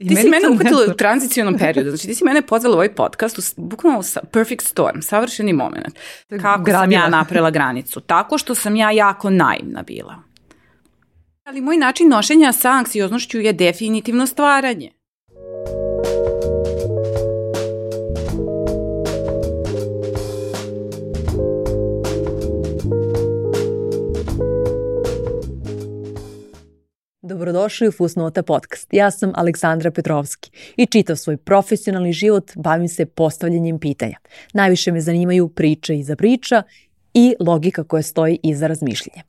I 0.00 0.08
Ti 0.08 0.16
si 0.16 0.22
meni 0.22 0.30
mene 0.30 0.42
to 0.42 0.52
uhvatila 0.52 0.82
u 0.90 0.96
tranzicionom 0.96 1.58
periodu. 1.58 1.90
Znači, 1.90 2.06
ti 2.06 2.14
si 2.14 2.24
mene 2.24 2.42
pozvala 2.42 2.74
u 2.74 2.76
ovaj 2.76 2.94
podcast 2.94 3.38
u 3.38 3.42
bukvalno 3.56 4.02
sa- 4.02 4.20
perfect 4.32 4.66
storm, 4.66 5.00
savršeni 5.02 5.52
moment. 5.52 5.98
Kako 6.28 6.42
sam 6.42 6.64
Gradila. 6.64 7.02
ja 7.02 7.08
napravila 7.08 7.50
granicu? 7.50 8.00
Tako 8.00 8.38
što 8.38 8.54
sam 8.54 8.76
ja 8.76 8.90
jako 8.90 9.30
naivna 9.30 9.82
bila. 9.82 10.22
Ali 11.44 11.60
moj 11.60 11.76
način 11.76 12.08
nošenja 12.08 12.52
sa 12.52 12.70
anksioznošću 12.70 13.38
je 13.40 13.52
definitivno 13.52 14.26
stvaranje. 14.26 14.90
Dobrodošli 27.30 27.88
u 27.88 27.92
Fusnota 27.92 28.42
podcast. 28.42 28.88
Ja 28.92 29.10
sam 29.10 29.32
Aleksandra 29.34 29.90
Petrovski 29.90 30.50
i 30.76 30.86
čitav 30.86 31.16
svoj 31.16 31.36
profesionalni 31.36 32.12
život 32.12 32.52
bavim 32.56 32.88
se 32.88 33.06
postavljanjem 33.06 33.78
pitanja. 33.78 34.16
Najviše 34.52 34.92
me 34.92 35.00
zanimaju 35.00 35.48
priče 35.48 35.98
iza 35.98 36.16
priča 36.16 36.62
i 37.14 37.34
logika 37.40 37.84
koja 37.84 38.02
stoji 38.02 38.38
iza 38.42 38.66
razmišljenja. 38.66 39.22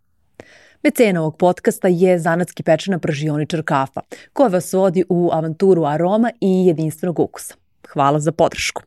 Mecena 0.84 1.22
ovog 1.22 1.38
podcasta 1.38 1.88
je 1.88 2.20
zanatski 2.20 2.63
pečena 2.63 2.99
pržioničar 2.99 3.63
kafa, 3.63 4.02
koja 4.33 4.49
vas 4.49 4.73
vodi 4.73 5.03
u 5.09 5.30
avanturu 5.33 5.86
aroma 5.86 6.31
i 6.41 6.66
jedinstvenog 6.67 7.20
ukusa. 7.20 7.55
Hvala 7.88 8.20
za 8.20 8.31
podršku. 8.31 8.81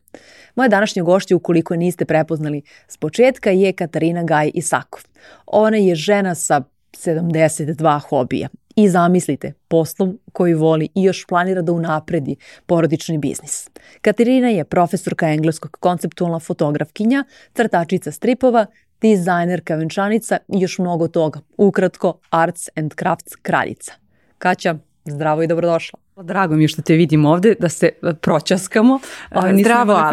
Moja 0.55 0.67
današnja 0.67 1.03
gošća, 1.03 1.35
ukoliko 1.35 1.75
niste 1.75 2.05
prepoznali 2.05 2.61
s 2.87 2.97
početka, 2.97 3.51
je 3.51 3.73
Katarina 3.73 4.23
Gaj 4.23 4.51
Isakov. 4.53 5.03
Ona 5.45 5.77
je 5.77 5.95
žena 5.95 6.35
sa 6.35 6.61
72 6.91 7.99
hobija 7.99 8.47
i 8.75 8.89
zamislite, 8.89 9.53
poslom 9.67 10.19
koji 10.33 10.53
voli 10.53 10.89
i 10.95 11.03
još 11.03 11.25
planira 11.27 11.61
da 11.61 11.71
unapredi 11.71 12.35
porodični 12.65 13.17
biznis. 13.17 13.69
Katarina 14.01 14.49
je 14.49 14.65
profesorka 14.65 15.29
engleskog 15.29 15.77
konceptualna 15.79 16.39
fotografkinja, 16.39 17.23
crtačica 17.53 18.11
stripova, 18.11 18.65
dizajnerka 19.01 19.75
venčanica 19.75 20.37
i 20.47 20.59
još 20.59 20.79
mnogo 20.79 21.07
toga. 21.07 21.39
Ukratko, 21.57 22.19
arts 22.29 22.69
and 22.75 22.93
crafts 22.99 23.35
kraljica. 23.35 23.93
Kaća, 24.37 24.75
zdravo 25.05 25.43
i 25.43 25.47
dobrodošla. 25.47 25.99
Drago 26.23 26.55
mi 26.55 26.63
je 26.63 26.67
što 26.67 26.81
te 26.81 26.93
vidim 26.93 27.25
ovde, 27.25 27.55
da 27.59 27.69
se 27.69 27.89
proćaskamo. 28.21 28.99
Nisam 29.31 29.57
Zdravo. 29.59 29.93
Uh, 29.93 30.03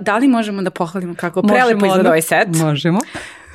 da 0.06 0.16
li 0.16 0.28
možemo 0.28 0.62
da 0.62 0.70
pohvalimo 0.70 1.14
kako 1.14 1.42
prelepo 1.42 1.86
izgleda 1.86 2.08
ovaj 2.08 2.22
set? 2.22 2.48
Možemo. 2.48 2.98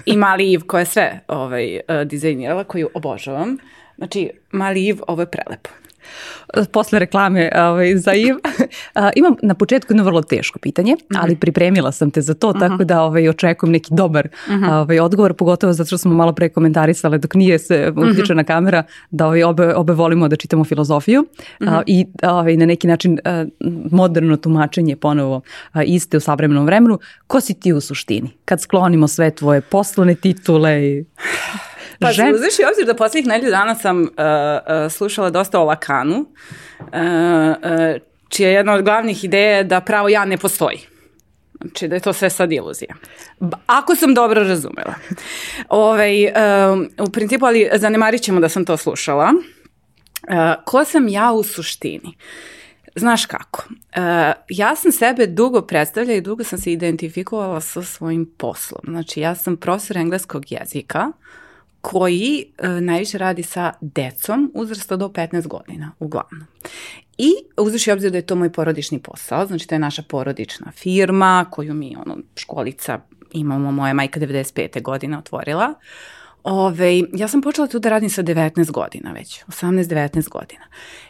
I 0.06 0.18
Mali 0.18 0.52
Iv 0.52 0.62
koja 0.68 0.80
je 0.80 0.86
sve 0.86 1.20
ovaj, 1.28 1.76
uh, 1.76 1.82
dizajnirala, 2.06 2.64
koju 2.64 2.90
obožavam. 2.94 3.58
Znači, 3.98 4.32
Mali 4.52 4.86
Iv, 4.86 5.00
ovo 5.08 5.22
je 5.22 5.32
prelepo. 5.32 5.70
Posle 6.72 7.00
reklame 7.00 7.50
ovaj, 7.56 7.98
za 7.98 8.14
Iv. 8.14 8.36
Imam 9.16 9.36
na 9.42 9.54
početku 9.54 9.94
jedno 9.94 10.04
vrlo 10.04 10.22
teško 10.22 10.60
pitanje, 10.60 10.96
ali 11.16 11.36
pripremila 11.36 11.92
sam 11.92 12.12
te 12.12 12.22
za 12.22 12.34
to, 12.34 12.54
tako 12.54 12.84
da 12.84 13.02
ovaj, 13.02 13.30
očekujem 13.30 13.72
neki 13.72 13.94
dobar 13.94 14.28
ovaj, 14.72 15.00
odgovor, 15.00 15.34
pogotovo 15.34 15.74
zato 15.74 15.88
što 15.88 15.98
smo 15.98 16.14
malo 16.14 16.34
pre 16.34 16.50
komentarisale 16.50 17.18
dok 17.18 17.34
nije 17.36 17.60
se 17.60 17.94
uključena 17.96 18.44
kamera, 18.44 18.84
da 19.12 19.26
ovaj, 19.26 19.44
obe, 19.44 19.76
obe 19.76 19.94
volimo 19.94 20.28
da 20.28 20.36
čitamo 20.36 20.64
filozofiju 20.64 21.26
a, 21.60 21.82
i 21.86 22.06
ovaj, 22.24 22.58
na 22.58 22.66
neki 22.66 22.88
način 22.88 23.20
moderno 23.92 24.38
tumačenje 24.38 24.96
ponovo 24.96 25.42
iste 25.86 26.18
u 26.18 26.20
savremenom 26.20 26.66
vremenu. 26.66 27.00
Ko 27.28 27.42
si 27.42 27.54
ti 27.54 27.74
u 27.74 27.82
suštini? 27.82 28.30
Kad 28.46 28.62
sklonimo 28.62 29.08
sve 29.08 29.32
tvoje 29.32 29.62
poslovne 29.62 30.16
titule 30.16 30.84
i... 30.84 31.06
Pa 32.02 32.12
Žen- 32.12 32.36
uzeš 32.36 32.60
i 32.60 32.66
obzir 32.72 32.86
da 32.86 32.94
poslednjih 32.96 33.28
nedelju 33.28 33.52
dana 33.52 33.76
sam 33.76 34.02
uh, 34.02 34.08
uh, 34.08 34.92
slušala 34.92 35.30
dosta 35.30 35.60
o 35.60 35.64
Lakanu, 35.66 36.18
uh, 36.18 36.86
uh, 36.86 38.02
čija 38.30 38.50
je 38.50 38.56
jedna 38.56 38.74
od 38.74 38.84
glavnih 38.84 39.24
ideja 39.24 39.64
da 39.64 39.82
pravo 39.82 40.10
ja 40.10 40.26
ne 40.26 40.38
postoji. 40.38 40.80
Znači 41.62 41.88
da 41.88 41.96
je 41.96 42.02
to 42.02 42.14
sve 42.14 42.30
sad 42.30 42.52
iluzija. 42.52 42.96
Ako 43.66 43.96
sam 43.96 44.14
dobro 44.14 44.44
razumela. 44.44 44.94
Ovaj, 45.70 46.26
um, 46.26 46.90
u 47.00 47.12
principu, 47.12 47.46
ali 47.46 47.70
zanemarit 47.74 48.22
ćemo 48.22 48.40
da 48.40 48.50
sam 48.50 48.66
to 48.66 48.78
slušala. 48.78 49.32
Uh, 50.30 50.64
ko 50.66 50.86
sam 50.86 51.08
ja 51.08 51.32
u 51.32 51.44
suštini? 51.44 52.18
Znaš 52.96 53.26
kako? 53.26 53.64
Uh, 53.70 54.04
ja 54.50 54.76
sam 54.76 54.92
sebe 54.92 55.28
dugo 55.28 55.62
predstavljala 55.62 56.18
i 56.18 56.22
dugo 56.22 56.44
sam 56.44 56.60
se 56.60 56.72
identifikovala 56.72 57.62
sa 57.62 57.84
svojim 57.84 58.34
poslom. 58.38 58.82
Znači, 58.88 59.20
ja 59.20 59.36
sam 59.36 59.58
profesor 59.58 59.98
engleskog 59.98 60.52
jezika 60.52 61.12
koji 61.82 62.46
uh, 62.46 62.70
najviše 62.70 63.18
radi 63.18 63.44
sa 63.44 63.74
decom 63.82 64.52
uzrasta 64.54 64.96
do 64.96 65.08
15 65.08 65.48
godina, 65.48 65.92
uglavnom. 66.00 66.48
I 67.18 67.32
uzviši 67.58 67.92
obzir 67.92 68.12
da 68.12 68.18
je 68.18 68.26
to 68.26 68.36
moj 68.36 68.52
porodični 68.52 69.00
posao, 69.00 69.46
znači 69.46 69.68
to 69.68 69.76
je 69.76 69.80
naša 69.80 70.04
porodična 70.04 70.72
firma 70.72 71.46
koju 71.52 71.74
mi, 71.74 71.96
ono, 72.06 72.18
školica 72.36 73.00
imamo, 73.32 73.72
moja 73.72 73.94
majka 73.94 74.20
95. 74.20 74.82
godine 74.82 75.18
otvorila. 75.18 75.74
Ove, 76.44 77.02
ja 77.14 77.28
sam 77.28 77.42
počela 77.42 77.68
tu 77.68 77.80
da 77.80 77.90
radim 77.90 78.10
sa 78.10 78.24
19 78.24 78.72
godina 78.72 79.12
već, 79.12 79.44
18-19 79.48 80.30
godina. 80.30 80.66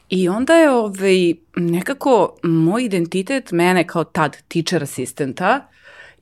I 0.09 0.29
onda 0.29 0.55
je 0.55 0.71
ove, 0.71 1.33
nekako 1.55 2.35
moj 2.43 2.83
identitet 2.83 3.51
mene 3.51 3.87
kao 3.87 4.03
tad 4.03 4.37
teacher 4.47 4.83
asistenta 4.83 5.67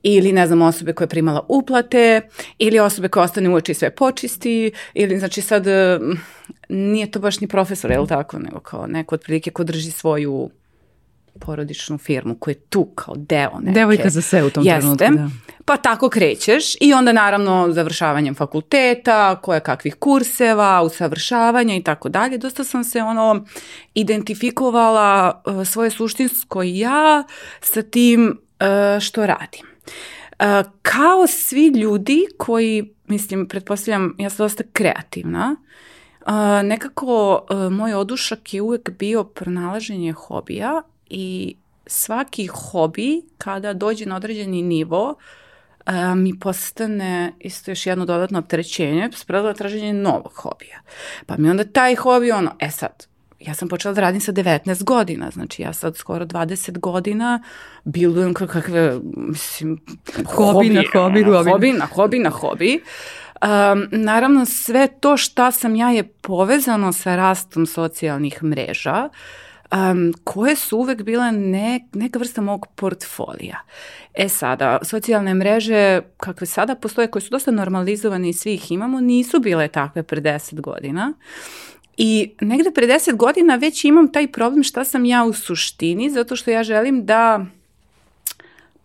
ili 0.02 0.32
ne 0.32 0.46
znam 0.46 0.62
osobe 0.62 0.92
koja 0.92 1.04
je 1.04 1.08
primala 1.08 1.46
uplate 1.48 2.20
ili 2.58 2.78
osobe 2.78 3.08
koja 3.08 3.24
ostane 3.24 3.48
uoči 3.48 3.72
i 3.72 3.74
sve 3.74 3.90
počisti 3.90 4.72
ili 4.94 5.18
znači 5.18 5.40
sad 5.40 5.66
eh, 5.66 5.98
nije 6.68 7.10
to 7.10 7.20
baš 7.20 7.40
ni 7.40 7.48
profesor, 7.48 7.90
je 7.90 8.00
li 8.00 8.08
tako, 8.08 8.38
nego 8.38 8.60
kao 8.60 8.86
neko 8.86 9.14
otprilike 9.14 9.50
ko 9.50 9.64
drži 9.64 9.90
svoju 9.90 10.50
porodičnu 11.40 11.98
firmu 11.98 12.34
koja 12.34 12.52
je 12.52 12.60
tu 12.60 12.84
kao 12.84 13.14
deo 13.16 13.60
neke. 13.60 13.74
Devojka 13.74 14.08
za 14.08 14.22
sve 14.22 14.44
u 14.44 14.50
tom 14.50 14.64
Jeste. 14.66 14.96
trenutku, 14.96 15.16
da. 15.16 15.30
Pa 15.64 15.76
tako 15.76 16.08
krećeš 16.08 16.74
i 16.80 16.92
onda 16.92 17.12
naravno 17.12 17.72
završavanjem 17.72 18.34
fakulteta, 18.34 19.40
koje 19.42 19.60
kakvih 19.60 19.94
kurseva, 19.94 20.82
usavršavanja 20.82 21.76
i 21.76 21.82
tako 21.82 22.08
dalje. 22.08 22.38
Dosta 22.38 22.64
sam 22.64 22.84
se 22.84 23.02
ono 23.02 23.44
identifikovala 23.94 25.42
uh, 25.46 25.66
svoje 25.66 25.90
suštinsko 25.90 26.62
ja 26.62 27.24
sa 27.60 27.82
tim 27.82 28.28
uh, 28.60 29.00
što 29.00 29.26
radim. 29.26 29.69
Kao 30.82 31.26
svi 31.26 31.66
ljudi 31.66 32.26
koji, 32.38 32.94
mislim, 33.06 33.48
pretpostavljam, 33.48 34.14
ja 34.18 34.30
sam 34.30 34.44
dosta 34.44 34.64
kreativna, 34.72 35.56
nekako 36.64 37.40
moj 37.70 37.94
odušak 37.94 38.54
je 38.54 38.62
uvek 38.62 38.90
bio 38.98 39.24
pronalaženje 39.24 40.12
hobija 40.12 40.82
i 41.10 41.56
svaki 41.86 42.46
hobi 42.46 43.22
kada 43.38 43.72
dođe 43.72 44.06
na 44.06 44.16
određeni 44.16 44.62
nivo 44.62 45.08
uh, 45.08 45.14
mi 46.16 46.38
postane 46.38 47.32
isto 47.38 47.70
još 47.70 47.86
jedno 47.86 48.04
dodatno 48.04 48.38
opterećenje, 48.38 49.10
spreda 49.14 49.54
traženje 49.54 49.92
novog 49.92 50.32
hobija. 50.34 50.80
Pa 51.26 51.36
mi 51.38 51.50
onda 51.50 51.64
taj 51.64 51.94
hobi 51.94 52.32
ono, 52.32 52.56
e 52.58 52.70
sad, 52.70 53.06
ja 53.40 53.54
sam 53.54 53.68
počela 53.68 53.94
da 53.94 54.00
radim 54.00 54.20
sa 54.20 54.32
19 54.32 54.84
godina, 54.84 55.30
znači 55.30 55.62
ja 55.62 55.72
sad 55.72 55.96
skoro 55.96 56.24
20 56.24 56.78
godina 56.78 57.42
bildujem 57.84 58.34
kak- 58.34 58.46
kakve, 58.46 59.00
mislim, 59.16 59.78
Hobi 60.24 60.70
na 60.70 60.82
hobi, 60.92 61.22
ono, 61.22 61.36
hobi. 61.36 61.50
hobi 61.50 61.72
na 61.72 61.86
hobi 61.86 62.18
na 62.18 62.30
hobi. 62.30 62.80
Um, 63.42 63.88
naravno, 63.90 64.44
sve 64.46 64.88
to 65.00 65.16
šta 65.16 65.52
sam 65.52 65.76
ja 65.76 65.90
je 65.90 66.02
povezano 66.02 66.92
sa 66.92 67.16
rastom 67.16 67.66
socijalnih 67.66 68.42
mreža, 68.42 69.08
um, 69.72 70.12
koje 70.24 70.56
su 70.56 70.78
uvek 70.78 71.02
bile 71.02 71.32
ne, 71.32 71.88
neka 71.92 72.18
vrsta 72.18 72.40
mog 72.40 72.66
portfolija. 72.74 73.60
E 74.14 74.28
sada, 74.28 74.78
socijalne 74.82 75.34
mreže 75.34 76.00
kakve 76.16 76.46
sada 76.46 76.74
postoje, 76.74 77.10
koje 77.10 77.22
su 77.22 77.30
dosta 77.30 77.50
normalizovane 77.50 78.28
i 78.28 78.32
svi 78.32 78.54
ih 78.54 78.72
imamo, 78.72 79.00
nisu 79.00 79.40
bile 79.40 79.68
takve 79.68 80.02
pre 80.02 80.20
10 80.20 80.60
godina. 80.60 81.12
I 81.96 82.30
negde 82.40 82.70
pre 82.70 82.86
10 82.86 83.16
godina 83.16 83.56
već 83.56 83.84
imam 83.84 84.12
taj 84.12 84.32
problem 84.32 84.62
šta 84.62 84.84
sam 84.84 85.04
ja 85.04 85.24
u 85.24 85.32
suštini, 85.32 86.10
zato 86.10 86.36
što 86.36 86.50
ja 86.50 86.62
želim 86.62 87.06
da 87.06 87.46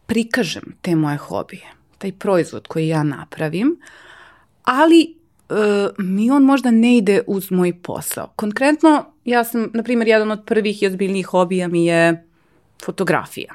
prikažem 0.06 0.76
te 0.82 0.96
moje 0.96 1.18
hobije, 1.18 1.68
taj 1.98 2.12
proizvod 2.12 2.68
koji 2.68 2.88
ja 2.88 3.04
napravim, 3.04 3.80
ali 4.64 5.02
e, 5.50 5.54
mi 5.98 6.32
on 6.32 6.44
možda 6.44 6.72
ne 6.72 6.98
ide 6.98 7.22
uz 7.28 7.52
moj 7.52 7.82
posao. 7.82 8.28
Konkretno, 8.36 9.06
ja 9.26 9.44
sam, 9.44 9.70
na 9.74 9.84
primjer, 9.84 10.08
jedan 10.08 10.32
od 10.32 10.44
prvih 10.46 10.84
i 10.84 10.88
ozbiljnijih 10.88 11.26
hobija 11.26 11.68
mi 11.68 11.86
je 11.86 12.26
fotografija. 12.86 13.54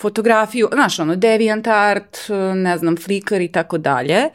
Fotografiju, 0.00 0.68
znaš, 0.72 0.98
ono, 0.98 1.16
DeviantArt, 1.16 2.18
ne 2.54 2.78
znam, 2.78 2.96
Flickr 2.96 3.40
i 3.40 3.52
tako 3.52 3.78
dalje. 3.78 4.28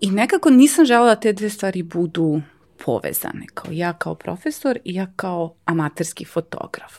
I 0.00 0.10
nekako 0.10 0.50
nisam 0.50 0.84
želela 0.84 1.14
da 1.14 1.20
te 1.20 1.32
dve 1.32 1.50
stvari 1.50 1.82
budu 1.82 2.40
povezane. 2.84 3.46
Kao 3.54 3.72
ja 3.72 3.92
kao 3.92 4.14
profesor 4.14 4.78
i 4.84 4.94
ja 4.94 5.06
kao 5.16 5.54
amaterski 5.64 6.24
fotograf. 6.24 6.92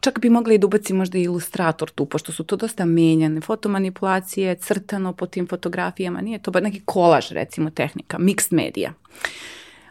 Čak 0.00 0.20
bi 0.20 0.30
mogla 0.30 0.54
i 0.54 0.58
da 0.58 0.66
ubacim 0.66 0.96
možda 0.96 1.18
i 1.18 1.22
ilustrator 1.22 1.90
tu, 1.90 2.06
pošto 2.06 2.32
su 2.32 2.44
to 2.44 2.56
dosta 2.56 2.84
menjane, 2.84 3.40
fotomanipulacije, 3.40 4.54
crtano 4.54 5.12
po 5.12 5.26
tim 5.26 5.46
fotografijama, 5.46 6.20
nije 6.20 6.42
to 6.42 6.50
ba 6.50 6.60
neki 6.60 6.82
kolaž 6.84 7.30
recimo 7.30 7.70
tehnika, 7.70 8.18
mixed 8.18 8.52
media. 8.52 8.92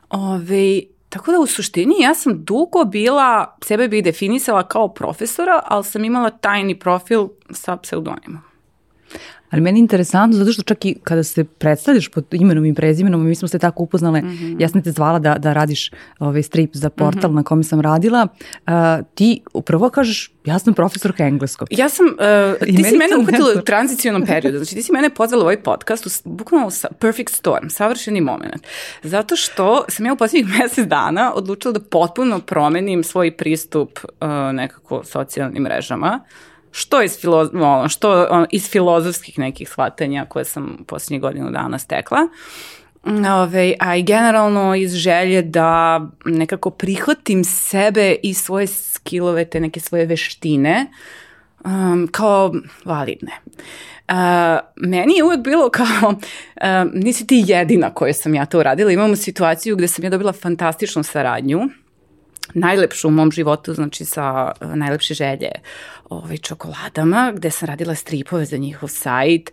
Ove, 0.09 0.81
Tako 1.11 1.31
da 1.31 1.39
u 1.39 1.45
suštini 1.45 1.95
ja 1.99 2.13
sam 2.15 2.43
dugo 2.43 2.85
bila, 2.85 3.57
sebe 3.63 3.87
bih 3.87 4.03
definisala 4.03 4.67
kao 4.67 4.87
profesora, 4.87 5.61
ali 5.65 5.83
sam 5.83 6.05
imala 6.05 6.29
tajni 6.29 6.79
profil 6.79 7.27
sa 7.49 7.77
pseudonimom. 7.77 8.50
Ali 9.51 9.61
meni 9.61 9.79
je 9.79 9.81
interesantno 9.81 10.37
zato 10.37 10.51
što 10.51 10.61
čak 10.61 10.85
i 10.85 10.95
kada 11.03 11.23
se 11.23 11.43
predstavljaš 11.43 12.07
pod 12.07 12.25
imenom 12.31 12.65
i 12.65 12.73
prezimenom, 12.73 13.27
mi 13.27 13.35
smo 13.35 13.47
se 13.47 13.59
tako 13.59 13.83
upoznale, 13.83 14.21
mm 14.21 14.25
-hmm. 14.25 14.61
ja 14.61 14.69
sam 14.69 14.83
te 14.83 14.91
zvala 14.91 15.19
da, 15.19 15.35
da 15.37 15.53
radiš 15.53 15.91
ovaj 16.19 16.43
strip 16.43 16.69
za 16.73 16.89
portal 16.89 17.29
mm 17.29 17.33
-hmm. 17.33 17.35
na 17.35 17.43
kome 17.43 17.63
sam 17.63 17.81
radila, 17.81 18.27
uh, 18.67 18.73
ti 19.15 19.41
upravo 19.53 19.89
kažeš 19.89 20.31
ja 20.45 20.59
sam 20.59 20.73
profesorka 20.73 21.25
engleskog. 21.25 21.67
Ja 21.71 21.89
sam, 21.89 22.05
uh, 22.05 22.59
ti 22.65 22.83
si 22.83 22.97
mene 22.97 23.17
uhvatila 23.19 23.49
u 23.57 23.61
tranzicionom 23.61 24.25
periodu, 24.25 24.57
znači 24.57 24.75
ti 24.75 24.83
si 24.83 24.91
mene 24.91 25.09
pozvala 25.09 25.43
u 25.43 25.45
ovaj 25.45 25.63
podcast, 25.63 26.05
u, 26.05 26.09
bukvalno 26.29 26.67
u 26.67 26.71
perfect 26.99 27.33
storm, 27.33 27.69
savršeni 27.69 28.21
moment, 28.21 28.67
zato 29.03 29.35
što 29.35 29.85
sam 29.89 30.05
ja 30.05 30.13
u 30.13 30.15
posljednjih 30.15 30.53
mesec 30.59 30.87
dana 30.87 31.33
odlučila 31.33 31.71
da 31.71 31.79
potpuno 31.79 32.39
promenim 32.39 33.03
svoj 33.03 33.37
pristup 33.37 33.99
uh, 34.03 34.27
nekako 34.53 35.03
socijalnim 35.03 35.63
mrežama, 35.63 36.19
što 36.71 37.01
iz, 37.01 37.19
filo, 37.19 37.49
što 37.89 38.27
iz 38.49 38.69
filozofskih 38.69 39.39
nekih 39.39 39.69
shvatanja 39.69 40.25
koje 40.29 40.45
sam 40.45 40.77
posljednjih 40.87 41.21
godinu 41.21 41.51
dana 41.51 41.79
stekla. 41.79 42.27
Ove, 43.43 43.73
a 43.79 43.95
i 43.95 44.03
generalno 44.03 44.75
iz 44.75 44.93
želje 44.93 45.41
da 45.41 46.01
nekako 46.25 46.69
prihvatim 46.69 47.43
sebe 47.43 48.15
i 48.23 48.33
svoje 48.33 48.67
skillove, 48.67 49.45
te 49.45 49.59
neke 49.59 49.79
svoje 49.79 50.05
veštine 50.05 50.85
um, 51.65 52.07
kao 52.11 52.53
validne. 52.85 53.31
Uh, 54.09 54.15
meni 54.75 55.13
je 55.17 55.23
uvek 55.23 55.39
bilo 55.39 55.69
kao, 55.69 56.09
uh, 56.09 56.93
nisi 56.93 57.27
ti 57.27 57.43
jedina 57.47 57.93
koja 57.93 58.13
sam 58.13 58.35
ja 58.35 58.45
to 58.45 58.59
uradila. 58.59 58.91
Imamo 58.91 59.15
situaciju 59.15 59.75
gde 59.75 59.87
sam 59.87 60.03
ja 60.03 60.09
dobila 60.09 60.33
fantastičnu 60.33 61.03
saradnju 61.03 61.61
najlepšu 62.53 63.07
u 63.07 63.11
mom 63.11 63.31
životu, 63.31 63.73
znači 63.73 64.05
sa 64.05 64.51
uh, 64.61 64.75
najlepše 64.75 65.13
želje 65.13 65.49
ovaj, 66.09 66.37
čokoladama, 66.37 67.31
gde 67.35 67.51
sam 67.51 67.67
radila 67.67 67.95
stripove 67.95 68.45
za 68.45 68.57
njihov 68.57 68.89
sajt, 68.89 69.51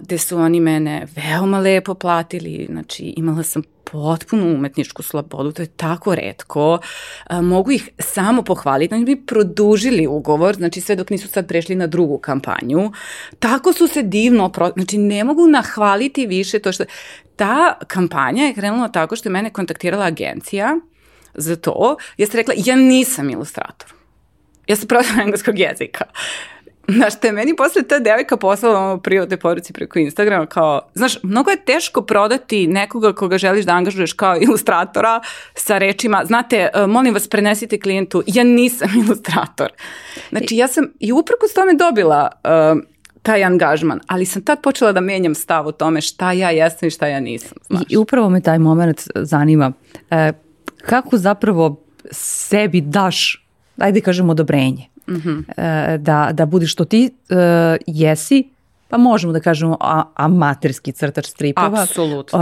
gde 0.00 0.18
su 0.18 0.38
oni 0.38 0.60
mene 0.60 1.06
veoma 1.16 1.58
lepo 1.58 1.94
platili, 1.94 2.66
znači 2.70 3.14
imala 3.16 3.42
sam 3.42 3.62
potpunu 3.92 4.54
umetničku 4.54 5.02
slobodu, 5.02 5.52
to 5.52 5.62
je 5.62 5.66
tako 5.66 6.14
redko. 6.14 6.78
A, 7.26 7.42
mogu 7.42 7.70
ih 7.70 7.88
samo 7.98 8.42
pohvaliti, 8.42 8.94
oni 8.94 9.04
bi 9.04 9.26
produžili 9.26 10.06
ugovor, 10.06 10.56
znači 10.56 10.80
sve 10.80 10.96
dok 10.96 11.10
nisu 11.10 11.28
sad 11.28 11.48
prešli 11.48 11.74
na 11.74 11.86
drugu 11.86 12.18
kampanju. 12.18 12.92
Tako 13.38 13.72
su 13.72 13.88
se 13.88 14.02
divno, 14.02 14.48
pro... 14.48 14.70
znači 14.76 14.98
ne 14.98 15.24
mogu 15.24 15.46
nahvaliti 15.46 16.26
više 16.26 16.58
to 16.58 16.72
što... 16.72 16.84
Ta 17.36 17.78
kampanja 17.86 18.44
je 18.44 18.54
krenula 18.54 18.88
tako 18.88 19.16
što 19.16 19.28
je 19.28 19.32
mene 19.32 19.50
kontaktirala 19.50 20.04
agencija 20.04 20.76
za 21.36 21.56
to. 21.56 21.96
Ja 22.16 22.26
sam 22.26 22.36
rekla, 22.36 22.54
ja 22.56 22.76
nisam 22.76 23.30
ilustrator 23.30 23.96
ja 24.66 24.76
sam 24.76 24.88
profesor 24.88 25.20
engleskog 25.24 25.58
jezika. 25.58 26.04
Znaš, 26.88 27.20
te 27.20 27.32
meni 27.32 27.56
posle 27.56 27.82
ta 27.82 27.98
devojka 27.98 28.36
poslala 28.36 28.80
ono 28.80 29.00
privatne 29.00 29.36
poruci 29.36 29.72
preko 29.72 29.98
Instagrama 29.98 30.46
kao, 30.46 30.80
znaš, 30.94 31.22
mnogo 31.22 31.50
je 31.50 31.64
teško 31.64 32.02
prodati 32.02 32.66
nekoga 32.66 33.12
koga 33.12 33.38
želiš 33.38 33.64
da 33.64 33.72
angažuješ 33.72 34.12
kao 34.12 34.36
ilustratora 34.46 35.20
sa 35.54 35.78
rečima, 35.78 36.22
znate, 36.24 36.68
e, 36.74 36.86
molim 36.86 37.14
vas 37.14 37.28
prenesite 37.28 37.80
klijentu, 37.80 38.22
ja 38.26 38.44
nisam 38.44 38.88
ilustrator. 39.04 39.72
Znači, 40.28 40.56
ja 40.56 40.68
sam 40.68 40.84
i 41.00 41.12
uprko 41.12 41.48
s 41.50 41.54
tome 41.54 41.74
dobila 41.74 42.30
uh, 42.44 42.82
taj 43.22 43.44
angažman, 43.44 44.00
ali 44.06 44.26
sam 44.26 44.42
tad 44.42 44.62
počela 44.62 44.92
da 44.92 45.00
menjam 45.00 45.34
stav 45.34 45.66
o 45.66 45.72
tome 45.72 46.00
šta 46.00 46.32
ja 46.32 46.50
jesam 46.50 46.86
i 46.86 46.90
šta 46.90 47.06
ja 47.06 47.20
nisam. 47.20 47.58
Znaš. 47.66 47.82
I 47.88 47.96
upravo 47.96 48.30
me 48.30 48.40
taj 48.40 48.58
moment 48.58 49.08
zanima. 49.14 49.72
E, 50.10 50.32
kako 50.86 51.18
zapravo 51.18 51.82
sebi 52.10 52.80
daš 52.80 53.46
ajde 53.78 54.00
kažemo 54.00 54.32
odobrenje. 54.32 54.84
Mm 55.08 55.14
-hmm. 55.14 55.98
da, 55.98 56.30
da 56.32 56.46
budiš 56.46 56.72
što 56.72 56.84
ti 56.84 57.10
uh, 57.30 57.36
jesi 57.86 58.48
pa 58.88 58.96
možemo 58.98 59.32
da 59.32 59.40
kažemo 59.40 59.76
a, 59.80 60.02
amaterski 60.14 60.92
crtač 60.92 61.26
stripova. 61.26 61.82
Apsolutno. 61.82 62.38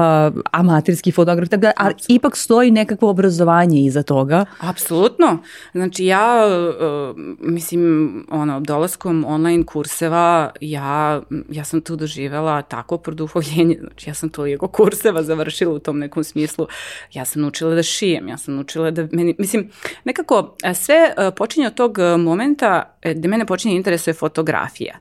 Amaterski 0.53 1.13
fotograf, 1.13 1.49
tako 1.49 1.61
da, 1.61 1.73
ali 1.77 1.95
ipak 2.09 2.37
stoji 2.37 2.71
nekakvo 2.71 3.11
obrazovanje 3.11 3.81
iza 3.81 4.03
toga. 4.03 4.45
Apsolutno. 4.59 5.39
Znači 5.73 6.05
ja, 6.05 6.47
uh, 6.47 7.17
mislim, 7.39 8.27
ono, 8.31 8.61
dolaskom 8.61 9.25
online 9.29 9.67
kurseva, 9.67 10.51
ja, 10.61 11.23
ja 11.51 11.65
sam 11.65 11.81
tu 11.81 11.97
doživela 11.97 12.63
tako 12.63 12.99
produhovljenje, 12.99 13.79
znači 13.81 14.11
ja 14.11 14.15
sam 14.15 14.29
toliko 14.29 14.69
kurseva 14.69 15.23
završila 15.23 15.75
u 15.75 15.79
tom 15.79 15.99
nekom 15.99 16.25
smislu. 16.25 16.67
Ja 17.13 17.25
sam 17.25 17.43
naučila 17.43 17.75
da 17.75 17.83
šijem, 17.83 18.29
ja 18.29 18.39
sam 18.39 18.55
naučila 18.55 18.91
da, 18.91 19.09
meni, 19.13 19.35
mislim, 19.39 19.71
nekako 20.05 20.57
sve 20.75 21.15
uh, 21.19 21.35
počinje 21.37 21.67
od 21.67 21.75
tog 21.75 21.99
momenta 22.19 22.97
gde 23.03 23.29
mene 23.29 23.47
počinje 23.47 23.77
interesuje 23.77 24.15
fotografija. 24.15 24.95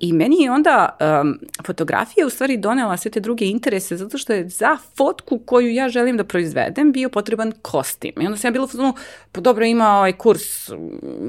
I 0.00 0.12
meni 0.12 0.42
je 0.42 0.52
onda 0.52 0.96
um, 1.22 1.38
fotografija 1.66 2.26
u 2.26 2.30
stvari 2.30 2.56
donela 2.56 2.96
sve 2.96 3.10
te 3.10 3.20
druge 3.20 3.44
interese 3.44 3.96
zato 3.96 4.18
što 4.18 4.32
je 4.32 4.48
za 4.48 4.76
fotku 4.96 5.38
koju 5.38 5.72
ja 5.72 5.88
želim 5.88 6.16
da 6.16 6.24
proizvedem 6.24 6.92
bio 6.92 7.08
potreban 7.08 7.52
kostim. 7.62 8.12
I 8.20 8.26
onda 8.26 8.38
sam 8.38 8.48
ja 8.48 8.52
bila 8.52 8.68
no, 8.74 8.94
pa 9.32 9.40
dobro 9.40 9.64
ima 9.64 9.96
ovaj 9.96 10.12
kurs 10.12 10.70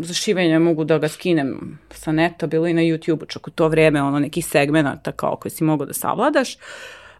za 0.01 0.13
šivenje, 0.13 0.59
mogu 0.59 0.83
da 0.83 0.97
ga 0.97 1.07
skinem 1.07 1.79
sa 1.91 2.11
neta, 2.11 2.47
bilo 2.47 2.67
i 2.67 2.73
na 2.73 2.81
YouTube-u, 2.81 3.25
čak 3.25 3.47
u 3.47 3.51
to 3.51 3.67
vreme 3.67 4.01
ono 4.01 4.19
nekih 4.19 4.45
segmenata 4.45 5.11
kao 5.11 5.35
koji 5.35 5.51
si 5.51 5.63
mogu 5.63 5.85
da 5.85 5.93
savladaš. 5.93 6.57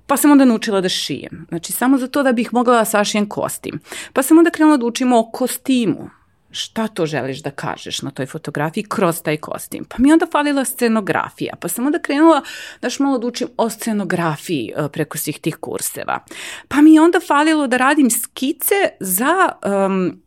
Pa 0.07 0.17
sam 0.17 0.31
onda 0.31 0.45
naučila 0.45 0.81
da 0.81 0.89
šijem. 0.89 1.45
Znači, 1.49 1.71
samo 1.71 1.97
za 1.97 2.07
to 2.07 2.23
da 2.23 2.31
bih 2.31 2.53
mogla 2.53 2.77
da 2.77 2.85
sašijem 2.85 3.29
kostim. 3.29 3.79
Pa 4.13 4.23
sam 4.23 4.37
onda 4.37 4.49
krenula 4.49 4.77
da 4.77 4.85
učimo 4.85 5.19
o 5.19 5.31
kostimu 5.31 6.09
šta 6.51 6.87
to 6.87 7.05
želiš 7.05 7.43
da 7.43 7.51
kažeš 7.51 8.01
na 8.01 8.11
toj 8.11 8.25
fotografiji 8.25 8.83
kroz 8.83 9.21
taj 9.21 9.37
kostim. 9.37 9.85
Pa 9.85 9.95
mi 9.99 10.13
onda 10.13 10.27
falila 10.31 10.65
scenografija, 10.65 11.53
pa 11.59 11.67
sam 11.67 11.85
onda 11.85 11.99
krenula 11.99 12.41
daš 12.81 12.99
malo 12.99 13.17
da 13.17 13.27
učim 13.27 13.47
o 13.57 13.69
scenografiji 13.69 14.73
uh, 14.77 14.91
preko 14.91 15.17
svih 15.17 15.39
tih 15.39 15.55
kurseva. 15.55 16.19
Pa 16.67 16.81
mi 16.81 16.93
je 16.93 17.01
onda 17.01 17.19
falilo 17.19 17.67
da 17.67 17.77
radim 17.77 18.09
skice 18.09 18.75
za 18.99 19.49
um, 19.85 20.21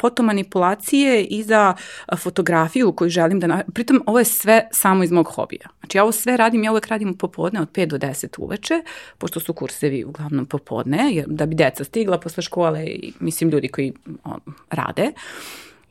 fotomanipulacije 0.00 1.24
i 1.24 1.42
za 1.42 1.74
fotografiju 2.16 2.92
koju 2.92 3.10
želim 3.10 3.40
da... 3.40 3.62
Pritom 3.74 4.02
ovo 4.06 4.18
je 4.18 4.24
sve 4.24 4.68
samo 4.72 5.04
iz 5.04 5.12
mog 5.12 5.26
hobija. 5.26 5.68
Znači 5.80 5.98
ja 5.98 6.02
ovo 6.02 6.12
sve 6.12 6.36
radim, 6.36 6.64
ja 6.64 6.70
uvek 6.70 6.86
radim 6.86 7.14
popodne 7.14 7.60
od 7.60 7.72
5 7.72 7.86
do 7.86 7.98
10 7.98 8.34
uveče, 8.38 8.82
pošto 9.18 9.40
su 9.40 9.52
kursevi 9.52 10.04
uglavnom 10.04 10.46
popodne, 10.46 11.10
jer 11.12 11.26
da 11.28 11.46
bi 11.46 11.54
deca 11.54 11.84
stigla 11.84 12.18
posle 12.18 12.42
škole 12.42 12.86
i 12.86 13.12
mislim 13.20 13.50
ljudi 13.50 13.68
koji 13.68 13.92
on, 14.24 14.40
rade. 14.70 15.12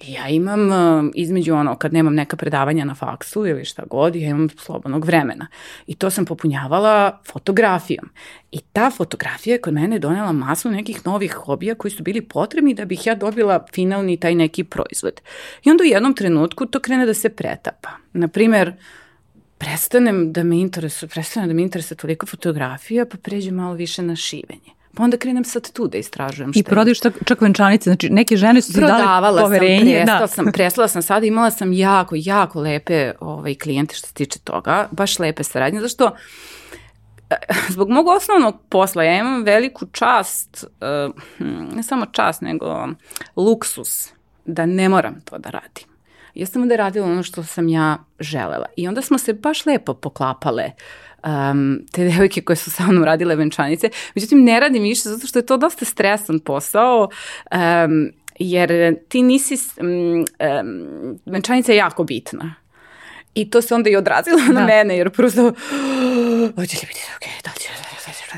Ja 0.05 0.29
imam 0.29 0.69
uh, 0.69 1.11
između 1.15 1.53
ono, 1.53 1.75
kad 1.75 1.93
nemam 1.93 2.15
neka 2.15 2.37
predavanja 2.37 2.85
na 2.85 2.95
faksu 2.95 3.45
ili 3.45 3.65
šta 3.65 3.83
god, 3.89 4.15
ja 4.15 4.29
imam 4.29 4.49
slobodnog 4.49 5.05
vremena. 5.05 5.47
I 5.87 5.95
to 5.95 6.09
sam 6.09 6.25
popunjavala 6.25 7.21
fotografijom. 7.31 8.09
I 8.51 8.59
ta 8.59 8.91
fotografija 8.91 9.53
je 9.53 9.61
kod 9.61 9.73
mene 9.73 9.99
donela 9.99 10.31
masu 10.31 10.71
nekih 10.71 11.05
novih 11.05 11.33
hobija 11.33 11.75
koji 11.75 11.91
su 11.91 12.03
bili 12.03 12.21
potrebni 12.21 12.73
da 12.73 12.85
bih 12.85 13.07
ja 13.07 13.15
dobila 13.15 13.65
finalni 13.73 14.17
taj 14.17 14.35
neki 14.35 14.63
proizvod. 14.63 15.21
I 15.63 15.71
onda 15.71 15.81
u 15.81 15.87
jednom 15.87 16.13
trenutku 16.13 16.65
to 16.65 16.79
krene 16.79 17.05
da 17.05 17.13
se 17.13 17.29
pretapa. 17.29 17.89
Naprimer, 18.13 18.73
prestanem 19.57 20.33
da 20.33 20.43
me 20.43 20.59
interesuje, 20.59 21.09
prestanem 21.09 21.49
da 21.49 21.55
me 21.55 21.61
interesuje 21.61 21.97
toliko 21.97 22.25
fotografija, 22.25 23.05
pa 23.05 23.17
pređem 23.17 23.55
malo 23.55 23.73
više 23.73 24.01
na 24.01 24.15
šivenje. 24.15 24.76
Pa 24.97 25.03
onda 25.03 25.17
krenem 25.17 25.43
sad 25.43 25.71
tu 25.71 25.87
da 25.87 25.97
istražujem 25.97 26.53
šta 26.53 26.59
I 26.59 26.63
prodaješ 26.63 26.99
čak, 26.99 27.13
čak 27.25 27.41
venčanice, 27.41 27.89
znači 27.89 28.09
neke 28.09 28.37
žene 28.37 28.61
su 28.61 28.73
se 28.73 28.81
dali 28.81 29.41
poverenje. 29.41 30.03
Sam, 30.07 30.19
da. 30.19 30.27
sam, 30.27 30.45
preslala 30.53 30.87
sam 30.87 31.01
sada, 31.01 31.25
imala 31.25 31.51
sam 31.51 31.73
jako, 31.73 32.15
jako 32.17 32.61
lepe 32.61 33.11
ovaj, 33.19 33.55
klijente 33.55 33.95
što 33.95 34.07
se 34.07 34.13
tiče 34.13 34.39
toga, 34.39 34.87
baš 34.91 35.19
lepe 35.19 35.43
saradnje, 35.43 35.81
zašto 35.81 36.11
eh, 37.29 37.35
zbog 37.69 37.89
mog 37.89 38.07
osnovnog 38.07 38.55
posla 38.69 39.03
ja 39.03 39.19
imam 39.19 39.43
veliku 39.43 39.85
čast, 39.85 40.65
uh, 40.81 41.15
ne 41.75 41.83
samo 41.83 42.05
čast, 42.05 42.41
nego 42.41 42.87
luksus 43.35 44.09
da 44.45 44.65
ne 44.65 44.89
moram 44.89 45.21
to 45.21 45.37
da 45.37 45.49
radim. 45.49 45.85
Ja 46.33 46.45
sam 46.45 46.61
onda 46.61 46.75
radila 46.75 47.07
ono 47.07 47.23
što 47.23 47.43
sam 47.43 47.69
ja 47.69 47.97
želela 48.19 48.65
i 48.77 48.87
onda 48.87 49.01
smo 49.01 49.17
se 49.17 49.33
baš 49.33 49.65
lepo 49.65 49.93
poklapale 49.93 50.65
uh, 50.65 51.06
um, 51.27 51.79
te 51.91 52.03
devojke 52.03 52.41
koje 52.41 52.55
su 52.55 52.71
sa 52.71 52.87
mnom 52.87 53.03
radile 53.03 53.35
venčanice. 53.35 53.89
Međutim, 54.15 54.43
ne 54.43 54.59
radim 54.59 54.83
više 54.83 55.01
zato 55.09 55.27
što 55.27 55.39
je 55.39 55.45
to 55.45 55.57
dosta 55.57 55.85
stresan 55.85 56.39
posao. 56.39 57.09
Um, 57.51 58.11
jer 58.39 58.95
ti 59.09 59.21
nisi, 59.21 59.57
um, 59.81 59.87
um, 59.89 61.19
venčanica 61.25 61.71
je 61.71 61.77
jako 61.77 62.03
bitna. 62.03 62.55
I 63.33 63.49
to 63.49 63.61
se 63.61 63.75
onda 63.75 63.89
i 63.89 63.95
odrazilo 63.95 64.37
da. 64.47 64.53
na 64.53 64.65
mene, 64.65 64.97
jer 64.97 65.09
prosto, 65.09 65.41
hoće 66.55 66.77
li 66.81 66.87
biti 66.87 67.01
ok, 67.17 67.43
da 67.43 67.51
će, 67.59 67.69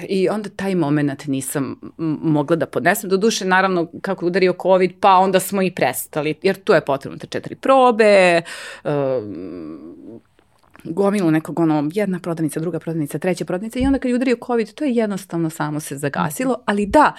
i 0.07 0.29
onda 0.29 0.49
taj 0.49 0.75
moment 0.75 1.25
nisam 1.27 1.79
mogla 2.21 2.55
da 2.55 2.65
podnesem. 2.65 3.09
Do 3.09 3.17
duše, 3.17 3.45
naravno, 3.45 3.87
kako 4.01 4.25
udario 4.25 4.55
COVID, 4.61 4.91
pa 4.99 5.15
onda 5.15 5.39
smo 5.39 5.61
i 5.61 5.71
prestali, 5.71 6.35
jer 6.41 6.63
tu 6.63 6.73
je 6.73 6.81
potrebno 6.81 7.19
te 7.19 7.27
četiri 7.27 7.55
probe, 7.55 8.41
um, 8.83 10.21
gomilu 10.83 11.31
nekog 11.31 11.59
ono, 11.59 11.89
jedna 11.93 12.19
prodavnica, 12.19 12.59
druga 12.59 12.79
prodavnica, 12.79 13.19
treća 13.19 13.45
prodavnica 13.45 13.79
i 13.79 13.85
onda 13.85 13.99
kad 13.99 14.09
je 14.09 14.15
udario 14.15 14.37
COVID, 14.45 14.73
to 14.73 14.83
je 14.83 14.95
jednostavno 14.95 15.49
samo 15.49 15.79
se 15.79 15.97
zagasilo, 15.97 16.63
ali 16.65 16.85
da, 16.85 17.13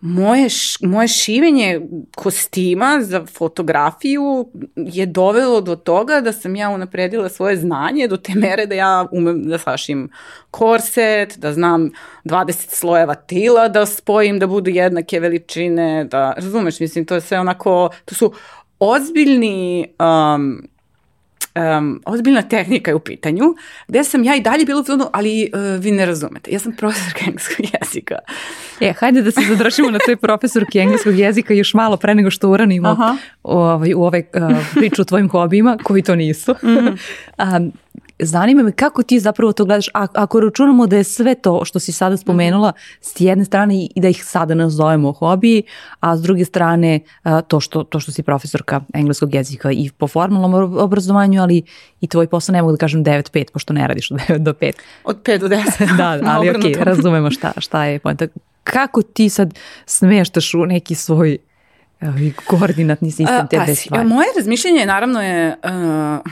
moje, 0.00 0.48
moje 0.80 1.08
šivenje 1.08 1.80
kostima 2.16 2.98
za 3.02 3.26
fotografiju 3.26 4.48
je 4.76 5.06
dovelo 5.06 5.60
do 5.60 5.76
toga 5.76 6.20
da 6.20 6.32
sam 6.32 6.56
ja 6.56 6.70
unapredila 6.70 7.28
svoje 7.28 7.56
znanje 7.56 8.08
do 8.08 8.16
te 8.16 8.34
mere 8.34 8.66
da 8.66 8.74
ja 8.74 9.06
umem 9.12 9.42
da 9.42 9.58
sašim 9.58 10.10
korset, 10.50 11.38
da 11.38 11.52
znam 11.52 11.90
20 12.24 12.54
slojeva 12.68 13.14
tila 13.14 13.68
da 13.68 13.86
spojim 13.86 14.38
da 14.38 14.46
budu 14.46 14.70
jednake 14.70 15.20
veličine, 15.20 16.04
da, 16.04 16.32
razumeš, 16.32 16.80
mislim, 16.80 17.06
to 17.06 17.14
je 17.14 17.20
sve 17.20 17.40
onako, 17.40 17.90
to 18.04 18.14
su 18.14 18.32
ozbiljni 18.78 19.92
um, 19.98 20.68
um, 21.54 22.02
ozbiljna 22.06 22.42
tehnika 22.42 22.90
je 22.90 22.94
u 22.94 23.00
pitanju, 23.00 23.54
gde 23.88 24.04
sam 24.04 24.24
ja 24.24 24.36
i 24.36 24.40
dalje 24.40 24.64
bila 24.64 24.80
u 24.80 24.84
filmu, 24.84 25.04
ali 25.12 25.50
uh, 25.54 25.82
vi 25.82 25.90
ne 25.90 26.06
razumete. 26.06 26.50
Ja 26.50 26.58
sam 26.58 26.72
profesor 26.72 27.12
engleskog 27.26 27.66
jezika. 27.82 28.14
E, 28.80 28.92
hajde 28.92 29.22
da 29.22 29.30
se 29.30 29.40
zadržimo 29.48 29.90
na 29.90 29.98
toj 30.06 30.16
profesorki 30.16 30.78
engleskog 30.78 31.18
jezika 31.18 31.54
još 31.54 31.74
malo 31.74 31.96
pre 31.96 32.14
nego 32.14 32.30
što 32.30 32.50
uranimo 32.50 32.88
Aha. 32.88 33.16
ovaj, 33.42 33.94
u 33.94 34.02
ove 34.02 34.22
uh, 34.34 34.66
priču 34.74 35.02
o 35.02 35.04
tvojim 35.04 35.28
hobijima, 35.28 35.78
koji 35.82 36.02
to 36.02 36.16
nisu. 36.16 36.52
Mm 36.52 36.66
-hmm. 36.66 36.96
um, 37.56 37.72
zanima 38.22 38.62
me 38.62 38.72
kako 38.72 39.02
ti 39.02 39.20
zapravo 39.20 39.52
to 39.52 39.64
gledaš, 39.64 39.88
ako 39.92 40.40
računamo 40.40 40.86
da 40.86 40.96
je 40.96 41.04
sve 41.04 41.34
to 41.34 41.64
što 41.64 41.78
si 41.78 41.92
sada 41.92 42.16
spomenula 42.16 42.72
s 43.00 43.20
jedne 43.20 43.44
strane 43.44 43.84
i 43.84 44.00
da 44.00 44.08
ih 44.08 44.24
sada 44.24 44.54
nazovemo 44.54 45.12
hobiji, 45.12 45.62
a 46.00 46.16
s 46.16 46.22
druge 46.22 46.44
strane 46.44 47.00
to 47.48 47.60
što, 47.60 47.84
to 47.84 48.00
što 48.00 48.12
si 48.12 48.22
profesorka 48.22 48.80
engleskog 48.94 49.34
jezika 49.34 49.72
i 49.72 49.90
po 49.98 50.08
formalnom 50.08 50.54
obrazovanju, 50.78 51.42
ali 51.42 51.62
i 52.00 52.06
tvoj 52.06 52.26
posao 52.26 52.52
ne 52.52 52.62
mogu 52.62 52.72
da 52.72 52.78
kažem 52.78 53.04
9-5, 53.04 53.50
pošto 53.52 53.72
ne 53.72 53.88
radiš 53.88 54.10
od 54.10 54.18
9 54.28 54.38
do 54.38 54.52
5. 54.52 54.72
Od 55.04 55.22
5 55.22 55.38
do 55.38 55.48
10. 55.48 55.96
da, 55.98 56.20
ali 56.24 56.50
ok, 56.50 56.76
razumemo 56.80 57.30
šta, 57.30 57.52
šta 57.56 57.84
je 57.84 57.98
pojenta. 57.98 58.26
Kako 58.64 59.02
ti 59.02 59.28
sad 59.28 59.54
smeštaš 59.86 60.54
u 60.54 60.66
neki 60.66 60.94
svoj 60.94 61.38
koordinatni 62.46 63.10
sistem 63.10 63.48
te 63.50 63.58
dve 63.64 63.74
stvari? 63.74 64.08
Moje 64.08 64.28
razmišljanje 64.36 64.86
naravno 64.86 65.22
je... 65.22 65.56
Uh 65.64 66.30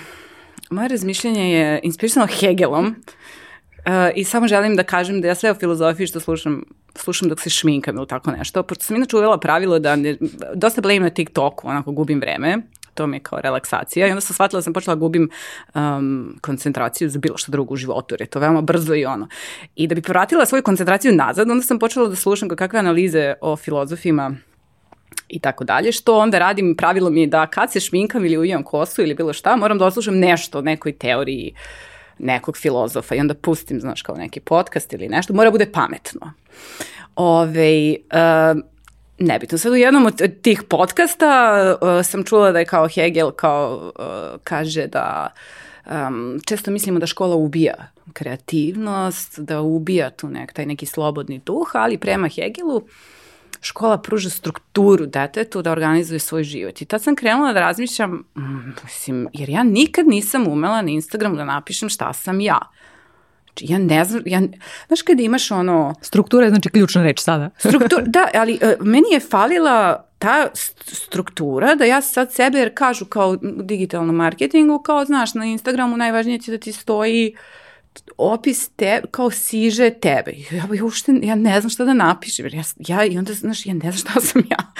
Moje 0.71 0.89
razmišljanje 0.89 1.53
je 1.53 1.81
inspirisano 1.83 2.27
Hegelom 2.27 2.87
uh, 2.87 3.93
i 4.15 4.25
samo 4.25 4.49
želim 4.49 4.77
da 4.77 4.83
kažem 4.83 5.21
da 5.21 5.29
ja 5.29 5.35
sve 5.35 5.51
o 5.51 5.55
filozofiji 5.55 6.07
što 6.07 6.21
slušam, 6.21 6.65
slušam 6.95 7.29
dok 7.29 7.41
se 7.41 7.51
šminkam 7.51 7.97
ili 7.97 8.07
tako 8.07 8.31
nešto, 8.31 8.63
pošto 8.63 8.85
sam 8.85 8.97
inače 8.97 9.17
uvela 9.17 9.39
pravilo 9.39 9.79
da 9.79 9.97
ne, 9.97 10.17
dosta 10.55 10.81
blame 10.81 11.01
na 11.01 11.11
TikToku, 11.11 11.69
onako 11.69 11.93
gubim 11.93 12.21
vreme, 12.21 12.59
to 12.95 13.07
mi 13.07 13.17
je 13.17 13.21
kao 13.21 13.41
relaksacija 13.41 14.07
i 14.07 14.11
onda 14.11 14.21
sam 14.21 14.35
shvatila 14.35 14.59
da 14.59 14.63
sam 14.63 14.73
počela 14.73 14.95
da 14.95 15.01
gubim 15.01 15.31
um, 15.75 16.39
koncentraciju 16.41 17.09
za 17.09 17.19
bilo 17.19 17.37
što 17.37 17.53
drugo 17.53 17.75
u 17.75 17.77
životu, 17.77 18.15
jer 18.15 18.21
je 18.21 18.27
to 18.27 18.39
veoma 18.39 18.61
brzo 18.61 18.95
i 18.95 19.05
ono. 19.05 19.29
I 19.77 19.87
da 19.87 19.95
bi 19.95 20.03
povratila 20.03 20.47
svoju 20.47 20.63
koncentraciju 20.63 21.13
nazad, 21.13 21.51
onda 21.51 21.63
sam 21.63 21.79
počela 21.79 22.09
da 22.09 22.17
slušam 22.17 22.49
kakve 22.49 22.79
analize 22.79 23.35
o 23.41 23.57
filozofima 23.57 24.37
i 25.29 25.39
tako 25.39 25.65
dalje, 25.65 25.93
što 25.93 26.19
onda 26.19 26.39
radim, 26.39 26.75
pravilo 26.77 27.11
mi 27.11 27.21
je 27.21 27.27
da 27.27 27.47
kad 27.47 27.73
se 27.73 27.81
šminkam 27.81 28.25
ili 28.25 28.37
uvijam 28.37 28.63
kosu 28.63 29.03
ili 29.03 29.15
bilo 29.15 29.33
šta, 29.33 29.57
moram 29.57 29.79
da 29.79 29.87
oslušam 29.87 30.19
nešto 30.19 30.59
o 30.59 30.63
nekoj 30.63 30.93
teoriji 30.93 31.55
nekog 32.19 32.57
filozofa 32.57 33.15
i 33.15 33.21
onda 33.21 33.35
pustim, 33.35 33.81
znaš, 33.81 34.03
kao 34.03 34.17
neki 34.17 34.41
podcast 34.41 34.93
ili 34.93 35.09
nešto, 35.09 35.35
mora 35.35 35.51
bude 35.51 35.73
pametno. 35.73 36.33
Ove, 37.17 37.95
uh, 38.13 38.61
nebitno. 39.19 39.59
Sad 39.59 39.73
u 39.73 39.77
jednom 39.77 40.07
od 40.07 40.41
tih 40.43 40.63
podcasta 40.63 41.63
uh, 41.81 42.07
sam 42.07 42.25
čula 42.25 42.53
da 42.53 42.59
je 42.59 42.65
kao 42.65 42.89
Hegel 42.89 43.31
kao 43.31 43.93
uh, 43.99 44.41
kaže 44.45 44.87
da 44.87 45.33
um, 45.87 46.41
često 46.47 46.71
mislimo 46.71 46.99
da 46.99 47.07
škola 47.07 47.37
ubija 47.37 47.75
kreativnost, 48.13 49.39
da 49.39 49.61
ubija 49.61 50.11
tu 50.11 50.29
nek, 50.29 50.53
taj 50.53 50.67
neki 50.67 50.87
slobodni 50.87 51.41
duh, 51.47 51.71
ali 51.73 51.99
prema 51.99 52.29
Hegelu 52.29 52.77
uh, 52.77 52.83
škola 53.61 53.99
pruža 53.99 54.31
strukturu 54.31 55.07
detetu 55.07 55.63
da 55.63 55.73
organizuje 55.73 56.19
svoj 56.19 56.45
život. 56.45 56.83
I 56.83 56.85
tad 56.85 57.03
sam 57.03 57.17
krenula 57.17 57.53
da 57.53 57.61
razmišljam, 57.61 58.25
mm, 58.37 58.75
mislim, 58.85 59.29
jer 59.33 59.49
ja 59.49 59.63
nikad 59.63 60.07
nisam 60.07 60.47
umela 60.49 60.83
na 60.83 60.91
Instagramu 60.91 61.37
da 61.37 61.45
napišem 61.45 61.89
šta 61.89 62.13
sam 62.13 62.41
ja. 62.41 62.59
Znači, 63.45 63.73
ja 63.73 63.79
ne 63.79 64.05
znam, 64.05 64.23
ja, 64.27 64.41
znaš 64.87 65.03
kada 65.03 65.23
imaš 65.23 65.51
ono... 65.51 65.95
Struktura 66.03 66.45
je 66.45 66.51
znači 66.51 66.69
ključna 66.69 67.03
reč 67.03 67.21
sada. 67.21 67.51
Struktura, 67.59 68.03
da, 68.07 68.29
ali 68.35 68.59
uh, 68.63 68.87
meni 68.87 69.07
je 69.13 69.21
falila 69.21 70.05
ta 70.19 70.49
struktura 70.77 71.75
da 71.75 71.85
ja 71.85 72.01
sad 72.01 72.33
sebe, 72.33 72.59
jer 72.59 72.75
kažu 72.75 73.05
kao 73.05 73.31
u 73.31 73.63
digitalnom 73.63 74.17
marketingu, 74.17 74.83
kao 74.83 75.05
znaš, 75.05 75.35
na 75.35 75.45
Instagramu 75.45 75.97
najvažnije 75.97 76.39
će 76.39 76.51
da 76.51 76.59
ti 76.59 76.73
stoji 76.73 77.35
uh, 77.35 77.58
opis 78.19 78.69
te, 78.69 79.03
kao 79.11 79.31
siže 79.31 79.91
tebe. 79.91 80.33
Ja, 80.51 80.65
ja, 80.75 80.85
ušte, 80.85 81.21
ja 81.23 81.35
ne 81.35 81.61
znam 81.61 81.71
šta 81.71 81.85
da 81.85 81.95
napišem. 81.95 82.47
Ja, 82.47 82.63
ja, 82.79 83.05
I 83.05 83.19
onda, 83.19 83.33
znaš, 83.33 83.67
ja 83.67 83.75
ne 83.75 83.93
znam 83.93 83.93
šta 83.93 84.21
sam 84.21 84.43
ja. 84.51 84.73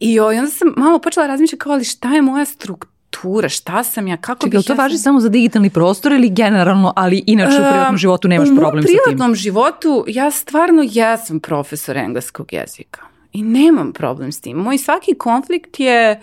I, 0.00 0.20
o, 0.20 0.32
i 0.32 0.38
onda 0.38 0.50
sam 0.50 0.74
malo 0.76 0.98
počela 0.98 1.26
razmišljati 1.26 1.58
kao, 1.58 1.72
ali 1.72 1.84
šta 1.84 2.14
je 2.14 2.22
moja 2.22 2.44
struktura, 2.44 3.48
šta 3.48 3.84
sam 3.84 4.08
ja, 4.08 4.16
kako 4.16 4.46
Čekaj, 4.46 4.58
bih... 4.58 4.66
to 4.66 4.72
ja 4.72 4.76
važi 4.76 4.96
sam... 4.96 5.02
samo 5.02 5.20
za 5.20 5.28
digitalni 5.28 5.70
prostor 5.70 6.12
ili 6.12 6.28
generalno, 6.28 6.92
ali 6.96 7.24
inače 7.26 7.56
u 7.56 7.70
privatnom 7.70 7.96
životu 7.96 8.28
nemaš 8.28 8.48
problem 8.56 8.82
sa 8.82 8.86
tim? 8.86 8.96
U 8.96 9.04
privatnom 9.04 9.34
životu 9.34 10.04
ja 10.08 10.30
stvarno 10.30 10.82
jesam 10.90 11.40
profesor 11.40 11.96
engleskog 11.96 12.52
jezika 12.52 13.00
i 13.32 13.42
nemam 13.42 13.92
problem 13.92 14.32
s 14.32 14.40
tim. 14.40 14.56
Moj 14.56 14.78
svaki 14.78 15.14
konflikt 15.14 15.80
je 15.80 16.20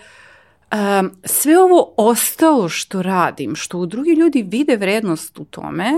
um, 0.72 1.10
sve 1.24 1.58
ovo 1.58 1.94
ostalo 1.96 2.68
što 2.68 3.02
radim, 3.02 3.56
što 3.56 3.86
drugi 3.86 4.10
ljudi 4.10 4.42
vide 4.42 4.76
vrednost 4.76 5.38
u 5.38 5.44
tome, 5.44 5.92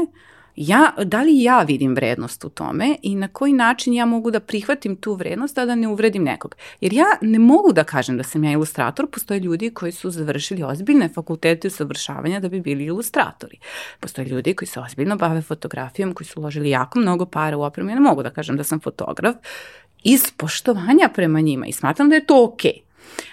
ja, 0.56 0.92
da 1.04 1.22
li 1.22 1.42
ja 1.42 1.62
vidim 1.62 1.94
vrednost 1.94 2.44
u 2.44 2.48
tome 2.48 2.96
i 3.02 3.14
na 3.14 3.28
koji 3.28 3.52
način 3.52 3.94
ja 3.94 4.06
mogu 4.06 4.30
da 4.30 4.40
prihvatim 4.40 4.96
tu 4.96 5.14
vrednost, 5.14 5.58
a 5.58 5.64
da 5.64 5.74
ne 5.74 5.88
uvredim 5.88 6.24
nekog. 6.24 6.56
Jer 6.80 6.92
ja 6.92 7.06
ne 7.20 7.38
mogu 7.38 7.72
da 7.72 7.84
kažem 7.84 8.16
da 8.16 8.22
sam 8.22 8.44
ja 8.44 8.52
ilustrator, 8.52 9.06
postoje 9.10 9.40
ljudi 9.40 9.70
koji 9.70 9.92
su 9.92 10.10
završili 10.10 10.62
ozbiljne 10.62 11.08
fakultete 11.08 11.68
usavršavanja 11.68 12.40
da 12.40 12.48
bi 12.48 12.60
bili 12.60 12.84
ilustratori. 12.84 13.58
Postoje 14.00 14.28
ljudi 14.28 14.54
koji 14.54 14.68
se 14.68 14.80
ozbiljno 14.80 15.16
bave 15.16 15.42
fotografijom, 15.42 16.14
koji 16.14 16.26
su 16.26 16.40
uložili 16.40 16.70
jako 16.70 16.98
mnogo 16.98 17.26
para 17.26 17.56
u 17.56 17.62
opremu. 17.62 17.90
Ja 17.90 17.94
ne 17.94 18.00
mogu 18.00 18.22
da 18.22 18.30
kažem 18.30 18.56
da 18.56 18.64
sam 18.64 18.80
fotograf 18.80 19.36
iz 20.04 20.30
poštovanja 20.36 21.08
prema 21.14 21.40
njima 21.40 21.66
i 21.66 21.72
smatram 21.72 22.08
da 22.08 22.14
je 22.14 22.26
to 22.26 22.44
okej. 22.44 22.72
Okay. 22.72 22.90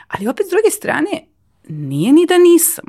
Ali 0.07 0.27
opet 0.27 0.45
s 0.45 0.49
druge 0.49 0.69
strane, 0.69 1.25
nije 1.69 2.13
ni 2.13 2.25
da 2.25 2.37
nisam. 2.37 2.85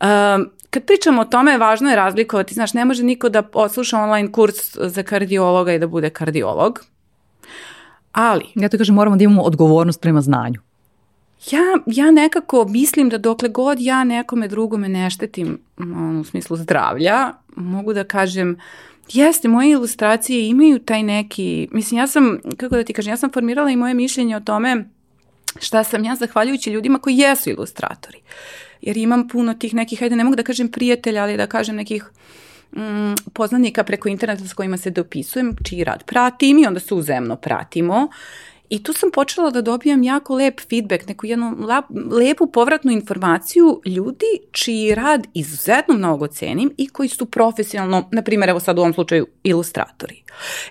Um, 0.00 0.50
kad 0.70 0.84
pričamo 0.84 1.20
o 1.22 1.24
tome, 1.24 1.58
važno 1.58 1.90
je 1.90 1.96
razlikovati, 1.96 2.54
znaš, 2.54 2.74
ne 2.74 2.84
može 2.84 3.02
niko 3.02 3.28
da 3.28 3.42
osluša 3.52 3.98
online 3.98 4.32
kurs 4.32 4.76
za 4.76 5.02
kardiologa 5.02 5.72
i 5.72 5.78
da 5.78 5.86
bude 5.86 6.10
kardiolog, 6.10 6.80
ali... 8.12 8.44
Ja 8.54 8.68
to 8.68 8.78
kažem, 8.78 8.94
moramo 8.94 9.16
da 9.16 9.24
imamo 9.24 9.42
odgovornost 9.42 10.00
prema 10.00 10.20
znanju. 10.20 10.60
Ja, 11.50 11.62
ja 11.86 12.10
nekako 12.10 12.64
mislim 12.68 13.08
da 13.08 13.18
dokle 13.18 13.48
god 13.48 13.80
ja 13.80 14.04
nekome 14.04 14.48
drugome 14.48 14.88
ne 14.88 15.10
štetim 15.10 15.60
u 16.20 16.24
smislu 16.24 16.56
zdravlja, 16.56 17.32
mogu 17.56 17.92
da 17.92 18.04
kažem 18.04 18.56
Jeste, 19.12 19.48
moje 19.48 19.70
ilustracije 19.70 20.48
imaju 20.48 20.78
taj 20.78 21.02
neki, 21.02 21.68
mislim 21.72 21.98
ja 21.98 22.06
sam, 22.06 22.38
kako 22.56 22.76
da 22.76 22.84
ti 22.84 22.92
kažem, 22.92 23.12
ja 23.12 23.16
sam 23.16 23.30
formirala 23.32 23.70
i 23.70 23.76
moje 23.76 23.94
mišljenje 23.94 24.36
o 24.36 24.40
tome 24.40 24.84
šta 25.60 25.84
sam 25.84 26.04
ja 26.04 26.16
zahvaljujući 26.16 26.70
ljudima 26.70 26.98
koji 26.98 27.16
jesu 27.16 27.50
ilustratori. 27.50 28.20
Jer 28.80 28.96
imam 28.96 29.28
puno 29.28 29.54
tih 29.54 29.74
nekih, 29.74 30.00
hajde 30.00 30.16
ne 30.16 30.24
mogu 30.24 30.36
da 30.36 30.42
kažem 30.42 30.68
prijatelja, 30.68 31.22
ali 31.22 31.36
da 31.36 31.46
kažem 31.46 31.76
nekih 31.76 32.04
mm, 32.72 33.14
poznanika 33.32 33.84
preko 33.84 34.08
interneta 34.08 34.48
s 34.48 34.54
kojima 34.54 34.76
se 34.76 34.90
dopisujem, 34.90 35.56
čiji 35.64 35.84
rad 35.84 36.04
pratim 36.04 36.58
i 36.58 36.66
onda 36.66 36.80
se 36.80 36.94
uzemno 36.94 37.36
pratimo. 37.36 38.08
I 38.70 38.82
tu 38.82 38.92
sam 38.92 39.10
počela 39.10 39.50
da 39.50 39.62
dobijam 39.62 40.02
jako 40.02 40.34
lep 40.34 40.60
feedback, 40.70 41.06
neku 41.06 41.26
jednu 41.26 41.56
lepu 42.10 42.46
povratnu 42.46 42.92
informaciju 42.92 43.80
ljudi 43.86 44.26
čiji 44.52 44.94
rad 44.94 45.26
izuzetno 45.34 45.94
mnogo 45.94 46.26
cenim 46.26 46.72
i 46.76 46.88
koji 46.88 47.08
su 47.08 47.26
profesionalno, 47.26 48.08
na 48.12 48.22
primjer, 48.22 48.48
evo 48.48 48.60
sad 48.60 48.78
u 48.78 48.80
ovom 48.80 48.94
slučaju, 48.94 49.26
ilustratori. 49.42 50.22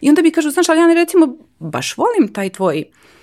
I 0.01 0.09
onda 0.09 0.21
bi 0.21 0.31
kažu, 0.31 0.49
znaš, 0.49 0.69
ali 0.69 0.79
ja 0.79 0.87
ne 0.87 0.93
recimo 0.93 1.37
baš 1.59 1.97
volim 1.97 2.33
taj 2.33 2.49
tvoj 2.49 2.83
amatersko 2.83 3.16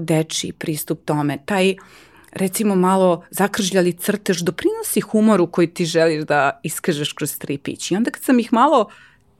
deči 0.00 0.52
pristup 0.52 1.04
tome, 1.04 1.38
taj 1.44 1.74
recimo 2.32 2.74
malo 2.74 3.24
zakržljali 3.30 3.92
crtež 3.92 4.42
doprinosi 4.42 5.00
humoru 5.00 5.46
koji 5.46 5.66
ti 5.66 5.84
želiš 5.84 6.24
da 6.24 6.60
iskažeš 6.62 7.12
kroz 7.12 7.30
stripić. 7.30 7.90
I 7.90 7.96
onda 7.96 8.10
kad 8.10 8.22
sam 8.22 8.38
ih 8.38 8.52
malo 8.52 8.88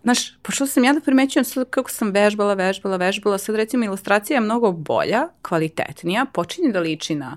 Znaš, 0.05 0.37
pošto 0.43 0.67
sam 0.67 0.85
ja 0.85 0.93
da 0.93 1.01
primećujem 1.01 1.45
sad 1.45 1.71
kako 1.71 1.91
sam 1.91 2.11
vežbala, 2.11 2.55
vežbala, 2.55 2.97
vežbala, 2.97 3.39
sad 3.39 3.57
recimo 3.57 3.85
ilustracija 3.85 4.37
je 4.37 4.41
mnogo 4.41 4.73
bolja, 4.73 5.29
kvalitetnija, 5.43 6.27
počinje 6.33 6.73
da 6.73 6.81
liči 6.81 7.15
na 7.15 7.37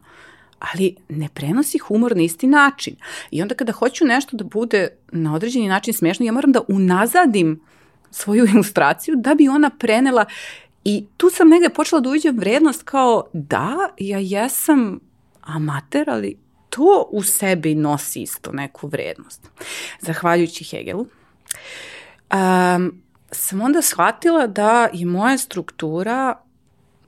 ali 0.59 0.95
ne 1.09 1.29
prenosi 1.33 1.77
humor 1.77 2.15
na 2.15 2.23
isti 2.23 2.47
način. 2.47 2.95
I 3.31 3.41
onda 3.41 3.55
kada 3.55 3.71
hoću 3.71 4.05
nešto 4.05 4.37
da 4.37 4.43
bude 4.43 4.87
na 5.11 5.35
određeni 5.35 5.67
način 5.67 5.93
smešno, 5.93 6.25
ja 6.25 6.31
moram 6.31 6.51
da 6.51 6.61
unazadim 6.67 7.61
svoju 8.11 8.45
ilustraciju 8.53 9.15
da 9.15 9.35
bi 9.35 9.47
ona 9.47 9.69
prenela 9.79 10.25
I 10.89 11.05
tu 11.17 11.29
sam 11.29 11.49
negde 11.49 11.69
počela 11.69 12.01
da 12.01 12.09
uviđam 12.09 12.37
vrednost 12.37 12.83
kao 12.83 13.23
da, 13.33 13.89
ja 13.97 14.19
jesam 14.19 14.99
amater, 15.41 16.09
ali 16.09 16.37
to 16.69 17.09
u 17.11 17.23
sebi 17.23 17.75
nosi 17.75 18.21
isto 18.21 18.51
neku 18.51 18.87
vrednost. 18.87 19.47
zahvaljujući 19.99 20.63
Hegelu, 20.63 21.01
um, 21.01 23.01
sam 23.31 23.61
onda 23.61 23.81
shvatila 23.81 24.47
da 24.47 24.89
je 24.93 25.05
moja 25.05 25.37
struktura 25.37 26.41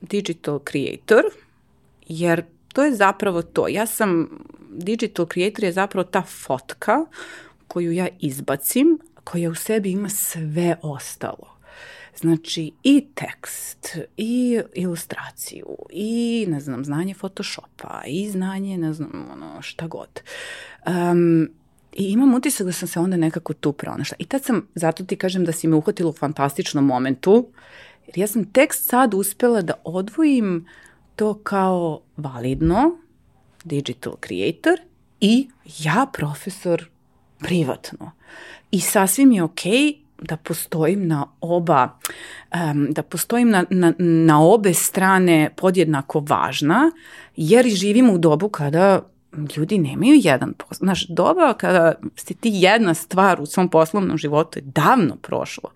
digital 0.00 0.60
creator, 0.70 1.24
jer 2.08 2.44
to 2.72 2.84
je 2.84 2.94
zapravo 2.94 3.42
to. 3.42 3.68
Ja 3.68 3.86
sam, 3.86 4.28
digital 4.70 5.26
creator 5.26 5.64
je 5.64 5.72
zapravo 5.72 6.04
ta 6.04 6.22
fotka 6.22 7.04
koju 7.68 7.92
ja 7.92 8.08
izbacim, 8.18 8.98
koja 9.24 9.50
u 9.50 9.54
sebi 9.54 9.90
ima 9.90 10.08
sve 10.08 10.76
ostalo. 10.82 11.49
Znači 12.16 12.72
i 12.82 13.06
tekst, 13.14 13.96
i 14.16 14.60
ilustraciju, 14.74 15.76
i 15.90 16.46
ne 16.48 16.60
znam, 16.60 16.84
znanje 16.84 17.14
Photoshopa, 17.14 18.02
i 18.06 18.30
znanje, 18.30 18.78
ne 18.78 18.92
znam, 18.92 19.28
ono, 19.32 19.62
šta 19.62 19.86
god. 19.86 20.20
Um, 20.86 21.48
I 21.92 22.12
imam 22.12 22.34
utisak 22.34 22.66
da 22.66 22.72
sam 22.72 22.88
se 22.88 23.00
onda 23.00 23.16
nekako 23.16 23.54
tu 23.54 23.72
pronašla. 23.72 24.16
I 24.18 24.24
tad 24.24 24.44
sam, 24.44 24.68
zato 24.74 25.04
ti 25.04 25.16
kažem 25.16 25.44
da 25.44 25.52
si 25.52 25.68
me 25.68 25.76
uhvatila 25.76 26.10
u 26.10 26.12
fantastičnom 26.12 26.86
momentu, 26.86 27.48
jer 28.06 28.18
ja 28.18 28.26
sam 28.26 28.52
tekst 28.52 28.88
sad 28.88 29.14
uspela 29.14 29.62
da 29.62 29.74
odvojim 29.84 30.66
to 31.16 31.34
kao 31.34 32.00
validno, 32.16 32.98
digital 33.64 34.16
creator, 34.26 34.80
i 35.20 35.48
ja 35.78 36.06
profesor 36.12 36.88
privatno. 37.38 38.10
I 38.70 38.80
sasvim 38.80 39.32
je 39.32 39.42
okej 39.42 39.72
okay 39.72 39.99
da 40.20 40.36
postojim 40.36 41.08
na 41.08 41.26
oba, 41.40 41.88
da 42.88 43.02
postojim 43.02 43.50
na, 43.50 43.64
na, 43.70 43.92
na 43.98 44.42
obe 44.42 44.74
strane 44.74 45.50
podjednako 45.56 46.20
važna, 46.20 46.90
jer 47.36 47.66
živimo 47.68 48.12
u 48.12 48.18
dobu 48.18 48.48
kada 48.48 49.00
ljudi 49.56 49.78
nemaju 49.78 50.20
jedan 50.22 50.52
posao. 50.52 50.84
Znaš, 50.84 51.06
doba 51.08 51.54
kada 51.54 51.94
si 52.16 52.34
ti 52.34 52.50
jedna 52.52 52.94
stvar 52.94 53.40
u 53.40 53.46
svom 53.46 53.68
poslovnom 53.68 54.18
životu 54.18 54.58
je 54.58 54.62
davno 54.62 55.16
prošlo. 55.16 55.70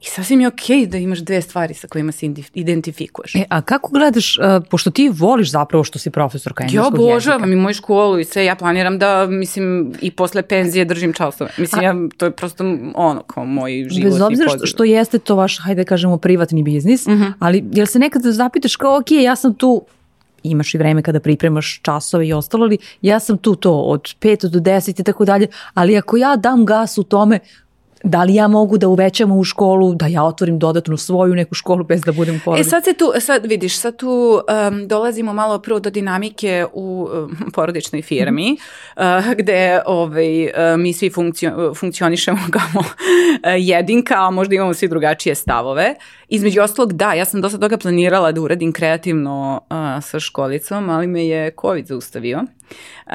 I 0.00 0.04
sasvim 0.04 0.40
je 0.40 0.48
okej 0.48 0.76
okay 0.76 0.86
da 0.86 0.98
imaš 0.98 1.18
dve 1.18 1.42
stvari 1.42 1.74
sa 1.74 1.88
kojima 1.88 2.12
se 2.12 2.26
identifikuješ. 2.54 3.34
E, 3.34 3.44
a 3.48 3.62
kako 3.62 3.90
gledaš, 3.92 4.38
uh, 4.38 4.44
pošto 4.70 4.90
ti 4.90 5.10
voliš 5.12 5.50
zapravo 5.50 5.84
što 5.84 5.98
si 5.98 6.10
profesorka 6.10 6.64
engleskog 6.64 6.92
jezika? 6.92 7.02
Ja 7.02 7.10
obožavam 7.10 7.52
i 7.52 7.56
moju 7.56 7.74
školu 7.74 8.18
i 8.18 8.24
sve, 8.24 8.44
ja 8.44 8.56
planiram 8.56 8.98
da, 8.98 9.26
mislim, 9.26 9.92
i 10.00 10.10
posle 10.10 10.42
penzije 10.42 10.84
držim 10.84 11.12
časove. 11.12 11.50
Mislim, 11.58 11.80
a, 11.80 11.84
ja, 11.84 11.94
to 12.16 12.24
je 12.24 12.30
prosto 12.30 12.64
ono, 12.94 13.22
kao 13.22 13.44
moj 13.44 13.86
život 13.90 14.12
Bez 14.12 14.20
obzira 14.20 14.48
što, 14.48 14.66
što 14.66 14.84
jeste 14.84 15.18
to 15.18 15.36
vaš, 15.36 15.58
hajde 15.60 15.84
da 15.84 15.88
kažemo, 15.88 16.18
privatni 16.18 16.62
biznis, 16.62 17.06
uh 17.06 17.12
mhm. 17.12 17.22
-huh. 17.22 17.32
ali 17.38 17.64
jel 17.72 17.86
se 17.86 17.98
nekad 17.98 18.22
zapitaš 18.22 18.76
kao, 18.76 18.96
ok, 18.98 19.10
ja 19.10 19.36
sam 19.36 19.54
tu 19.54 19.82
imaš 20.42 20.74
i 20.74 20.78
vreme 20.78 21.02
kada 21.02 21.20
pripremaš 21.20 21.80
časove 21.82 22.28
i 22.28 22.32
ostalo, 22.32 22.64
ali 22.64 22.78
ja 23.02 23.20
sam 23.20 23.38
tu 23.38 23.54
to 23.54 23.72
od 23.72 24.02
5 24.20 24.48
do 24.48 24.58
10 24.58 25.00
i 25.00 25.04
tako 25.04 25.24
dalje, 25.24 25.46
ali 25.74 25.96
ako 25.96 26.16
ja 26.16 26.36
dam 26.36 26.64
gas 26.64 26.98
u 26.98 27.02
tome, 27.02 27.38
da 28.04 28.24
li 28.24 28.34
ja 28.34 28.48
mogu 28.48 28.78
da 28.78 28.88
uvećam 28.88 29.32
u 29.32 29.44
školu, 29.44 29.94
da 29.94 30.06
ja 30.06 30.24
otvorim 30.24 30.58
dodatnu 30.58 30.96
svoju 30.96 31.34
neku 31.34 31.54
školu 31.54 31.84
bez 31.84 32.00
da 32.00 32.12
budem 32.12 32.40
porodica? 32.44 32.68
E 32.68 32.70
sad 32.70 32.84
se 32.84 32.94
tu, 32.94 33.12
sad 33.20 33.46
vidiš, 33.46 33.78
sad 33.78 33.96
tu 33.96 34.40
um, 34.68 34.88
dolazimo 34.88 35.32
malo 35.32 35.58
prvo 35.58 35.80
do 35.80 35.90
dinamike 35.90 36.66
u 36.72 37.08
um, 37.12 37.36
porodičnoj 37.54 38.02
firmi, 38.02 38.56
uh, 38.96 39.02
gde 39.36 39.80
ovaj, 39.86 40.44
uh, 40.44 40.50
mi 40.78 40.92
svi 40.92 41.10
funkcio, 41.10 41.74
funkcionišemo 41.74 42.38
kao 42.50 42.80
uh, 42.80 42.84
jedinka, 43.58 44.14
a 44.16 44.30
možda 44.30 44.54
imamo 44.54 44.74
svi 44.74 44.88
drugačije 44.88 45.34
stavove. 45.34 45.94
Između 46.28 46.62
ostalog, 46.62 46.92
da, 46.92 47.12
ja 47.12 47.24
sam 47.24 47.40
dosta 47.40 47.58
toga 47.58 47.76
planirala 47.76 48.32
da 48.32 48.40
uradim 48.40 48.72
kreativno 48.72 49.60
uh, 49.70 50.04
sa 50.04 50.20
školicom, 50.20 50.90
ali 50.90 51.06
me 51.06 51.26
je 51.26 51.50
COVID 51.60 51.86
zaustavio. 51.86 52.38
Uh, 52.38 53.12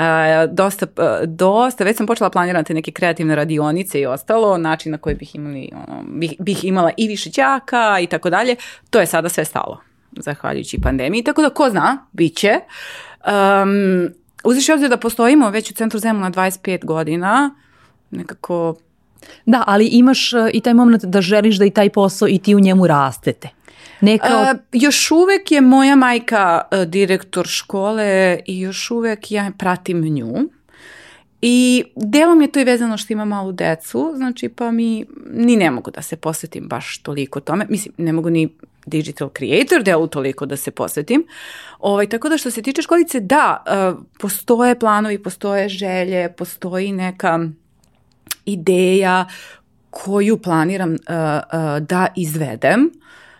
dosta, 0.52 0.86
uh, 0.86 1.28
dosta, 1.28 1.84
već 1.84 1.98
sam 1.98 2.08
počela 2.08 2.30
planirati 2.30 2.74
neke 2.74 2.92
kreativne 2.92 3.36
radionice 3.36 4.00
i 4.00 4.06
ostalo, 4.06 4.58
način 4.58 4.92
na 4.92 4.98
koji 4.98 5.16
bih, 5.16 5.36
imali, 5.36 5.70
ono, 5.74 6.04
bih, 6.08 6.34
bih 6.40 6.66
imala 6.66 6.92
i 6.98 7.08
više 7.08 7.30
đaka 7.36 8.00
i 8.00 8.08
tako 8.08 8.30
dalje. 8.30 8.56
To 8.90 9.00
je 9.00 9.06
sada 9.06 9.30
sve 9.30 9.46
stalo, 9.46 9.82
zahvaljujući 10.12 10.82
pandemiji. 10.82 11.24
Tako 11.24 11.42
da, 11.42 11.50
ko 11.50 11.70
zna, 11.70 12.06
bit 12.12 12.38
će. 12.38 12.60
Um, 13.26 14.14
Uziš 14.44 14.70
obzir 14.70 14.90
da 14.90 14.98
postojimo 14.98 15.50
već 15.50 15.72
u 15.72 15.74
centru 15.74 16.00
zemlja 16.00 16.22
na 16.22 16.32
25 16.32 16.86
godina, 16.86 17.56
nekako 18.12 18.76
Da, 19.46 19.64
ali 19.68 19.86
imaš 19.86 20.34
uh, 20.34 20.50
i 20.54 20.62
taj 20.62 20.74
moment 20.74 21.06
da 21.06 21.22
želiš 21.22 21.56
da 21.56 21.66
i 21.66 21.70
taj 21.70 21.90
posao 21.90 22.28
i 22.28 22.40
ti 22.40 22.56
u 22.56 22.60
njemu 22.60 22.88
rastete. 22.88 23.50
Neka 24.02 24.38
od... 24.40 24.56
uh, 24.56 24.62
još 24.72 25.12
uvek 25.12 25.52
je 25.52 25.62
moja 25.62 25.96
majka 25.96 26.62
uh, 26.72 26.84
direktor 26.84 27.48
škole 27.48 28.40
i 28.46 28.60
još 28.60 28.92
uvek 28.92 29.32
ja 29.32 29.52
pratim 29.58 30.02
nju. 30.02 30.50
I 31.42 31.84
delom 31.96 32.42
je 32.42 32.52
to 32.52 32.60
i 32.60 32.64
vezano 32.64 32.98
što 32.98 33.14
ima 33.14 33.26
malu 33.26 33.52
decu, 33.52 34.14
znači 34.16 34.50
pa 34.50 34.72
mi 34.72 35.06
ni 35.34 35.56
ne 35.56 35.72
mogu 35.72 35.92
da 35.92 36.02
se 36.02 36.16
posvetim 36.16 36.68
baš 36.68 36.98
toliko 36.98 37.40
tome. 37.40 37.66
Mislim, 37.70 37.94
ne 37.98 38.14
mogu 38.14 38.30
ni 38.30 38.50
digital 38.86 39.30
creator 39.38 39.84
delu 39.84 40.08
toliko 40.08 40.46
da 40.46 40.58
se 40.58 40.72
posvetim. 40.72 41.26
Ovaj, 41.80 42.10
tako 42.10 42.30
da 42.30 42.38
što 42.38 42.52
se 42.52 42.62
tiče 42.62 42.82
školice, 42.82 43.20
da, 43.20 43.64
postoje 44.20 44.80
planovi, 44.80 45.24
postoje 45.24 45.70
želje, 45.70 46.34
postoji 46.38 46.92
neka 46.92 47.40
ideja 48.46 49.26
koju 49.90 50.38
planiram 50.38 50.92
uh, 50.92 50.98
uh, 50.98 51.88
da 51.88 52.08
izvedem, 52.16 52.92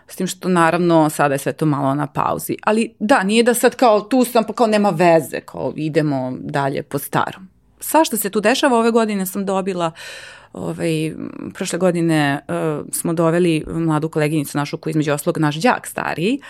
s 0.08 0.16
tim 0.16 0.26
što 0.26 0.48
naravno 0.48 1.10
sada 1.10 1.34
je 1.34 1.38
sve 1.38 1.52
to 1.52 1.66
malo 1.66 1.94
na 1.94 2.06
pauzi. 2.06 2.56
Ali 2.62 2.94
da, 2.98 3.22
nije 3.22 3.42
da 3.42 3.54
sad 3.54 3.76
kao 3.76 4.00
tu 4.00 4.24
sam 4.24 4.44
pa 4.44 4.52
kao 4.52 4.66
nema 4.66 4.90
veze, 4.90 5.40
kao 5.40 5.72
idemo 5.76 6.32
dalje 6.40 6.82
po 6.82 6.98
starom. 6.98 7.48
Svašta 7.80 8.16
se 8.16 8.30
tu 8.30 8.40
dešava, 8.40 8.78
ove 8.78 8.90
godine 8.90 9.26
sam 9.26 9.46
dobila 9.46 9.92
ovaj, 10.52 11.14
prošle 11.54 11.78
godine 11.78 12.40
uh, 12.48 12.86
smo 12.92 13.12
doveli 13.12 13.64
mladu 13.66 14.08
koleginicu 14.08 14.58
našu 14.58 14.76
koja 14.76 14.90
između 14.90 15.12
oslog 15.12 15.38
naš 15.38 15.56
đak 15.56 15.86
stariji 15.86 16.40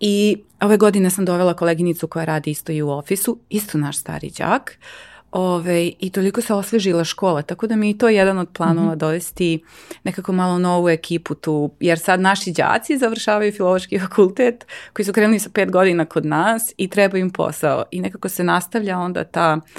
i 0.00 0.42
ove 0.60 0.76
godine 0.76 1.10
sam 1.10 1.24
dovela 1.24 1.54
koleginicu 1.54 2.06
koja 2.06 2.24
radi 2.24 2.50
isto 2.50 2.72
i 2.72 2.82
u 2.82 2.90
ofisu, 2.90 3.38
isto 3.48 3.78
naš 3.78 3.98
stari 3.98 4.30
đak. 4.38 4.78
Uh, 4.78 5.11
Ove, 5.32 5.90
I 5.98 6.10
toliko 6.10 6.40
se 6.40 6.54
osvežila 6.54 7.04
škola, 7.04 7.42
tako 7.42 7.66
da 7.66 7.76
mi 7.76 7.88
je 7.88 7.98
to 7.98 8.08
jedan 8.08 8.38
od 8.38 8.48
planova 8.52 8.88
mm 8.88 8.94
-hmm. 8.94 8.98
dovesti 8.98 9.64
nekako 10.04 10.32
malo 10.32 10.58
novu 10.58 10.88
ekipu 10.88 11.34
tu, 11.34 11.70
jer 11.80 11.98
sad 11.98 12.20
naši 12.20 12.52
đaci 12.52 12.98
završavaju 12.98 13.52
filološki 13.52 13.98
fakultet 13.98 14.66
koji 14.92 15.06
su 15.06 15.12
krenuli 15.12 15.38
sa 15.38 15.50
pet 15.54 15.70
godina 15.70 16.04
kod 16.04 16.26
nas 16.26 16.72
i 16.76 16.88
treba 16.88 17.18
im 17.18 17.30
posao 17.30 17.84
i 17.90 18.00
nekako 18.00 18.28
se 18.28 18.44
nastavlja 18.44 18.98
onda 18.98 19.24
ta 19.24 19.56
uh, 19.56 19.72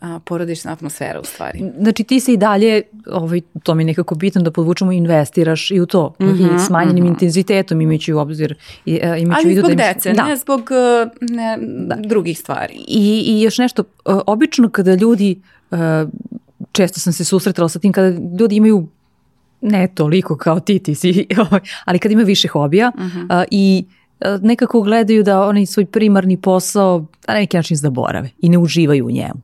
a, 0.00 0.20
porodična 0.24 0.72
atmosfera 0.72 1.20
u 1.20 1.24
stvari. 1.24 1.72
Znači 1.80 2.04
ti 2.04 2.20
se 2.20 2.32
i 2.32 2.36
dalje, 2.36 2.82
ovaj, 3.06 3.40
to 3.62 3.74
mi 3.74 3.82
je 3.82 3.86
nekako 3.86 4.14
bitno 4.14 4.42
da 4.42 4.50
podvučemo, 4.50 4.92
investiraš 4.92 5.70
i 5.70 5.80
u 5.80 5.86
to, 5.86 6.14
mm 6.20 6.24
-hmm, 6.24 6.56
i 6.56 6.66
smanjenim 6.66 7.04
mm 7.04 7.06
-hmm. 7.06 7.10
intenzitetom 7.10 7.80
imajući 7.80 8.12
u 8.12 8.18
obzir. 8.18 8.54
I, 8.84 8.94
uh, 8.94 9.22
imajući 9.22 9.46
Ali 9.48 9.56
zbog 9.56 9.70
da 9.70 9.92
dece, 9.94 10.12
da. 10.12 10.24
ne 10.24 10.36
zbog 10.36 10.60
uh, 10.60 11.28
ne, 11.30 11.58
da. 11.60 11.96
drugih 11.96 12.38
stvari. 12.38 12.74
I, 12.88 13.24
I 13.26 13.42
još 13.42 13.58
nešto, 13.58 13.84
uh, 14.04 14.20
obično 14.26 14.70
kada 14.70 14.94
ljudi, 14.94 15.40
često 16.72 17.00
sam 17.00 17.12
se 17.12 17.24
susretala 17.24 17.68
sa 17.68 17.78
tim, 17.78 17.92
kada 17.92 18.18
ljudi 18.40 18.56
imaju 18.56 18.88
ne 19.60 19.88
toliko 19.94 20.36
kao 20.36 20.60
ti, 20.60 20.78
ti 20.78 20.94
si, 20.94 21.26
ovaj, 21.48 21.60
ali 21.84 21.98
kad 21.98 22.12
ima 22.12 22.22
više 22.22 22.48
hobija 22.48 22.92
uh 22.94 23.00
-huh. 23.00 23.40
uh, 23.40 23.46
i 23.50 23.84
nekako 24.42 24.80
gledaju 24.80 25.22
da 25.22 25.42
oni 25.42 25.66
svoj 25.66 25.86
primarni 25.86 26.40
posao 26.40 27.06
na 27.28 27.34
neki 27.34 27.56
način 27.56 27.76
zaborave 27.76 28.30
i 28.38 28.48
ne 28.48 28.58
uživaju 28.58 29.06
u 29.06 29.10
njemu. 29.10 29.40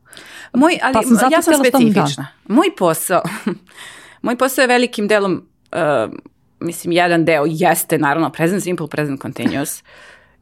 Moj, 0.52 0.78
ali 0.82 0.92
pa 0.92 1.02
sam 1.02 1.32
ja 1.32 1.42
sam 1.42 1.54
specifična. 1.54 2.26
Da. 2.48 2.54
Moj 2.54 2.66
posao, 2.78 3.22
moj 4.22 4.37
posao 4.37 4.62
je 4.62 4.66
velikim 4.66 5.08
delom, 5.08 5.46
uh, 5.72 6.12
mislim, 6.60 6.92
jedan 6.92 7.24
deo 7.24 7.44
jeste 7.48 7.98
naravno 7.98 8.30
present 8.30 8.62
simple, 8.62 8.88
present 8.88 9.22
continuous. 9.22 9.82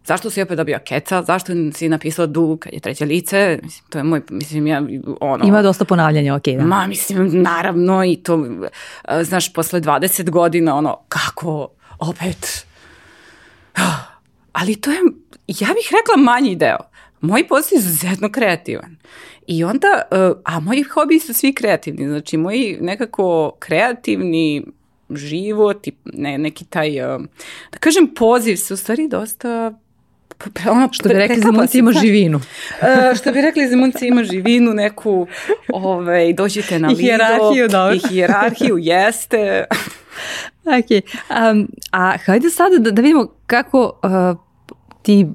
Zašto 0.04 0.30
si 0.30 0.42
opet 0.42 0.56
dobio 0.56 0.78
keca? 0.84 1.22
Zašto 1.22 1.52
si 1.74 1.88
napisao 1.88 2.26
du 2.26 2.58
kad 2.60 2.72
je 2.72 2.80
treće 2.80 3.04
lice? 3.04 3.58
Mislim, 3.62 3.84
to 3.90 3.98
je 3.98 4.04
moj, 4.04 4.22
mislim, 4.30 4.66
ja, 4.66 4.82
ono... 5.20 5.44
Ima 5.46 5.62
dosta 5.62 5.84
ponavljanja, 5.84 6.34
ok, 6.34 6.44
da. 6.44 6.64
Ma, 6.64 6.86
mislim, 6.86 7.42
naravno 7.42 8.04
i 8.04 8.16
to, 8.16 8.34
uh, 8.36 8.46
znaš, 9.22 9.52
posle 9.52 9.80
20 9.80 10.30
godina, 10.30 10.76
ono, 10.76 10.98
kako 11.08 11.68
opet... 11.98 12.66
Ali 14.52 14.76
to 14.76 14.90
je, 14.90 14.98
ja 15.46 15.68
bih 15.68 15.90
rekla 15.92 16.22
manji 16.22 16.56
deo. 16.56 16.78
Moj 17.20 17.48
posao 17.48 17.76
je 17.76 17.78
izuzetno 17.78 18.32
kreativan. 18.32 18.96
I 19.46 19.64
onda, 19.64 20.02
uh, 20.10 20.36
a 20.44 20.60
moji 20.60 20.82
hobi 20.82 21.20
su 21.20 21.34
svi 21.34 21.54
kreativni, 21.54 22.08
znači 22.08 22.36
moji 22.36 22.78
nekako 22.80 23.52
kreativni 23.58 24.64
život 25.10 25.86
i 25.86 25.92
ne, 26.04 26.38
neki 26.38 26.64
taj, 26.64 27.14
uh, 27.14 27.22
da 27.72 27.78
kažem, 27.78 28.14
poziv 28.14 28.56
se 28.56 28.74
u 28.74 28.76
stvari 28.76 29.08
dosta 29.08 29.72
ono, 30.70 30.88
što 30.92 31.08
bi 31.08 31.14
rekli 31.14 31.40
Zemunci 31.40 31.78
ima 31.78 31.92
živinu. 31.92 32.36
uh, 32.38 33.16
što 33.16 33.32
bi 33.32 33.40
rekli 33.40 33.68
Zemunci 33.68 34.06
ima 34.06 34.24
živinu, 34.24 34.74
neku, 34.74 35.26
ovaj, 35.72 36.32
dođite 36.32 36.78
na 36.78 36.88
lido. 36.88 37.00
I 37.00 37.02
hijerarhiju, 37.02 37.68
dobro. 37.68 37.94
I 37.94 38.00
hijerarhiju, 38.08 38.78
jeste. 38.78 39.64
ok, 40.78 40.90
um, 41.52 41.68
a 41.90 42.16
hajde 42.26 42.50
sada 42.50 42.78
da, 42.78 42.90
da 42.90 43.02
vidimo 43.02 43.26
kako 43.46 43.92
uh, 44.02 44.38
ti 45.02 45.26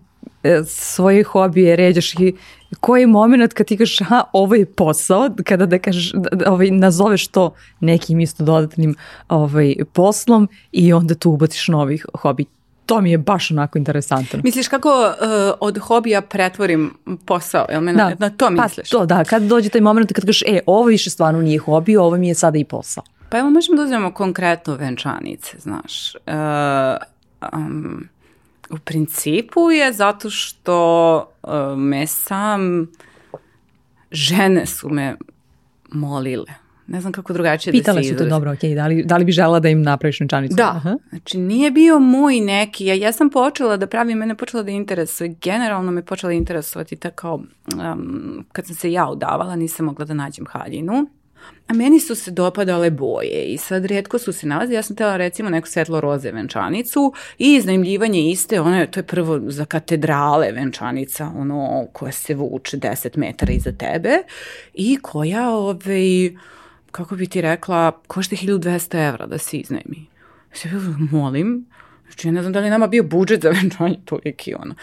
E, 0.48 0.63
svoje 0.66 1.24
hobije 1.24 1.76
ređaš 1.76 2.13
i 2.13 2.36
koji 2.80 3.02
je 3.02 3.08
moment 3.08 3.54
kad 3.54 3.68
ti 3.68 3.78
kažeš 3.78 4.02
aha, 4.02 4.24
ovo 4.34 4.56
je 4.56 4.66
posao, 4.66 5.30
kada 5.44 5.66
da 5.66 5.80
kažeš, 5.80 6.12
da, 6.12 6.30
da, 6.30 6.52
ovaj, 6.52 6.72
nazoveš 6.72 7.28
to 7.28 7.54
nekim 7.80 8.20
isto 8.20 8.44
dodatnim 8.44 8.96
ovaj, 9.30 9.76
poslom 9.94 10.48
i 10.72 10.94
onda 10.94 11.16
tu 11.16 11.32
ubaciš 11.32 11.68
novi 11.68 12.00
hobi 12.22 12.46
to 12.86 13.02
mi 13.02 13.12
je 13.12 13.18
baš 13.18 13.52
onako 13.52 13.78
interesantno. 13.78 14.40
Misliš 14.44 14.68
kako 14.68 14.90
uh, 14.90 15.28
od 15.60 15.78
hobija 15.78 16.22
pretvorim 16.22 16.94
posao? 17.26 17.66
Jel 17.70 17.82
me 17.82 17.94
da. 17.94 18.10
na, 18.10 18.16
na 18.20 18.30
to 18.30 18.50
misliš? 18.50 18.90
Pa 18.90 18.98
to, 18.98 19.06
da. 19.06 19.24
Kad 19.24 19.44
dođe 19.44 19.70
taj 19.70 19.82
moment 19.82 20.13
kad 20.13 20.26
kažeš, 20.26 20.42
e, 20.42 20.60
ovo 20.66 20.84
više 20.84 21.10
stvarno 21.10 21.42
nije 21.42 21.60
hobi, 21.60 21.98
ovo 21.98 22.18
mi 22.18 22.28
je 22.28 22.36
sada 22.36 22.58
i 22.58 22.63
posao. 22.63 23.04
Pa 23.30 23.38
evo 23.38 23.50
možemo 23.50 23.78
da 23.78 23.84
uzmemo 23.84 24.13
konkretno 24.13 24.76
venčanice, 24.76 25.58
znaš. 25.60 26.16
Uh, 26.16 26.98
um, 27.54 28.10
u 28.70 28.78
principu 28.78 29.72
je 29.72 29.94
zato 29.94 30.30
što 30.30 31.18
uh, 31.44 31.52
me 31.78 32.08
sam 32.08 32.88
žene 34.12 34.66
su 34.66 34.90
me 34.90 35.16
molile 35.92 36.68
ne 36.88 37.02
znam 37.02 37.13
kako 37.13 37.34
drugačije 37.34 37.72
Pitale 37.72 38.00
da 38.00 38.04
se 38.04 38.10
Pitale 38.10 38.20
su 38.20 38.24
te, 38.26 38.30
dobro, 38.30 38.52
ok, 38.52 38.76
da 38.76 38.88
li, 38.88 39.04
da 39.04 39.18
li 39.18 39.26
bi 39.26 39.32
žela 39.32 39.60
da 39.60 39.70
im 39.70 39.82
napraviš 39.82 40.20
venčanicu? 40.20 40.56
Da, 40.56 40.70
Aha. 40.76 40.98
znači 41.10 41.38
nije 41.38 41.72
bio 41.72 42.00
moj 42.00 42.40
neki, 42.40 42.86
ja, 42.86 42.94
ja 42.94 43.12
sam 43.12 43.30
počela 43.30 43.78
da 43.78 43.88
pravim, 43.88 44.18
mene 44.18 44.36
počela 44.36 44.63
da 44.63 44.72
interesuje, 44.72 45.36
generalno 45.42 45.92
me 45.92 46.06
počela 46.06 46.34
interesovati 46.34 46.96
tako, 46.96 47.34
um, 47.34 48.46
kad 48.52 48.66
sam 48.66 48.76
se 48.76 48.92
ja 48.92 49.10
udavala, 49.10 49.56
nisam 49.56 49.86
mogla 49.86 50.06
da 50.06 50.13
nađem 50.13 50.46
haljinu, 50.50 51.08
A 51.67 51.73
meni 51.73 51.99
su 51.99 52.15
se 52.15 52.31
dopadale 52.31 52.89
boje 52.91 53.43
i 53.43 53.57
sad 53.57 53.86
redko 53.86 54.19
su 54.19 54.33
se 54.33 54.47
nalazi. 54.47 54.73
Ja 54.73 54.81
sam 54.81 54.95
tela 54.95 55.17
recimo 55.17 55.49
neku 55.49 55.67
svetlo 55.67 56.01
roze 56.01 56.31
venčanicu 56.31 57.13
i 57.38 57.53
iznajmljivanje 57.53 58.31
iste, 58.31 58.62
ono 58.62 58.79
je, 58.79 58.91
to 58.91 58.99
je 58.99 59.03
prvo 59.03 59.39
za 59.47 59.65
katedrale 59.65 60.51
venčanica, 60.51 61.31
ono 61.36 61.88
koja 61.93 62.12
se 62.12 62.36
vuče 62.36 62.77
10 62.77 63.17
metara 63.17 63.53
iza 63.53 63.71
tebe 63.71 64.17
i 64.73 64.97
koja, 65.01 65.49
ovaj, 65.49 66.31
kako 66.91 67.15
bi 67.15 67.27
ti 67.27 67.41
rekla, 67.41 67.91
košta 68.07 68.36
1200 68.36 69.07
evra 69.07 69.25
da 69.25 69.38
se 69.38 69.57
iznajmi. 69.57 70.05
Ja 70.51 70.57
se 70.57 70.69
molim, 71.12 71.65
znači 72.05 72.27
ja 72.27 72.31
ne 72.31 72.41
znam 72.41 72.53
da 72.53 72.60
li 72.60 72.69
nama 72.69 72.88
bio 72.88 73.03
budžet 73.03 73.41
za 73.41 73.49
venčanje 73.49 73.99
toliki 74.05 74.53
ono. 74.53 74.75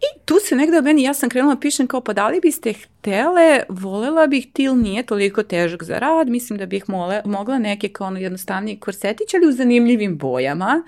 I 0.00 0.20
tu 0.24 0.34
se 0.48 0.56
negde 0.56 0.78
od 0.78 0.84
meni, 0.84 1.02
ja 1.02 1.14
sam 1.14 1.28
krenula 1.28 1.56
pišem 1.56 1.86
kao 1.86 2.00
pa 2.00 2.12
da 2.12 2.28
li 2.28 2.40
biste 2.40 2.72
htele, 2.72 3.62
volela 3.68 4.26
bih 4.26 4.46
til 4.52 4.76
nije 4.76 5.02
toliko 5.02 5.42
težak 5.42 5.82
za 5.82 5.98
rad, 5.98 6.28
mislim 6.28 6.58
da 6.58 6.66
bih 6.66 6.84
mole, 6.88 7.22
mogla 7.24 7.58
neke 7.58 7.88
kao 7.88 8.06
ono 8.06 8.18
jednostavniji 8.18 8.80
korsetić, 8.80 9.34
ali 9.34 9.46
u 9.46 9.52
zanimljivim 9.52 10.18
bojama. 10.18 10.82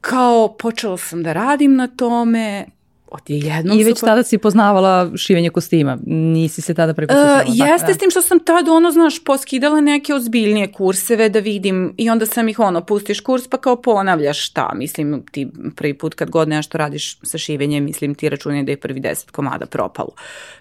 Kao 0.00 0.56
počela 0.58 0.98
sam 0.98 1.22
da 1.22 1.32
radim 1.32 1.76
na 1.76 1.86
tome, 1.88 2.66
odjednom 3.08 3.80
I 3.80 3.84
već 3.84 4.00
tada 4.00 4.22
si 4.22 4.38
poznavala 4.38 5.10
šivenje 5.16 5.50
kostima, 5.50 5.98
nisi 6.06 6.62
se 6.62 6.74
tada 6.74 6.94
prepostavila. 6.94 7.42
Uh, 7.48 7.70
jeste 7.72 7.94
s 7.94 7.98
tim 7.98 8.10
što 8.10 8.22
sam 8.22 8.40
tada 8.40 8.72
ono, 8.72 8.90
znaš, 8.90 9.24
poskidala 9.24 9.80
neke 9.80 10.14
ozbiljnije 10.14 10.72
kurseve 10.72 11.28
da 11.28 11.38
vidim 11.38 11.94
i 11.96 12.10
onda 12.10 12.26
sam 12.26 12.48
ih 12.48 12.58
ono, 12.58 12.80
pustiš 12.80 13.20
kurs 13.20 13.48
pa 13.48 13.56
kao 13.56 13.76
ponavljaš 13.76 14.46
šta, 14.46 14.72
mislim 14.74 15.22
ti 15.32 15.48
prvi 15.76 15.94
put 15.94 16.14
kad 16.14 16.30
god 16.30 16.48
nešto 16.48 16.78
radiš 16.78 17.18
sa 17.22 17.38
šivenjem, 17.38 17.84
mislim 17.84 18.14
ti 18.14 18.28
računaj 18.28 18.62
da 18.62 18.72
je 18.72 18.76
prvi 18.76 19.00
deset 19.00 19.30
komada 19.30 19.66
propalo. 19.66 20.10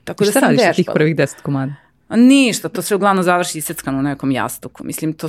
Tako 0.03 0.23
I 0.23 0.25
da 0.25 0.31
šta 0.31 0.39
da 0.39 0.45
radiš 0.45 0.61
sa 0.61 0.73
tih 0.73 0.89
prvih 0.93 1.15
deset 1.15 1.41
komada? 1.41 1.84
Ništa, 2.09 2.69
to 2.69 2.81
se 2.81 2.95
uglavnom 2.95 3.23
završi 3.23 3.57
iseckan 3.57 3.95
u 3.95 4.01
nekom 4.01 4.31
jastuku. 4.31 4.83
Mislim, 4.83 5.13
to... 5.13 5.27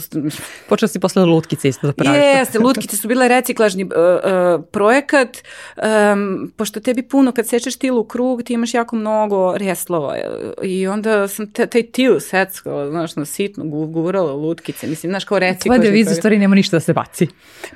Počela 0.69 0.89
si 0.89 1.01
posle 1.01 1.25
lutkice 1.25 1.69
isto 1.69 1.87
da 1.87 1.93
praviš. 1.93 2.21
Jeste, 2.23 2.59
lutkice 2.59 2.97
su 2.97 3.09
bile 3.09 3.29
reciklažni 3.29 3.85
uh, 3.85 3.91
uh, 3.91 4.65
projekat, 4.73 5.39
um, 5.77 6.53
pošto 6.57 6.81
tebi 6.81 7.03
puno, 7.03 7.33
kad 7.33 7.49
sečeš 7.49 7.77
til 7.77 7.99
u 7.99 8.05
krug, 8.05 8.43
ti 8.43 8.53
imaš 8.53 8.75
jako 8.75 8.97
mnogo 8.97 9.57
reslova 9.57 10.17
i 10.63 10.87
onda 10.87 11.29
sam 11.29 11.53
te, 11.53 11.67
taj 11.67 11.83
til 11.83 12.21
seckala, 12.21 12.91
znaš, 12.91 13.17
na 13.17 13.25
sitno 13.25 13.65
gurala 13.87 14.33
lutkice. 14.33 14.87
Mislim, 14.87 15.11
znaš, 15.11 15.25
kao 15.25 15.39
reciklažni 15.39 15.83
Tvoja 15.83 15.91
deviza 15.91 16.15
stvari 16.15 16.39
nema 16.39 16.55
ništa 16.55 16.77
da 16.77 16.81
se 16.81 16.93
baci. 16.93 17.29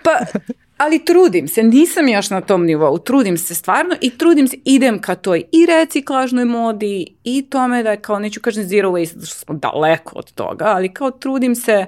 Pa, 0.02 0.10
ali 0.80 1.04
trudim 1.04 1.48
se, 1.48 1.62
nisam 1.62 2.08
još 2.08 2.30
na 2.30 2.40
tom 2.40 2.64
nivou, 2.64 2.98
trudim 2.98 3.38
se 3.38 3.54
stvarno 3.54 3.96
i 4.00 4.10
trudim 4.10 4.48
se, 4.48 4.56
idem 4.64 5.00
ka 5.00 5.14
toj 5.14 5.44
i 5.52 5.66
reciklažnoj 5.66 6.44
modi 6.44 7.06
i 7.24 7.46
tome 7.50 7.82
da 7.82 7.96
kao 7.96 8.18
neću 8.18 8.40
kažem 8.40 8.64
zero 8.64 8.90
waste, 8.90 9.26
što 9.26 9.38
smo 9.38 9.54
daleko 9.54 10.18
od 10.18 10.32
toga, 10.32 10.64
ali 10.64 10.94
kao 10.94 11.10
trudim 11.10 11.54
se, 11.54 11.86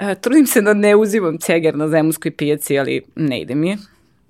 uh, 0.00 0.14
trudim 0.20 0.46
se 0.46 0.60
da 0.60 0.74
ne 0.74 0.96
uzimam 0.96 1.38
ceger 1.38 1.76
na 1.76 1.88
zemunskoj 1.88 2.30
pijaci, 2.30 2.78
ali 2.78 3.02
ne 3.16 3.40
ide 3.40 3.54
mi. 3.54 3.78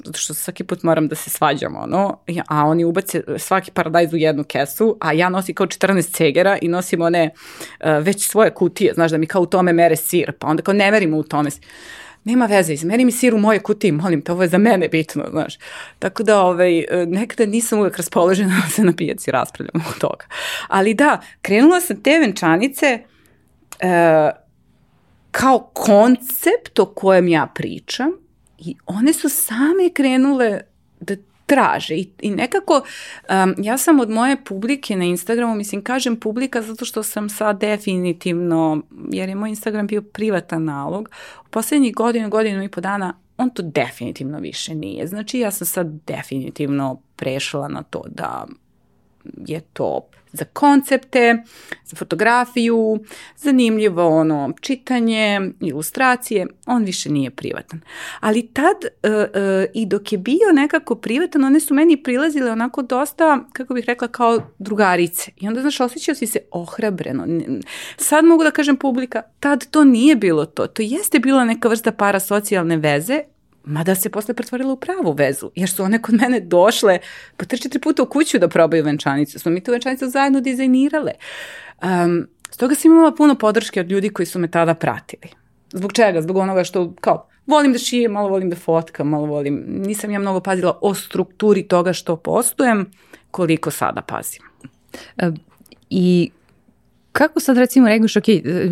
Zato 0.04 0.18
što 0.18 0.35
svaki 0.35 0.64
put 0.64 0.83
moram 0.83 1.09
da 1.09 1.14
se 1.14 1.31
svađam, 1.31 1.76
ono, 1.76 2.18
a 2.48 2.64
oni 2.64 2.85
ubace 2.85 3.22
svaki 3.38 3.70
paradajz 3.70 4.12
u 4.12 4.16
jednu 4.16 4.44
kesu, 4.44 4.96
a 5.00 5.12
ja 5.12 5.28
nosim 5.28 5.54
kao 5.54 5.66
14 5.66 6.16
cegera 6.16 6.59
i 6.62 6.68
nosim 6.68 7.00
one 7.00 7.31
uh, 7.31 7.87
već 8.02 8.28
svoje 8.28 8.50
kutije, 8.50 8.94
znaš, 8.94 9.11
da 9.11 9.18
mi 9.18 9.26
kao 9.26 9.42
u 9.42 9.46
tome 9.46 9.72
mere 9.72 9.96
sir, 9.96 10.33
pa 10.38 10.46
onda 10.46 10.62
kao 10.62 10.74
ne 10.74 10.90
merimo 10.90 11.16
u 11.16 11.22
tome 11.22 11.50
nema 12.28 12.46
veze, 12.46 12.74
izmeri 12.74 13.04
mi 13.04 13.12
sir 13.12 13.34
u 13.34 13.38
moje 13.38 13.60
kutiji, 13.60 13.92
molim 13.92 14.22
te, 14.22 14.32
ovo 14.32 14.42
je 14.42 14.48
za 14.48 14.58
mene 14.58 14.88
bitno, 14.88 15.24
znaš. 15.30 15.58
Tako 15.98 16.22
da, 16.22 16.40
ovaj, 16.40 16.84
nekada 17.06 17.46
nisam 17.46 17.78
uvek 17.78 17.96
raspoložena 17.96 18.62
da 18.64 18.70
se 18.70 18.84
na 18.84 18.92
pijaci 18.92 19.30
raspravljam 19.30 19.84
o 19.88 19.98
toga. 20.00 20.26
Ali 20.68 20.94
da, 20.94 21.20
krenula 21.42 21.80
sam 21.80 22.02
te 22.02 22.18
venčanice 22.18 22.86
e, 22.86 24.30
kao 25.30 25.70
koncept 25.74 26.78
o 26.78 26.86
kojem 26.86 27.28
ja 27.28 27.46
pričam 27.54 28.12
i 28.58 28.76
one 28.86 29.12
su 29.12 29.28
same 29.28 29.90
krenule 29.94 30.60
traže 31.48 31.94
i, 31.94 32.11
i 32.20 32.30
nekako 32.30 32.74
um, 32.74 33.54
ja 33.58 33.78
sam 33.78 34.00
od 34.00 34.11
moje 34.11 34.44
publike 34.44 34.96
na 34.96 35.04
Instagramu, 35.04 35.54
mislim 35.54 35.84
kažem 35.84 36.16
publika 36.16 36.62
zato 36.62 36.84
što 36.84 37.02
sam 37.02 37.28
sad 37.28 37.61
definitivno, 37.61 38.82
jer 39.11 39.28
je 39.28 39.34
moj 39.34 39.48
Instagram 39.48 39.87
bio 39.87 40.02
privatan 40.02 40.64
nalog, 40.64 41.08
u 41.46 41.48
poslednjih 41.48 41.94
godinu, 41.94 42.30
godinu 42.30 42.62
i 42.64 42.68
po 42.68 42.80
dana 42.80 43.14
on 43.37 43.50
to 43.50 43.62
definitivno 43.62 44.38
više 44.38 44.74
nije. 44.74 45.06
Znači 45.06 45.38
ja 45.38 45.50
sam 45.50 45.66
sad 45.66 45.87
definitivno 46.06 47.00
prešla 47.16 47.68
na 47.68 47.82
to 47.82 48.02
da 48.08 48.46
je 49.46 49.60
to 49.60 50.08
za 50.32 50.44
koncepte, 50.44 51.42
za 51.84 51.96
fotografiju, 51.96 52.98
zanimljivo 53.36 54.08
ono 54.08 54.52
čitanje, 54.60 55.40
ilustracije, 55.60 56.46
on 56.66 56.84
više 56.84 57.10
nije 57.10 57.30
privatan. 57.30 57.80
Ali 58.20 58.46
tad 58.52 58.76
uh, 58.84 59.10
uh, 59.10 59.70
i 59.74 59.86
dok 59.86 60.12
je 60.12 60.18
bio 60.18 60.52
nekako 60.52 60.94
privatan, 60.94 61.44
one 61.44 61.60
su 61.60 61.74
meni 61.74 62.02
prilazile 62.02 62.52
onako 62.52 62.82
dosta, 62.82 63.44
kako 63.52 63.74
bih 63.74 63.84
rekla, 63.84 64.08
kao 64.08 64.40
drugarice. 64.58 65.30
I 65.36 65.48
onda, 65.48 65.60
znaš, 65.60 65.80
osjećao 65.80 66.14
si 66.14 66.26
se 66.26 66.38
ohrabreno. 66.50 67.26
Sad 67.96 68.24
mogu 68.24 68.44
da 68.44 68.50
kažem 68.50 68.76
publika, 68.76 69.22
tad 69.40 69.70
to 69.70 69.84
nije 69.84 70.16
bilo 70.16 70.46
to. 70.46 70.66
To 70.66 70.82
jeste 70.82 71.18
bila 71.18 71.44
neka 71.44 71.68
vrsta 71.68 71.92
parasocijalne 71.92 72.76
veze, 72.76 73.22
mada 73.68 73.94
se 73.94 74.11
posle 74.11 74.35
pretvorila 74.35 74.72
u 74.72 74.76
pravu 74.76 75.12
vezu, 75.12 75.50
jer 75.54 75.70
su 75.70 75.83
one 75.83 76.02
kod 76.02 76.14
mene 76.14 76.40
došle 76.40 76.98
po 77.37 77.44
tri 77.44 77.59
četiri 77.59 77.81
puta 77.81 78.02
u 78.02 78.07
kuću 78.07 78.38
da 78.38 78.48
probaju 78.48 78.85
venčanicu. 78.85 79.38
Smo 79.38 79.50
mi 79.50 79.64
tu 79.64 79.72
venčanicu 79.72 80.09
zajedno 80.09 80.40
dizajnirale. 80.40 81.12
Um, 81.83 82.26
stoga 82.50 82.74
sam 82.74 82.92
imala 82.92 83.14
puno 83.14 83.35
podrške 83.35 83.81
od 83.81 83.90
ljudi 83.90 84.09
koji 84.09 84.26
su 84.26 84.38
me 84.38 84.50
tada 84.50 84.74
pratili. 84.74 85.33
Zbog 85.72 85.92
čega? 85.92 86.22
Zbog 86.22 86.37
onoga 86.37 86.64
što, 86.64 86.94
kao, 87.00 87.28
volim 87.46 87.72
da 87.72 87.78
šijem, 87.78 88.12
malo 88.12 88.28
volim 88.28 88.50
da 88.50 88.57
fotkam, 88.57 89.09
malo 89.09 89.26
volim, 89.26 89.64
nisam 89.66 90.11
ja 90.11 90.18
mnogo 90.18 90.40
pazila 90.40 90.78
o 90.81 90.94
strukturi 90.94 91.68
toga 91.68 91.92
što 91.92 92.16
postujem, 92.16 92.90
koliko 93.31 93.70
sada 93.70 94.02
pazim. 94.02 94.42
E, 95.16 95.31
I 95.90 96.31
Kako 97.18 97.40
sad 97.40 97.59
recimo 97.59 97.88
regneš, 97.88 98.16
ok, 98.16 98.24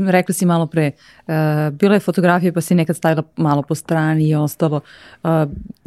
rekla 0.08 0.34
si 0.34 0.46
malo 0.46 0.66
pre, 0.66 0.90
uh, 1.26 1.34
bila 1.72 1.94
je 1.94 2.00
fotografija 2.00 2.52
pa 2.52 2.60
si 2.60 2.74
nekad 2.74 2.96
stavila 2.96 3.22
malo 3.36 3.62
po 3.62 3.74
strani 3.74 4.28
i 4.28 4.34
ostalo. 4.34 4.80
Uh, 5.22 5.30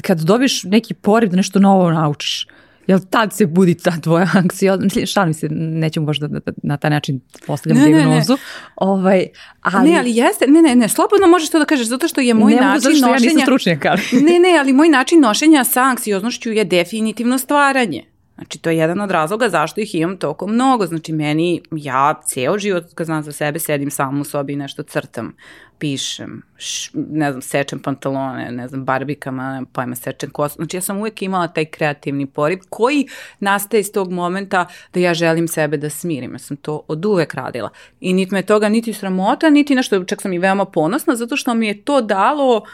kad 0.02 0.20
dobiš 0.20 0.64
neki 0.64 0.94
poriv 0.94 1.30
da 1.30 1.38
nešto 1.38 1.60
novo 1.60 1.92
naučiš, 1.92 2.48
jel 2.88 3.00
tad 3.10 3.34
se 3.34 3.46
budi 3.46 3.76
ta 3.76 3.92
tvoja 4.02 4.28
anksija, 4.42 4.78
šalim 5.06 5.34
se, 5.34 5.48
nećemo 5.50 6.06
baš 6.06 6.20
da, 6.20 6.28
da, 6.28 6.40
da 6.40 6.52
na 6.64 6.78
taj 6.78 6.92
način 6.92 7.20
postavljam 7.48 7.84
ne, 7.84 7.88
diagnozu. 7.88 8.34
Ne, 8.34 8.38
ne. 8.38 8.72
Ovaj, 8.76 9.28
ali... 9.62 9.90
ne, 9.92 10.00
ali 10.00 10.16
jeste, 10.16 10.48
ne, 10.48 10.62
ne, 10.62 10.76
ne, 10.76 10.90
slobodno 10.90 11.28
možeš 11.28 11.50
to 11.50 11.60
da 11.60 11.66
kažeš, 11.66 11.88
zato 11.88 12.08
što 12.08 12.22
je 12.22 12.34
moj 12.34 12.54
ne 12.54 12.62
način 12.62 12.92
nošenja... 12.92 13.08
Ne, 13.08 13.12
ja 13.12 13.20
nisam 13.20 13.42
stručnjak, 13.42 13.86
ali... 13.86 14.02
ne, 14.12 14.40
ne, 14.40 14.58
ali 14.60 14.74
moj 14.74 14.90
način 14.90 15.22
nošenja 15.22 15.64
sa 15.64 15.82
anksioznošću 15.82 16.52
je 16.52 16.64
definitivno 16.66 17.38
stvaranje. 17.38 18.04
Znači, 18.40 18.60
to 18.60 18.70
je 18.70 18.78
jedan 18.78 19.02
od 19.02 19.12
razloga 19.12 19.50
zašto 19.50 19.82
ih 19.82 19.96
imam 19.96 20.18
toliko 20.18 20.48
mnogo. 20.48 20.86
Znači, 20.86 21.14
meni, 21.14 21.62
ja 21.72 22.22
ceo 22.26 22.58
život, 22.58 22.84
kad 22.96 23.06
znam 23.06 23.24
za 23.24 23.32
sebe, 23.32 23.60
sedim 23.60 23.92
sam 23.92 24.22
u 24.22 24.24
sobi 24.24 24.54
i 24.54 24.56
nešto 24.56 24.84
crtam. 24.84 25.34
pišem, 25.80 26.42
š, 26.58 26.92
ne 26.94 27.32
znam, 27.32 27.42
sečem 27.42 27.80
pantalone, 27.80 28.52
ne 28.52 28.68
znam, 28.68 28.86
barbikama, 28.86 29.60
ne 29.60 29.66
pojma, 29.74 29.96
sečem 29.96 30.30
kosu. 30.30 30.56
Znači 30.56 30.78
ja 30.78 30.82
sam 30.82 30.98
uvijek 30.98 31.22
imala 31.22 31.48
taj 31.48 31.66
kreativni 31.66 32.26
poriv 32.26 32.60
koji 32.70 33.08
nastaje 33.40 33.82
iz 33.82 33.92
tog 33.92 34.12
momenta 34.12 34.66
da 34.94 35.00
ja 35.00 35.14
želim 35.14 35.48
sebe 35.48 35.78
da 35.78 35.90
smirim. 35.90 36.34
Ja 36.34 36.40
sam 36.40 36.58
to 36.58 36.82
od 36.88 37.06
uvek 37.06 37.34
radila. 37.34 37.70
I 38.00 38.14
niti 38.14 38.34
me 38.34 38.42
toga 38.42 38.70
niti 38.70 38.94
sramota, 38.94 39.50
niti 39.50 39.76
nešto, 39.76 40.04
čak 40.04 40.22
sam 40.22 40.34
i 40.34 40.40
veoma 40.40 40.66
ponosna, 40.66 41.16
zato 41.16 41.38
što 41.38 41.54
mi 41.54 41.68
je 41.68 41.82
to 41.82 42.02
dalo 42.02 42.66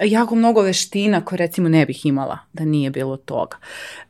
jako 0.00 0.34
mnogo 0.34 0.62
veština 0.62 1.24
koje 1.24 1.36
recimo 1.36 1.68
ne 1.68 1.86
bih 1.86 2.06
imala 2.06 2.38
da 2.52 2.64
nije 2.64 2.90
bilo 2.90 3.16
toga. 3.16 3.56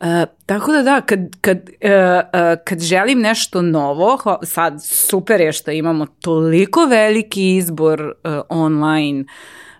E, 0.00 0.26
tako 0.46 0.72
da 0.72 0.82
da, 0.82 1.00
kad, 1.00 1.20
kad, 1.40 1.70
e, 1.80 1.90
e, 2.32 2.56
kad 2.64 2.80
želim 2.80 3.20
nešto 3.20 3.62
novo, 3.62 4.18
sad 4.42 4.84
super 4.84 5.40
je 5.40 5.52
što 5.52 5.70
imamo 5.70 6.06
toliko 6.06 6.84
veliki 6.84 7.56
izbor 7.56 8.00
e, 8.00 8.40
online 8.48 9.24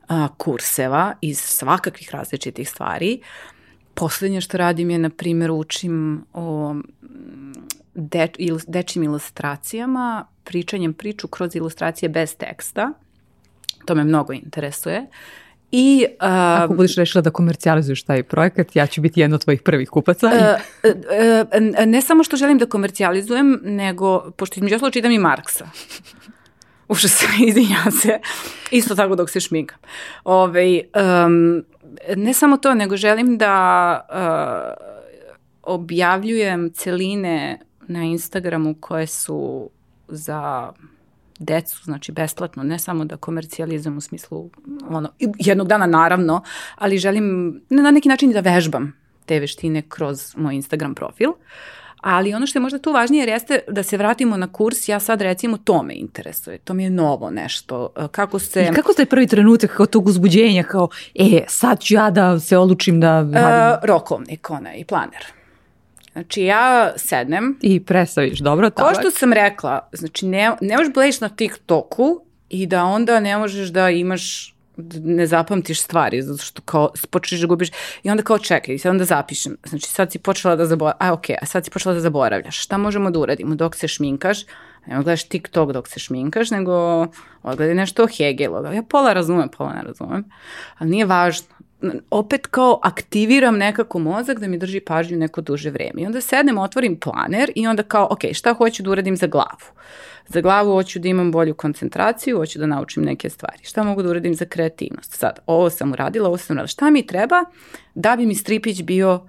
a, 0.09 0.29
kurseva 0.37 1.15
iz 1.21 1.41
svakakvih 1.41 2.11
različitih 2.13 2.71
stvari. 2.71 3.21
Poslednje 3.95 4.41
što 4.41 4.57
radim 4.57 4.91
je, 4.91 4.99
na 4.99 5.11
primjer, 5.11 5.51
učim 5.51 6.25
o 6.33 6.75
de, 7.95 8.29
il, 8.39 8.59
dečim 8.67 9.03
ilustracijama, 9.03 10.27
pričanjem 10.45 10.93
priču 10.93 11.29
kroz 11.29 11.57
ilustracije 11.57 12.09
bez 12.09 12.37
teksta. 12.37 12.93
To 13.85 13.95
me 13.95 14.05
mnogo 14.05 14.33
interesuje. 14.33 15.07
I, 15.73 16.07
uh, 16.11 16.17
Ako 16.63 16.75
budeš 16.75 16.97
rešila 16.97 17.23
da 17.23 17.31
komercijalizuješ 17.31 18.03
taj 18.03 18.23
projekat, 18.23 18.77
ja 18.77 18.87
ću 18.87 19.01
biti 19.01 19.21
jedna 19.21 19.35
od 19.35 19.45
tvojih 19.45 19.63
prvih 19.63 19.89
kupaca. 19.89 20.27
Uh, 20.27 20.91
uh, 20.91 21.87
ne 21.87 22.03
samo 22.03 22.25
što 22.25 22.37
želim 22.37 22.59
da 22.59 22.67
komercijalizujem, 22.67 23.61
nego, 23.63 24.31
pošto 24.31 24.55
između 24.57 24.77
oslo 24.77 24.91
čitam 24.91 25.13
i 25.13 25.19
Marksa. 25.19 25.69
Uša 26.89 27.09
se, 27.09 27.27
izvinjam 27.49 27.91
se. 28.03 28.19
Isto 28.71 28.95
tako 28.95 29.15
dok 29.15 29.31
se 29.31 29.41
šmigam. 29.41 29.79
Ove, 30.25 30.81
um, 31.27 31.65
ne 32.17 32.35
samo 32.35 32.57
to, 32.57 32.75
nego 32.75 32.97
želim 32.97 33.39
da 33.39 34.01
uh, 34.11 34.87
objavljujem 35.63 36.71
celine 36.73 37.59
na 37.89 38.03
Instagramu 38.03 38.75
koje 38.81 39.07
su 39.07 39.71
za 40.09 40.73
decu, 41.40 41.85
znači 41.85 42.12
besplatno, 42.12 42.62
ne 42.62 42.79
samo 42.79 43.05
da 43.05 43.16
komercijalizujem 43.16 43.96
u 43.96 44.00
smislu 44.00 44.50
ono, 44.88 45.09
jednog 45.38 45.68
dana 45.68 45.87
naravno, 45.87 46.42
ali 46.74 46.98
želim 46.98 47.61
na 47.68 47.90
neki 47.90 48.09
način 48.09 48.33
da 48.33 48.40
vežbam 48.40 48.92
te 49.26 49.40
veštine 49.40 49.83
kroz 49.88 50.37
moj 50.37 50.55
Instagram 50.55 50.94
profil. 50.94 51.31
Ali 52.00 52.35
ono 52.35 52.46
što 52.46 52.59
je 52.59 52.61
možda 52.61 52.79
tu 52.79 52.92
važnije 52.92 53.26
jeste 53.26 53.59
da 53.68 53.83
se 53.83 53.96
vratimo 53.96 54.37
na 54.37 54.53
kurs, 54.53 54.88
ja 54.88 55.00
sad 55.00 55.20
recimo 55.20 55.57
to 55.57 55.83
me 55.83 55.94
interesuje, 55.94 56.59
to 56.59 56.74
mi 56.74 56.85
je 56.85 56.90
novo 56.90 57.31
nešto. 57.31 57.92
Kako 58.12 58.38
se... 58.38 58.68
I 58.72 58.74
kako 58.74 58.92
ste 58.92 59.07
prvi 59.07 59.26
trenutak 59.26 59.70
kao 59.76 59.87
tog 59.87 60.07
uzbuđenja, 60.07 60.62
kao 60.62 60.88
e, 61.14 61.44
sad 61.48 61.81
ću 61.81 61.94
ja 61.94 62.11
da 62.11 62.40
se 62.40 62.59
odlučim 62.59 63.00
da? 63.00 63.26
E, 63.35 63.87
rokovnik, 63.87 64.50
onaj, 64.50 64.85
planer. 64.85 65.39
Znači 66.12 66.42
ja 66.42 66.92
sednem. 66.96 67.59
I 67.62 67.85
predstaviš, 67.85 68.38
dobro, 68.38 68.70
tabak. 68.70 68.94
Ko 68.94 69.01
što 69.01 69.11
sam 69.11 69.33
rekla, 69.33 69.88
znači 69.92 70.27
ne, 70.27 70.53
ne 70.61 70.77
možeš 70.77 70.92
blejiš 70.94 71.20
na 71.20 71.29
TikToku 71.29 72.20
i 72.49 72.66
da 72.66 72.85
onda 72.85 73.20
ne 73.20 73.38
možeš 73.38 73.68
da 73.68 73.90
imaš 73.90 74.55
ne 75.03 75.27
zapamtiš 75.27 75.83
stvari, 75.83 76.23
zato 76.23 76.42
što 76.42 76.62
kao 76.62 76.90
počneš 77.11 77.40
da 77.40 77.46
gubiš 77.46 77.68
i 78.03 78.11
onda 78.11 78.23
kao 78.23 78.38
čekaj, 78.38 78.79
sad 78.79 78.90
onda 78.90 79.05
zapišem. 79.05 79.57
Znači 79.64 79.88
sad 79.88 80.12
si 80.12 80.18
počela 80.18 80.57
da 80.57 80.66
zaboravljaš, 80.66 81.09
a 81.09 81.12
ok, 81.12 81.25
a 81.42 81.46
sad 81.46 81.64
si 81.64 81.70
počela 81.70 81.94
da 81.94 82.01
zaboravljaš. 82.01 82.62
Šta 82.62 82.79
možemo 82.79 83.11
da 83.11 83.18
uradimo 83.18 83.55
dok 83.55 83.77
se 83.77 83.88
šminkaš? 83.88 84.38
Ne 84.87 84.94
gledaš 84.94 85.25
TikTok 85.25 85.73
dok 85.73 85.88
se 85.88 86.01
šminkaš, 86.01 86.51
nego 86.51 87.07
odgledaj 87.42 87.75
nešto 87.75 88.05
o 88.05 88.07
Hegelu. 88.07 88.75
Ja 88.75 88.83
pola 88.83 89.12
razumem, 89.12 89.49
pola 89.49 89.73
ne 89.73 89.83
razumem, 89.83 90.25
ali 90.79 90.90
nije 90.90 91.05
važno 91.05 91.46
opet 92.11 92.47
kao 92.47 92.81
aktiviram 92.83 93.57
nekako 93.57 93.99
mozak 93.99 94.38
da 94.38 94.49
mi 94.49 94.59
drži 94.59 94.81
pažnju 94.81 95.19
neko 95.19 95.40
duže 95.40 95.71
vreme. 95.71 96.03
I 96.03 96.07
onda 96.07 96.21
sednem, 96.21 96.59
otvorim 96.59 97.01
planer 97.01 97.53
i 97.55 97.66
onda 97.66 97.83
kao, 97.83 98.09
ok, 98.11 98.21
šta 98.33 98.55
hoću 98.55 98.83
da 98.83 98.90
uradim 98.90 99.16
za 99.16 99.27
glavu? 99.27 99.66
Za 100.29 100.40
glavu 100.40 100.73
hoću 100.73 100.99
da 100.99 101.09
imam 101.09 101.33
bolju 101.33 101.55
koncentraciju, 101.55 102.37
hoću 102.37 102.59
da 102.59 102.66
naučim 102.66 103.03
neke 103.05 103.31
stvari. 103.31 103.59
Šta 103.62 103.83
mogu 103.83 104.03
da 104.03 104.11
uradim 104.11 104.35
za 104.35 104.45
kreativnost? 104.45 105.12
Sad, 105.12 105.38
ovo 105.47 105.71
sam 105.71 105.93
uradila, 105.93 106.29
ovo 106.29 106.37
sam 106.37 106.57
uradila. 106.57 106.66
Šta 106.66 106.90
mi 106.90 107.07
treba 107.07 107.45
da 107.95 108.16
bi 108.16 108.27
mi 108.27 108.35
stripić 108.35 108.83
bio 108.83 109.29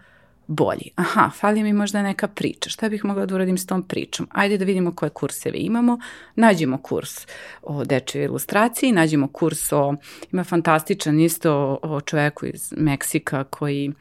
bolji. 0.52 0.92
Aha, 0.96 1.30
fali 1.30 1.64
mi 1.64 1.74
možda 1.74 2.04
neka 2.04 2.28
priča. 2.28 2.70
Šta 2.70 2.90
bih 2.90 3.06
mogla 3.06 3.26
da 3.26 3.36
uradim 3.36 3.58
s 3.58 3.66
tom 3.66 3.84
pričom? 3.84 4.28
Ajde 4.32 4.58
da 4.58 4.66
vidimo 4.66 4.96
koje 4.96 5.10
kurseve 5.10 5.58
imamo. 5.58 6.00
Nađemo 6.36 6.78
kurs 6.78 7.28
o 7.62 7.86
dečoj 7.86 8.24
ilustraciji, 8.24 8.92
nađemo 8.92 9.28
kurs 9.28 9.72
o, 9.74 9.96
ima 10.32 10.44
fantastičan 10.44 11.20
isto 11.20 11.80
o, 11.82 12.02
čoveku 12.02 12.46
iz 12.46 12.74
Meksika 12.78 13.44
koji 13.44 13.92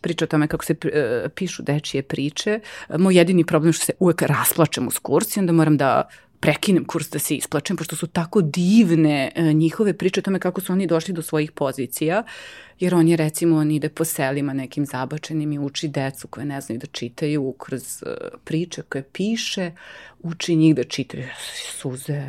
priča 0.00 0.24
o 0.24 0.28
tome 0.28 0.48
kako 0.48 0.64
se 0.64 0.72
uh, 0.72 1.30
pišu 1.34 1.62
dečije 1.62 2.02
priče. 2.02 2.60
Moj 2.98 3.16
jedini 3.16 3.44
problem 3.44 3.68
je 3.68 3.72
što 3.72 3.84
se 3.84 3.92
uvek 3.98 4.22
rasplačem 4.22 4.88
uz 4.88 4.98
kurs 4.98 5.36
i 5.36 5.40
onda 5.40 5.52
moram 5.52 5.76
da 5.76 6.08
prekinem 6.42 6.84
kurs 6.84 7.10
da 7.10 7.18
se 7.18 7.36
isplačem, 7.36 7.76
pošto 7.76 7.96
su 7.96 8.06
tako 8.06 8.40
divne 8.42 9.30
e, 9.34 9.52
njihove 9.52 9.92
priče 9.98 10.20
o 10.20 10.22
tome 10.22 10.38
kako 10.38 10.60
su 10.60 10.72
oni 10.72 10.86
došli 10.86 11.14
do 11.14 11.22
svojih 11.22 11.52
pozicija, 11.52 12.22
jer 12.80 12.94
on 12.94 13.08
je 13.08 13.16
recimo, 13.16 13.56
on 13.56 13.70
ide 13.70 13.88
po 13.88 14.04
selima 14.04 14.52
nekim 14.52 14.86
zabačenim 14.86 15.52
i 15.52 15.58
uči 15.58 15.88
decu 15.88 16.28
koje 16.28 16.46
ne 16.46 16.60
znaju 16.60 16.78
da 16.78 16.86
čitaju 16.86 17.54
kroz 17.58 18.02
e, 18.02 18.06
priče 18.44 18.82
koje 18.82 19.02
piše, 19.02 19.70
uči 20.22 20.56
njih 20.56 20.74
da 20.74 20.84
čitaju 20.84 21.28
suze, 21.78 22.22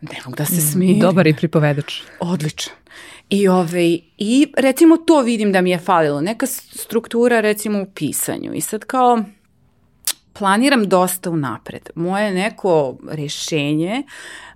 ne 0.00 0.18
mogu 0.24 0.36
da 0.36 0.44
se 0.44 0.60
mm, 0.60 0.70
smijem. 0.72 1.00
Dobar 1.00 1.26
i 1.26 1.34
pripovedač. 1.34 2.00
Odličan. 2.20 2.74
I, 3.30 3.48
ove, 3.48 3.98
I 4.18 4.52
recimo 4.56 4.96
to 4.96 5.22
vidim 5.22 5.52
da 5.52 5.60
mi 5.60 5.70
je 5.70 5.78
falilo, 5.78 6.20
neka 6.20 6.46
struktura 6.46 7.40
recimo 7.40 7.82
u 7.82 7.86
pisanju. 7.94 8.54
I 8.54 8.60
sad 8.60 8.84
kao, 8.84 9.24
planiram 10.38 10.88
dosta 10.88 11.30
unapred. 11.30 11.90
Moje 11.94 12.32
neko 12.34 12.96
rešenje 13.10 14.02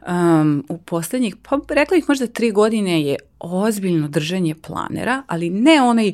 um, 0.06 0.64
u 0.68 0.78
poslednjih, 0.78 1.36
pa 1.42 1.58
rekla 1.68 1.96
bih 1.96 2.04
možda 2.08 2.26
tri 2.26 2.50
godine 2.50 3.02
je 3.02 3.16
ozbiljno 3.38 4.08
držanje 4.08 4.54
planera, 4.54 5.22
ali 5.26 5.50
ne 5.50 5.82
onaj, 5.82 6.12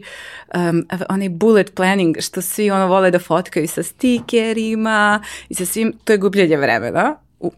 um, 0.55 0.87
onaj 1.09 1.29
bullet 1.29 1.75
planning 1.75 2.17
što 2.21 2.43
svi 2.43 2.71
ono 2.71 2.87
vole 2.87 3.11
da 3.11 3.19
fotkaju 3.19 3.69
sa 3.69 3.83
stikerima 3.83 5.23
i 5.49 5.55
sa 5.55 5.67
svim, 5.67 5.93
to 6.05 6.13
je 6.13 6.19
gubljenje 6.19 6.57
vremena. 6.57 7.17
U, 7.41 7.53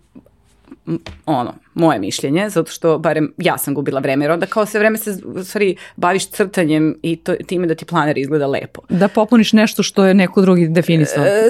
ono, 1.26 1.55
moje 1.74 1.98
mišljenje, 1.98 2.50
zato 2.50 2.72
što 2.72 2.98
barem 2.98 3.33
ja 3.38 3.59
sam 3.59 3.74
gubila 3.74 4.00
vreme, 4.00 4.24
jer 4.24 4.33
onda 4.33 4.46
kao 4.46 4.66
sve 4.66 4.81
vreme 4.81 4.98
se 4.98 5.18
u 5.24 5.44
stvari 5.44 5.76
baviš 5.96 6.31
crtanjem 6.31 6.98
i 7.03 7.16
to, 7.16 7.35
time 7.46 7.66
da 7.66 7.74
ti 7.74 7.85
planer 7.85 8.18
izgleda 8.18 8.46
lepo. 8.46 8.81
Da 8.88 9.09
popuniš 9.09 9.53
nešto 9.53 9.83
što 9.83 10.05
je 10.05 10.14
neko 10.14 10.40
drugi 10.40 10.68
definisao. 10.68 11.24
E, 11.24 11.42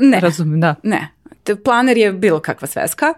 ne. 0.00 0.20
Razumem, 0.20 0.60
da. 0.60 0.74
Ne. 0.82 1.08
Planer 1.64 1.98
je 1.98 2.12
bilo 2.12 2.40
kakva 2.40 2.68
sveska, 2.68 3.14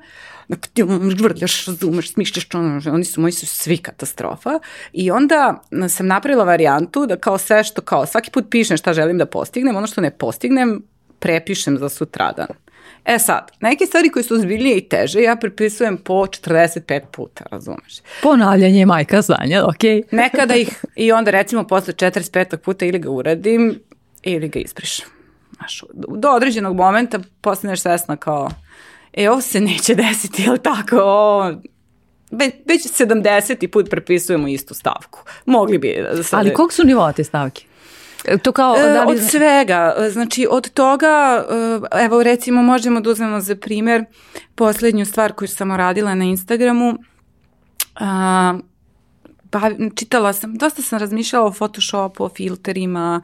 vrljaš, 1.18 1.66
razumeš, 1.66 2.12
smišljaš, 2.12 2.48
oni 2.92 3.04
su, 3.04 3.20
moji 3.20 3.32
su 3.32 3.46
svi 3.46 3.76
katastrofa. 3.76 4.58
I 4.92 5.10
onda 5.10 5.62
sam 5.88 6.06
napravila 6.06 6.44
varijantu 6.44 7.06
da 7.06 7.16
kao 7.16 7.38
sve 7.38 7.64
što, 7.64 7.82
kao 7.82 8.06
svaki 8.06 8.30
put 8.30 8.44
pišem 8.50 8.76
šta 8.76 8.92
želim 8.92 9.18
da 9.18 9.26
postignem, 9.26 9.76
ono 9.76 9.86
što 9.86 10.00
ne 10.00 10.10
postignem, 10.10 10.82
prepišem 11.18 11.78
za 11.78 11.88
sutradan. 11.88 12.46
E 13.04 13.18
sad, 13.18 13.50
neke 13.60 13.86
stvari 13.86 14.08
koje 14.08 14.22
su 14.22 14.34
ozbiljnije 14.34 14.76
i 14.76 14.88
teže, 14.88 15.22
ja 15.22 15.36
prepisujem 15.36 15.96
po 15.96 16.14
45 16.14 17.00
puta, 17.12 17.44
razumeš? 17.50 17.98
Ponavljanje 18.22 18.78
je 18.78 18.86
majka 18.86 19.22
znanja, 19.22 19.64
ok. 19.64 19.82
Nekada 20.22 20.54
ih, 20.54 20.84
i 20.96 21.12
onda 21.12 21.30
recimo 21.30 21.66
posle 21.66 21.94
45 21.94 22.56
puta 22.56 22.84
ili 22.84 22.98
ga 22.98 23.10
uradim, 23.10 23.80
ili 24.22 24.48
ga 24.48 24.60
isprišam. 24.60 25.06
Znaš, 25.56 25.82
do 25.94 26.28
određenog 26.28 26.76
momenta 26.76 27.18
postaneš 27.40 27.80
svesna 27.80 28.16
kao, 28.16 28.50
e, 29.12 29.30
ovo 29.30 29.40
se 29.40 29.60
neće 29.60 29.94
desiti, 29.94 30.42
jel 30.42 30.56
tako, 30.58 30.96
o, 31.02 31.52
već, 32.30 32.54
već 32.66 32.82
70. 32.82 33.66
put 33.66 33.90
prepisujemo 33.90 34.48
istu 34.48 34.74
stavku. 34.74 35.24
Mogli 35.46 35.78
bi 35.78 35.96
da 36.16 36.22
sad... 36.22 36.40
Ali 36.40 36.54
kog 36.54 36.72
su 36.72 36.84
nivoa 36.84 37.12
te 37.12 37.24
stavke? 37.24 37.64
To 38.42 38.52
kao, 38.52 38.76
e, 38.76 38.82
da 38.82 39.04
li... 39.04 39.12
Od 39.12 39.30
svega. 39.30 39.94
Znači, 40.10 40.46
od 40.50 40.70
toga, 40.70 41.44
e, 41.92 42.04
evo 42.04 42.22
recimo 42.22 42.62
možemo 42.62 43.00
da 43.00 43.10
uzmemo 43.10 43.40
za 43.40 43.56
primer 43.56 44.04
poslednju 44.54 45.06
stvar 45.06 45.32
koju 45.32 45.48
sam 45.48 45.72
radila 45.72 46.14
na 46.14 46.24
Instagramu. 46.24 46.98
A, 47.94 48.58
bav, 49.52 49.72
čitala 49.96 50.32
sam, 50.32 50.54
dosta 50.54 50.82
sam 50.82 50.98
razmišljala 50.98 51.46
o 51.46 51.52
Photoshopu, 51.52 52.24
o 52.24 52.28
filterima, 52.28 53.22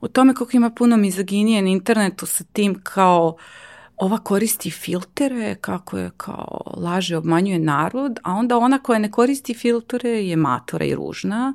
o 0.00 0.08
tome 0.08 0.34
kako 0.34 0.50
ima 0.52 0.70
puno 0.70 0.96
mizoginije 0.96 1.62
na 1.62 1.68
internetu 1.68 2.26
sa 2.26 2.44
tim 2.52 2.80
kao 2.82 3.36
uh, 3.36 3.40
ova 3.96 4.18
koristi 4.18 4.70
filtere, 4.70 5.54
kako 5.54 5.98
je 5.98 6.10
kao 6.16 6.60
laže, 6.76 7.16
obmanjuje 7.16 7.58
narod, 7.58 8.18
a 8.22 8.32
onda 8.32 8.58
ona 8.58 8.78
koja 8.78 8.98
ne 8.98 9.10
koristi 9.10 9.54
filtere 9.54 10.10
je 10.10 10.36
matora 10.36 10.84
i 10.84 10.94
ružna, 10.94 11.54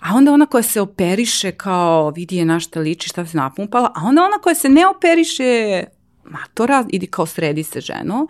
a 0.00 0.14
onda 0.14 0.32
ona 0.32 0.46
koja 0.46 0.62
se 0.62 0.80
operiše 0.80 1.52
kao 1.52 2.10
vidi 2.10 2.36
je 2.36 2.44
na 2.44 2.60
šta 2.60 2.80
liči, 2.80 3.08
šta 3.08 3.26
se 3.26 3.36
napumpala, 3.36 3.92
a 3.94 4.00
onda 4.04 4.24
ona 4.24 4.38
koja 4.38 4.54
se 4.54 4.68
ne 4.68 4.86
operiše 4.86 5.84
matora, 6.24 6.84
idi 6.88 7.06
kao 7.06 7.26
sredi 7.26 7.62
se 7.62 7.80
ženo. 7.80 8.26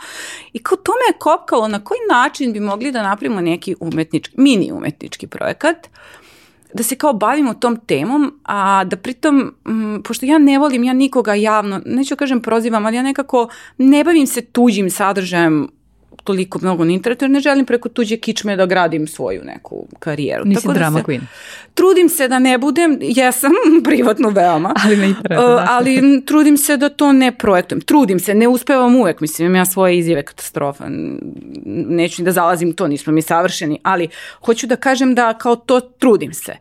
I 0.53 0.59
kao 0.59 0.77
to 0.77 0.93
me 0.93 1.15
je 1.15 1.19
kopkalo 1.19 1.69
na 1.69 1.85
koji 1.85 1.99
način 2.11 2.53
bi 2.53 2.61
mogli 2.61 2.93
da 2.93 3.03
napravimo 3.03 3.41
neki 3.41 3.75
umetnički, 3.81 4.35
mini 4.37 4.73
umetnički 4.73 5.27
projekat 5.27 5.89
da 6.75 6.83
se 6.83 6.97
kao 6.97 7.13
bavimo 7.13 7.55
tom 7.55 7.77
temom, 7.77 8.35
a 8.45 8.85
da 8.85 8.97
pritom, 8.97 9.55
m, 9.67 10.03
pošto 10.05 10.27
ja 10.27 10.39
ne 10.39 10.59
volim, 10.59 10.85
ja 10.85 10.93
nikoga 10.93 11.35
javno, 11.35 11.81
neću 11.87 12.17
kažem 12.17 12.43
prozivam, 12.43 12.87
ali 12.87 12.97
ja 12.97 13.03
nekako 13.03 13.49
ne 13.79 14.05
bavim 14.05 14.27
se 14.27 14.41
tuđim 14.41 14.91
sadržajem 14.91 15.69
toliko 16.25 16.59
mnogo 16.63 16.85
na 16.85 16.93
internetu, 16.93 17.25
jer 17.25 17.31
ne 17.31 17.41
želim 17.41 17.67
preko 17.67 17.89
tuđe 17.89 18.17
kičme 18.17 18.57
da 18.57 18.67
gradim 18.67 19.07
svoju 19.07 19.45
neku 19.45 19.87
karijeru. 19.99 20.45
Nisi 20.45 20.63
Tako 20.63 20.73
da 20.73 20.79
drama 20.79 20.99
se, 20.99 21.05
queen. 21.05 21.21
Trudim 21.75 22.09
se 22.09 22.29
da 22.29 22.39
ne 22.39 22.59
budem, 22.59 22.99
jesam 23.01 23.53
privatno 23.85 24.29
veoma, 24.29 24.75
Ali 24.85 24.97
na 24.97 25.05
internetu, 25.05 25.43
Uh, 25.43 25.49
da. 25.49 25.67
ali 25.71 26.23
trudim 26.27 26.57
se 26.57 26.77
da 26.77 26.89
to 26.89 27.13
ne 27.13 27.39
projektujem. 27.39 27.81
Trudim 27.81 28.21
se, 28.21 28.35
ne 28.35 28.49
uspevam 28.49 28.97
uvek, 28.97 29.21
mislim, 29.21 29.47
imam 29.47 29.57
ja 29.57 29.65
svoje 29.65 29.99
izjave 29.99 30.23
katastrofa. 30.23 30.85
Neću 31.65 32.23
ni 32.23 32.25
da 32.25 32.33
zalazim 32.33 32.73
to, 32.73 32.89
nismo 32.89 33.13
mi 33.13 33.23
savršeni, 33.23 33.81
ali 33.83 34.09
hoću 34.45 34.67
da 34.67 34.77
kažem 34.77 35.15
da 35.15 35.39
kao 35.39 35.57
to 35.57 35.81
trudim 35.81 36.35
se. 36.35 36.57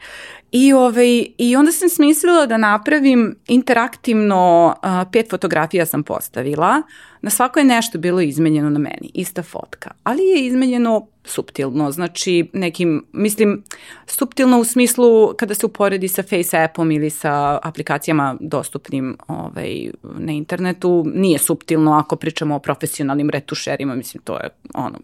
I, 0.52 0.74
ovaj, 0.74 1.26
I 1.38 1.56
onda 1.56 1.72
sam 1.72 1.90
smislila 1.90 2.46
da 2.46 2.58
napravim 2.58 3.36
interaktivno, 3.48 4.76
a, 4.82 5.06
pet 5.12 5.30
fotografija 5.30 5.86
sam 5.86 6.04
postavila, 6.04 6.82
na 7.22 7.30
svako 7.30 7.60
je 7.60 7.66
nešto 7.66 7.98
bilo 7.98 8.22
izmenjeno 8.22 8.70
na 8.70 8.80
meni, 8.80 9.12
ista 9.14 9.44
fotka, 9.44 9.92
ali 10.04 10.24
je 10.24 10.46
izmenjeno 10.46 11.08
suptilno, 11.24 11.92
znači 11.92 12.50
nekim, 12.54 13.06
mislim, 13.12 13.64
suptilno 14.06 14.60
u 14.60 14.64
smislu 14.64 15.34
kada 15.38 15.54
se 15.54 15.66
uporedi 15.66 16.08
sa 16.08 16.24
Face 16.24 16.58
appom 16.64 16.92
ili 16.92 17.10
sa 17.10 17.60
aplikacijama 17.64 18.38
dostupnim 18.40 19.18
ovaj, 19.28 19.90
na 20.04 20.32
internetu, 20.32 21.06
nije 21.14 21.40
suptilno 21.40 21.94
ako 21.94 22.16
pričamo 22.16 22.56
o 22.56 22.60
profesionalnim 22.60 23.30
retušerima, 23.30 23.96
mislim, 23.96 24.24
to 24.24 24.38
je 24.38 24.50
ono, 24.74 24.98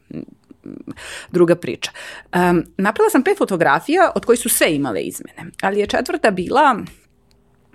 druga 1.32 1.56
priča. 1.56 1.92
Um, 2.34 2.64
napravila 2.78 3.10
sam 3.10 3.24
pet 3.24 3.38
fotografija 3.38 4.12
od 4.16 4.26
kojih 4.26 4.40
su 4.40 4.50
sve 4.50 4.76
imale 4.76 5.02
izmene, 5.02 5.52
ali 5.62 5.80
je 5.80 5.88
četvrta 5.88 6.32
bila 6.32 6.74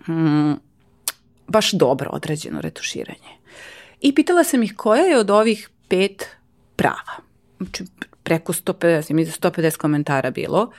mm, 0.09 0.53
baš 1.48 1.72
dobro 1.72 2.11
odrađeno 2.12 2.61
retuširanje. 2.61 3.38
I 4.01 4.14
pitala 4.14 4.44
sam 4.44 4.62
ih 4.62 4.74
koja 4.77 5.03
je 5.03 5.18
od 5.18 5.31
ovih 5.31 5.68
pet 5.88 6.27
prava. 6.77 7.16
Znači, 7.59 7.85
preko 8.22 8.53
150, 8.53 9.12
mi 9.12 9.27
150 9.27 9.77
komentara 9.77 10.31
bilo. 10.31 10.72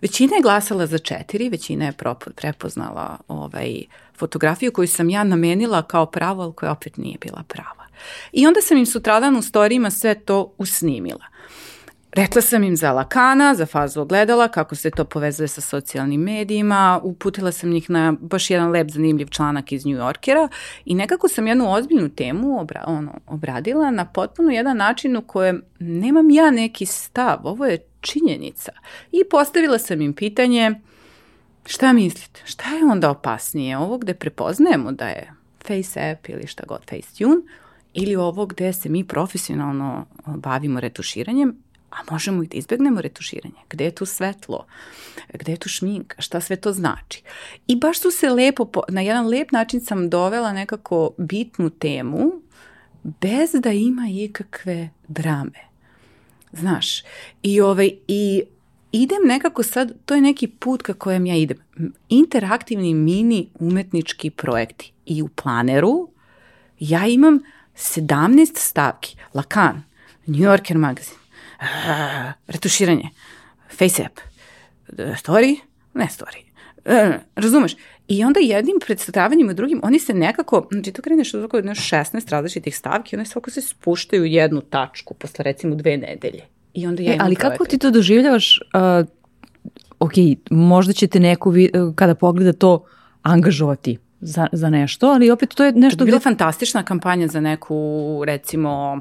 Većina 0.00 0.36
je 0.36 0.42
glasala 0.42 0.86
za 0.86 0.98
četiri, 0.98 1.48
većina 1.48 1.84
je 1.84 1.92
prepoznala 2.34 3.18
ovaj, 3.28 3.82
fotografiju 4.18 4.72
koju 4.72 4.88
sam 4.88 5.10
ja 5.10 5.24
namenila 5.24 5.82
kao 5.82 6.06
pravo, 6.06 6.42
ali 6.42 6.52
koja 6.52 6.72
opet 6.72 6.96
nije 6.96 7.18
bila 7.20 7.42
prava. 7.48 7.75
I 8.32 8.46
onda 8.46 8.60
sam 8.60 8.76
im 8.76 8.86
sutradan 8.86 9.36
u 9.36 9.42
storijima 9.42 9.90
sve 9.90 10.14
to 10.14 10.52
usnimila. 10.58 11.24
Rekla 12.16 12.42
sam 12.42 12.64
im 12.64 12.76
za 12.76 12.92
Lakana, 12.92 13.54
za 13.54 13.66
fazu 13.66 14.00
ogledala, 14.00 14.48
kako 14.48 14.74
se 14.74 14.90
to 14.90 15.04
povezuje 15.04 15.48
sa 15.48 15.60
socijalnim 15.60 16.20
medijima, 16.20 17.00
uputila 17.02 17.52
sam 17.52 17.70
njih 17.70 17.90
na 17.90 18.14
baš 18.20 18.50
jedan 18.50 18.70
lep 18.70 18.90
zanimljiv 18.90 19.26
članak 19.26 19.72
iz 19.72 19.86
New 19.86 19.96
Yorkera 19.96 20.48
i 20.84 20.94
nekako 20.94 21.28
sam 21.28 21.46
jednu 21.46 21.72
ozbiljnu 21.72 22.08
temu 22.08 22.60
obra, 22.60 22.84
ono, 22.86 23.20
obradila 23.26 23.90
na 23.90 24.04
potpuno 24.04 24.50
jedan 24.50 24.76
način 24.76 25.16
u 25.16 25.22
kojem 25.22 25.62
nemam 25.78 26.30
ja 26.30 26.50
neki 26.50 26.86
stav, 26.86 27.38
ovo 27.44 27.66
je 27.66 27.78
činjenica. 28.00 28.72
I 29.12 29.24
postavila 29.30 29.78
sam 29.78 30.00
im 30.00 30.12
pitanje, 30.12 30.74
šta 31.66 31.92
mislite, 31.92 32.40
šta 32.44 32.70
je 32.70 32.84
onda 32.84 33.10
opasnije, 33.10 33.78
ovo 33.78 33.98
gde 33.98 34.14
prepoznajemo 34.14 34.92
da 34.92 35.06
je 35.06 35.32
Face 35.66 36.10
app 36.10 36.28
ili 36.28 36.46
šta 36.46 36.64
god 36.66 36.80
Facetune, 36.90 37.42
ili 37.96 38.16
ovo 38.16 38.46
gde 38.46 38.72
se 38.72 38.88
mi 38.88 39.04
profesionalno 39.04 40.06
bavimo 40.26 40.80
retuširanjem, 40.80 41.56
a 41.90 41.96
možemo 42.10 42.42
i 42.42 42.46
da 42.46 42.56
izbegnemo 42.56 43.00
retuširanje. 43.00 43.54
Gde 43.70 43.84
je 43.84 43.94
tu 43.94 44.06
svetlo? 44.06 44.66
Gde 45.34 45.52
je 45.52 45.56
tu 45.56 45.68
šminka? 45.68 46.22
Šta 46.22 46.40
sve 46.40 46.56
to 46.56 46.72
znači? 46.72 47.22
I 47.66 47.76
baš 47.76 48.00
su 48.00 48.10
se 48.10 48.30
lepo, 48.30 48.64
po- 48.64 48.82
na 48.88 49.00
jedan 49.00 49.26
lep 49.26 49.52
način 49.52 49.80
sam 49.80 50.10
dovela 50.10 50.52
nekako 50.52 51.10
bitnu 51.18 51.70
temu 51.70 52.32
bez 53.02 53.50
da 53.52 53.72
ima 53.72 54.08
ikakve 54.10 54.88
drame. 55.08 55.66
Znaš, 56.52 57.02
i, 57.42 57.60
ovaj, 57.60 57.90
i 58.08 58.42
idem 58.92 59.18
nekako 59.24 59.62
sad, 59.62 59.92
to 60.04 60.14
je 60.14 60.20
neki 60.20 60.46
put 60.46 60.82
ka 60.82 60.94
kojem 60.94 61.26
ja 61.26 61.36
idem. 61.36 61.58
Interaktivni 62.08 62.94
mini 62.94 63.48
umetnički 63.60 64.30
projekti. 64.30 64.92
I 65.06 65.22
u 65.22 65.28
planeru 65.28 66.08
ja 66.78 67.06
imam 67.06 67.40
17 67.76 68.58
stavki. 68.58 69.16
Lakan, 69.34 69.82
New 70.26 70.42
Yorker 70.42 70.76
magazin, 70.78 71.16
a, 71.60 72.32
retuširanje, 72.46 73.08
face 73.78 74.04
app, 74.04 74.20
e, 74.98 75.02
story, 75.02 75.56
ne 75.94 76.08
story. 76.18 76.42
E, 76.84 77.18
razumeš? 77.36 77.76
I 78.08 78.24
onda 78.24 78.40
jednim 78.40 78.76
predstavanjima 78.86 79.52
i 79.52 79.54
drugim, 79.54 79.80
oni 79.82 79.98
se 79.98 80.14
nekako, 80.14 80.68
znači 80.72 80.92
to 80.92 81.02
kreneš 81.02 81.34
od 81.34 81.44
oko 81.44 81.56
16 81.56 82.30
različitih 82.30 82.76
stavki, 82.76 83.16
one 83.16 83.24
svako 83.24 83.50
se 83.50 83.60
spuštaju 83.60 84.22
u 84.22 84.26
jednu 84.26 84.60
tačku 84.60 85.14
posle 85.14 85.42
recimo 85.42 85.74
dve 85.74 85.96
nedelje. 85.96 86.42
I 86.74 86.86
onda 86.86 87.02
ja 87.02 87.12
E, 87.12 87.16
ali 87.20 87.36
kako 87.36 87.64
ti 87.64 87.78
to 87.78 87.90
doživljavaš? 87.90 88.60
Uh, 88.74 89.06
ok, 89.98 90.12
možda 90.50 90.92
će 90.92 91.06
te 91.06 91.20
neko 91.20 91.50
vi- 91.50 91.70
kada 91.94 92.14
pogleda 92.14 92.52
to 92.52 92.84
angažovati 93.22 93.98
za, 94.26 94.46
za 94.52 94.70
nešto, 94.70 95.06
ali 95.06 95.30
opet 95.30 95.54
to 95.54 95.64
je 95.64 95.72
To 95.72 95.78
nešto 95.78 96.04
bi 96.04 96.08
bila 96.08 96.18
gde... 96.18 96.24
fantastična 96.24 96.82
kampanja 96.82 97.28
za 97.28 97.40
neku, 97.40 98.22
recimo, 98.26 99.00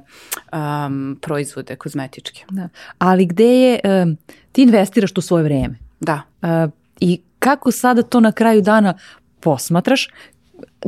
um, 0.53 1.17
proizvode 1.21 1.75
kozmetičke. 1.75 2.45
Da. 2.49 2.69
Ali 2.97 3.25
gde 3.25 3.45
je, 3.45 3.79
um, 4.03 4.17
ti 4.51 4.63
investiraš 4.63 5.11
tu 5.11 5.21
svoje 5.21 5.43
vreme. 5.43 5.75
Da. 5.99 6.21
Uh, 6.41 6.71
I 6.99 7.21
kako 7.39 7.71
sada 7.71 8.01
to 8.01 8.19
na 8.19 8.31
kraju 8.31 8.61
dana 8.61 8.93
posmatraš? 9.39 10.09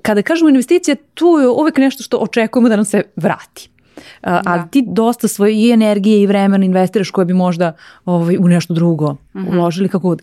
Kada 0.02 0.21
kažemo 0.21 0.50
investicija, 0.50 0.95
tu 1.13 1.26
je 1.26 1.47
uvek 1.47 1.78
nešto 1.78 2.04
što 2.04 2.17
očekujemo 2.17 2.69
da 2.69 2.76
nam 2.76 2.86
se 2.86 3.04
vrati. 3.15 3.69
Uh, 3.97 4.02
ali 4.45 4.62
ti 4.71 4.84
dosta 4.88 5.28
svoje 5.28 5.56
i 5.56 5.71
energije 5.71 6.21
i 6.21 6.28
vremena 6.28 6.65
investiraš 6.65 7.12
koje 7.12 7.26
bi 7.26 7.34
možda 7.34 7.73
ovaj, 8.06 8.38
u 8.38 8.47
nešto 8.47 8.73
drugo 8.73 9.15
uložili. 9.52 9.89
Kako, 9.89 10.17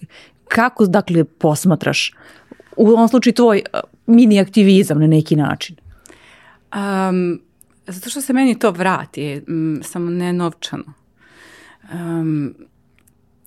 kako 0.48 0.86
dakle, 0.86 1.24
posmatraš 1.24 2.12
u 2.76 2.88
ovom 2.88 3.08
slučaju 3.08 3.34
tvoj 3.34 3.62
uh, 3.72 3.80
mini 4.06 4.40
aktivizam 4.40 5.00
na 5.00 5.06
neki 5.06 5.36
način? 5.36 5.76
Um, 6.74 7.40
zato 7.86 8.10
što 8.10 8.20
se 8.20 8.32
meni 8.32 8.58
to 8.58 8.70
vrati, 8.70 9.42
m, 9.48 9.80
samo 9.82 10.10
ne 10.10 10.32
novčano. 10.32 10.92
Um, 11.92 12.54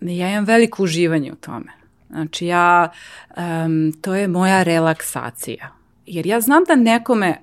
ja 0.02 0.30
imam 0.30 0.46
veliko 0.46 0.84
uživanje 0.84 1.32
u 1.32 1.36
tome. 1.36 1.72
Znači 2.10 2.46
ja, 2.46 2.92
um, 3.38 3.92
to 4.02 4.16
je 4.16 4.28
moja 4.28 4.64
relaksacija. 4.64 5.74
Jer 6.06 6.26
ja 6.26 6.42
znam 6.42 6.64
da 6.68 6.76
nekome 6.76 7.42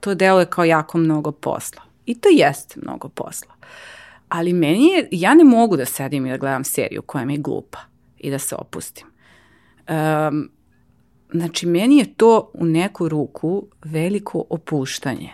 to 0.00 0.14
deluje 0.14 0.46
kao 0.46 0.64
jako 0.64 0.98
mnogo 0.98 1.32
posla. 1.32 1.82
I 2.06 2.14
to 2.14 2.28
jeste 2.32 2.80
mnogo 2.82 3.08
posla. 3.08 3.54
Ali 4.28 4.52
meni 4.52 4.86
je, 4.86 5.08
ja 5.10 5.34
ne 5.34 5.44
mogu 5.44 5.76
da 5.76 5.84
sedim 5.84 6.26
i 6.26 6.30
da 6.30 6.36
gledam 6.36 6.64
seriju 6.64 7.02
koja 7.02 7.24
mi 7.24 7.34
je 7.34 7.38
glupa 7.38 7.78
i 8.18 8.30
da 8.30 8.38
se 8.38 8.54
opustim. 8.58 9.06
Um, 9.88 10.50
znači, 11.32 11.66
meni 11.66 11.98
je 11.98 12.14
to 12.14 12.50
u 12.54 12.64
neku 12.64 13.08
ruku 13.08 13.66
veliko 13.84 14.44
opuštanje. 14.50 15.32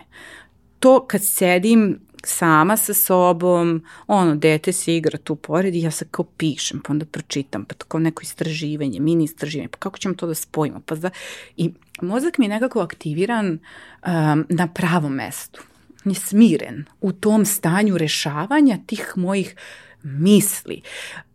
To 0.79 1.05
kad 1.07 1.25
sedim 1.25 1.99
sama 2.23 2.77
sa 2.77 2.93
sobom, 2.93 3.83
ono, 4.07 4.35
dete 4.35 4.71
se 4.71 4.95
igra 4.95 5.17
tu 5.17 5.35
pored 5.35 5.75
i 5.75 5.81
ja 5.81 5.91
se 5.91 6.05
kao 6.11 6.25
pišem, 6.25 6.81
pa 6.85 6.93
onda 6.93 7.05
pročitam, 7.05 7.65
pa 7.65 7.75
kao 7.75 7.99
neko 7.99 8.21
istraživanje, 8.21 8.99
mini 8.99 9.23
istraživanje, 9.23 9.67
pa 9.67 9.77
kako 9.77 9.97
ćemo 9.97 10.15
to 10.15 10.27
da 10.27 10.35
spojimo? 10.35 10.81
Pa 10.85 10.95
za... 10.95 11.09
I 11.57 11.71
mozak 12.01 12.37
mi 12.37 12.45
je 12.45 12.49
nekako 12.49 12.79
aktiviran 12.79 13.47
um, 13.47 14.45
na 14.49 14.67
pravom 14.73 15.13
mestu. 15.13 15.63
Je 16.05 16.15
smiren 16.15 16.85
u 17.01 17.11
tom 17.11 17.45
stanju 17.45 17.97
rešavanja 17.97 18.77
tih 18.87 19.13
mojih 19.15 19.55
misli. 20.03 20.81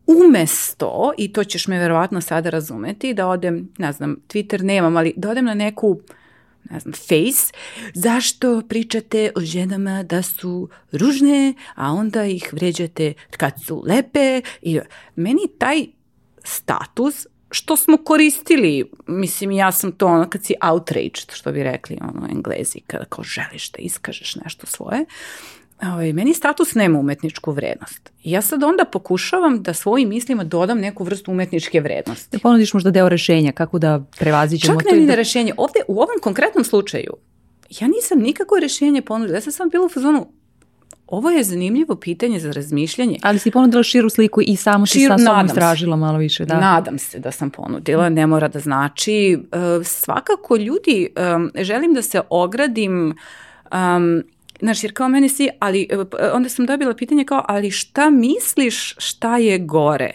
Umesto, 0.08 1.12
i 1.18 1.32
to 1.32 1.44
ćeš 1.44 1.66
me 1.68 1.78
verovatno 1.78 2.20
sada 2.20 2.50
razumeti, 2.50 3.14
da 3.14 3.28
odem, 3.28 3.68
ne 3.78 3.92
znam, 3.92 4.16
Twitter 4.28 4.62
nemam, 4.62 4.96
ali 4.96 5.12
da 5.16 5.30
odem 5.30 5.44
na 5.44 5.54
neku 5.54 6.00
ne 6.70 6.80
znam, 6.80 6.92
face, 6.92 7.52
zašto 7.94 8.62
pričate 8.68 9.32
o 9.36 9.40
ženama 9.40 10.02
da 10.02 10.22
su 10.22 10.68
ružne, 10.92 11.54
a 11.74 11.92
onda 11.92 12.24
ih 12.24 12.48
vređate 12.52 13.12
kad 13.30 13.52
su 13.66 13.82
lepe. 13.86 14.42
I 14.62 14.80
meni 15.16 15.40
taj 15.58 15.86
status 16.44 17.26
što 17.50 17.76
smo 17.76 17.96
koristili, 17.96 18.90
mislim 19.06 19.50
ja 19.50 19.72
sam 19.72 19.92
to 19.92 20.06
ono 20.06 20.30
kad 20.30 20.44
si 20.44 20.54
outraged, 20.62 21.32
što 21.32 21.52
bi 21.52 21.62
rekli 21.62 21.98
ono 22.00 22.28
englezi, 22.30 22.80
kada 22.86 23.04
kao 23.04 23.24
želiš 23.24 23.72
da 23.72 23.78
iskažeš 23.78 24.36
nešto 24.36 24.66
svoje, 24.66 25.04
ovaj, 25.84 26.12
meni 26.12 26.34
status 26.34 26.74
nema 26.74 26.98
umetničku 26.98 27.52
vrednost. 27.52 28.10
I 28.22 28.30
ja 28.30 28.42
sad 28.42 28.62
onda 28.62 28.84
pokušavam 28.84 29.62
da 29.62 29.74
svojim 29.74 30.08
mislima 30.08 30.44
dodam 30.44 30.78
neku 30.78 31.04
vrstu 31.04 31.30
umetničke 31.30 31.80
vrednosti. 31.80 32.28
Da 32.32 32.40
ponudiš 32.40 32.74
možda 32.74 32.90
deo 32.90 33.08
rešenja, 33.08 33.52
kako 33.52 33.78
da 33.78 34.02
prevaziđemo 34.18 34.74
Čak 34.74 34.88
to. 34.88 34.94
ne 34.94 35.00
ni 35.00 35.06
da- 35.06 35.14
rešenje. 35.14 35.52
Ovde, 35.56 35.80
u 35.88 35.94
ovom 35.94 36.16
konkretnom 36.22 36.64
slučaju, 36.64 37.12
ja 37.70 37.86
nisam 37.88 38.18
nikako 38.18 38.58
rešenje 38.58 39.02
ponudila. 39.02 39.36
Ja 39.36 39.42
sam 39.42 39.52
samo 39.52 39.70
bila 39.70 39.86
u 39.86 39.90
fazonu, 39.90 40.26
ovo 41.06 41.30
je 41.30 41.44
zanimljivo 41.44 41.96
pitanje 41.96 42.40
za 42.40 42.52
razmišljanje. 42.52 43.18
Ali 43.22 43.38
si 43.38 43.50
ponudila 43.50 43.82
širu 43.82 44.10
sliku 44.10 44.40
i 44.42 44.56
samo 44.56 44.86
si 44.86 44.98
Širu- 44.98 45.08
sa 45.08 45.18
sobom 45.18 45.24
nadam 45.26 45.48
se. 45.48 45.52
istražila 45.52 45.96
malo 45.96 46.18
više. 46.18 46.44
Da. 46.44 46.60
Nadam 46.60 46.98
se 46.98 47.18
da 47.18 47.30
sam 47.30 47.50
ponudila, 47.50 48.08
ne 48.08 48.26
mora 48.26 48.48
da 48.48 48.58
znači. 48.60 49.38
E, 49.80 49.84
svakako 49.84 50.56
ljudi, 50.56 51.08
želim 51.56 51.94
da 51.94 52.02
se 52.02 52.20
ogradim, 52.30 53.14
um, 53.72 54.22
znaš, 54.60 54.84
jer 54.84 54.92
kao 54.94 55.08
meni 55.08 55.28
svi, 55.28 55.48
ali 55.58 55.88
e, 55.90 56.04
p- 56.10 56.30
onda 56.32 56.48
sam 56.48 56.66
dobila 56.66 56.94
pitanje 56.94 57.24
kao, 57.24 57.44
ali 57.48 57.70
šta 57.70 58.10
misliš 58.10 58.94
šta 58.98 59.36
je 59.36 59.58
gore? 59.58 60.10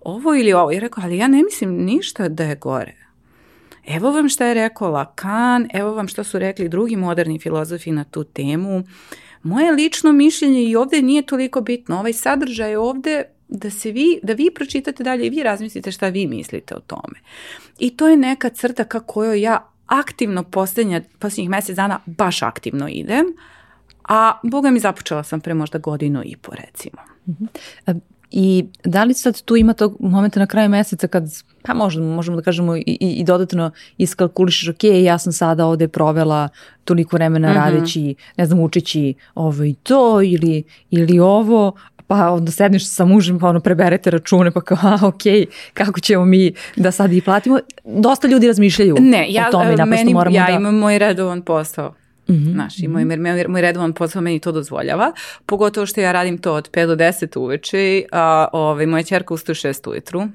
Ovo 0.00 0.34
ili 0.34 0.52
ovo? 0.52 0.72
I 0.72 0.80
rekao, 0.80 1.04
ali 1.04 1.16
ja 1.18 1.28
ne 1.28 1.42
mislim 1.42 1.84
ništa 1.84 2.28
da 2.28 2.44
je 2.44 2.56
gore. 2.56 2.94
Evo 3.86 4.10
vam 4.10 4.28
šta 4.28 4.46
je 4.46 4.54
rekao 4.54 4.90
Lacan, 4.90 5.68
evo 5.72 5.94
vam 5.94 6.08
što 6.08 6.24
su 6.24 6.38
rekli 6.38 6.68
drugi 6.68 6.96
moderni 6.96 7.38
filozofi 7.38 7.92
na 7.92 8.04
tu 8.04 8.24
temu. 8.24 8.82
Moje 9.42 9.72
lično 9.72 10.12
mišljenje 10.12 10.62
i 10.62 10.76
ovde 10.76 11.02
nije 11.02 11.22
toliko 11.22 11.60
bitno. 11.60 11.98
Ovaj 11.98 12.12
sadržaj 12.12 12.70
je 12.70 12.78
ovde 12.78 13.24
da 13.48 13.70
se 13.70 13.90
vi, 13.90 14.20
da 14.22 14.32
vi 14.32 14.50
pročitate 14.54 15.04
dalje 15.04 15.26
i 15.26 15.30
vi 15.30 15.42
razmislite 15.42 15.92
šta 15.92 16.08
vi 16.08 16.26
mislite 16.26 16.74
o 16.74 16.80
tome. 16.80 17.18
I 17.78 17.96
to 17.96 18.08
je 18.08 18.16
neka 18.16 18.48
crta 18.48 18.84
ka 18.84 19.00
kojoj 19.00 19.40
ja 19.40 19.68
aktivno 19.86 20.42
posljednja, 20.42 21.00
posljednjih 21.18 21.50
mjesec 21.50 21.76
dana 21.76 22.00
baš 22.06 22.42
aktivno 22.42 22.88
idem, 22.88 23.26
a 24.08 24.32
boga 24.42 24.70
mi 24.70 24.80
započela 24.80 25.22
sam 25.22 25.40
pre 25.40 25.54
možda 25.54 25.78
godinu 25.78 26.22
i 26.24 26.36
po 26.36 26.52
recimo. 26.66 26.98
E, 27.86 27.94
I 28.34 28.64
da 28.84 29.04
li 29.04 29.14
sad 29.14 29.42
tu 29.42 29.56
ima 29.56 29.72
tog 29.72 29.96
momenta 30.00 30.40
na 30.40 30.46
kraju 30.46 30.68
meseca 30.68 31.08
kad, 31.08 31.24
pa 31.62 31.74
možda, 31.74 32.02
možemo 32.02 32.36
da 32.36 32.42
kažemo 32.42 32.76
i, 32.76 32.80
i, 32.86 32.96
i 33.00 33.24
dodatno 33.24 33.70
iskalkulišeš, 33.98 34.68
ok, 34.68 34.84
ja 34.84 35.18
sam 35.18 35.32
sada 35.32 35.66
ovde 35.66 35.88
provela 35.88 36.48
toliko 36.84 37.16
vremena 37.16 37.48
Mhm. 37.48 37.56
radeći, 37.58 38.14
ne 38.36 38.46
znam, 38.46 38.60
učići 38.60 39.14
ovo 39.34 39.64
i 39.64 39.74
to 39.74 40.22
ili, 40.22 40.62
ili 40.90 41.18
ovo, 41.18 41.72
pa 42.06 42.30
onda 42.30 42.50
sedneš 42.52 42.88
sa 42.88 43.04
mužem 43.04 43.38
pa 43.38 43.48
ono 43.48 43.60
preberete 43.60 44.10
račune 44.10 44.50
pa 44.50 44.60
kao, 44.60 44.78
a 44.82 44.98
ok, 45.06 45.22
kako 45.74 46.00
ćemo 46.00 46.24
mi 46.24 46.54
da 46.76 46.90
sad 46.90 47.12
i 47.12 47.20
platimo. 47.20 47.58
Dosta 47.84 48.28
ljudi 48.28 48.46
razmišljaju 48.46 48.96
Ne, 49.00 49.26
ja, 49.32 49.48
o 49.48 49.52
tome, 49.52 49.64
e, 49.64 49.76
naprosto 49.76 49.96
meni, 49.96 50.14
moramo 50.14 50.36
ja 50.36 50.46
da... 50.46 50.52
imam 50.52 50.74
moj 50.74 50.98
redovan 50.98 51.42
posao. 51.42 51.94
Mhm, 52.30 52.52
Znaš, 52.52 52.78
i 52.78 52.88
moj, 52.88 53.04
moj, 53.04 53.44
moj 53.48 53.60
redovan 53.60 53.92
posao 53.92 54.22
meni 54.22 54.38
to 54.40 54.52
dozvoljava, 54.52 55.12
pogotovo 55.46 55.86
što 55.86 56.00
ja 56.00 56.12
radim 56.12 56.38
to 56.38 56.52
od 56.54 56.70
5 56.70 56.86
do 56.86 56.96
10 56.96 57.38
uveče, 57.38 58.02
a 58.12 58.48
ovaj, 58.52 58.86
moja 58.86 59.02
čerka 59.02 59.34
ustaje 59.34 59.52
u 59.52 59.72
6 59.72 59.90
ujutru. 59.90 60.28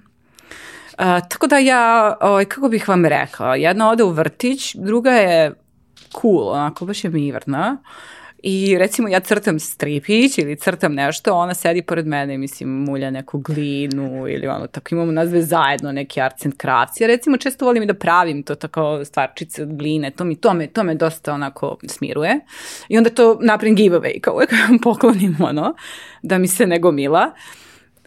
A, 0.98 1.20
tako 1.20 1.48
da 1.48 1.58
ja, 1.58 2.18
ovaj, 2.22 2.46
kako 2.46 2.70
bih 2.70 2.90
vam 2.90 3.06
rekla, 3.06 3.56
jedna 3.56 3.90
ode 3.90 4.04
u 4.04 4.10
vrtić, 4.10 4.76
druga 4.76 5.12
je 5.12 5.54
cool, 6.22 6.50
onako, 6.50 6.86
baš 6.86 7.04
je 7.04 7.10
mirna. 7.10 7.78
I 8.44 8.78
recimo 8.78 9.08
ja 9.08 9.20
crtam 9.20 9.60
stripić 9.60 10.38
ili 10.38 10.56
crtam 10.56 10.94
nešto, 10.94 11.34
ona 11.34 11.54
sedi 11.54 11.82
pored 11.82 12.08
mene 12.08 12.34
i 12.34 12.38
mislim 12.38 12.70
mulja 12.70 13.10
neku 13.12 13.40
glinu 13.40 14.28
ili 14.28 14.48
ono 14.48 14.68
tako 14.68 14.96
imamo 14.96 15.12
nazve 15.12 15.42
zajedno 15.42 15.92
neki 15.92 16.22
arts 16.22 16.46
and 16.46 16.56
crafts. 16.62 17.02
Ja 17.02 17.08
recimo 17.08 17.38
često 17.38 17.66
volim 17.66 17.88
da 17.88 17.94
pravim 17.94 18.44
to 18.44 18.56
tako 18.56 19.06
stvarčice 19.06 19.64
od 19.64 19.78
gline, 19.78 20.12
to 20.12 20.24
mi, 20.24 20.36
to 20.36 20.54
me, 20.54 20.68
to 20.68 20.84
me 20.84 20.96
dosta 20.96 21.34
onako 21.34 21.78
smiruje. 21.88 22.40
I 22.88 22.98
onda 22.98 23.10
to 23.10 23.40
napravim 23.42 23.78
giveaway, 23.78 24.20
kao 24.22 24.36
vam 24.36 24.80
poklonim 24.84 25.38
ono, 25.40 25.76
da 26.22 26.38
mi 26.38 26.48
se 26.48 26.68
ne 26.68 26.80
gomila. 26.80 27.32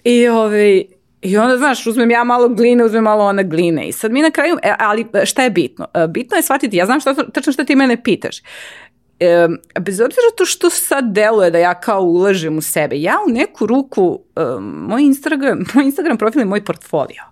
I 0.05 0.29
ovaj, 0.29 0.85
i 1.23 1.37
onda, 1.37 1.59
znaš, 1.59 1.87
uzmem 1.87 2.11
ja 2.11 2.25
malo 2.25 2.49
gline, 2.49 2.85
uzmem 2.85 3.05
malo 3.05 3.25
ona 3.25 3.43
gline. 3.43 3.89
I 3.89 3.93
sad 3.93 4.13
mi 4.13 4.23
na 4.23 4.31
kraju, 4.31 4.57
e, 4.63 4.75
ali 4.79 5.07
šta 5.25 5.43
je 5.43 5.51
bitno? 5.51 5.87
E, 5.95 6.07
Bitno 6.09 6.37
je 6.37 6.43
shvatiti, 6.43 6.77
ja 6.77 6.87
znam 6.87 7.01
šta, 7.01 7.15
tačno 7.15 7.53
šta 7.53 7.65
ti 7.65 7.77
mene 7.77 8.03
pitaš. 8.03 8.43
E, 9.21 9.49
bez 9.81 10.01
obzira 10.01 10.27
to 10.37 10.45
što 10.45 10.71
sad 10.71 11.13
deluje 11.13 11.51
da 11.51 11.59
ja 11.59 11.75
kao 11.81 12.03
ulažem 12.03 12.59
u 12.59 12.61
sebe, 12.61 13.01
ja 13.01 13.19
u 13.29 13.31
neku 13.31 13.67
ruku, 13.67 14.21
e, 14.37 14.41
moj 14.61 15.03
Instagram, 15.03 15.59
moj 15.75 15.85
Instagram 15.85 16.17
profil 16.17 16.41
je 16.41 16.47
moj 16.47 16.65
portfolio. 16.65 17.23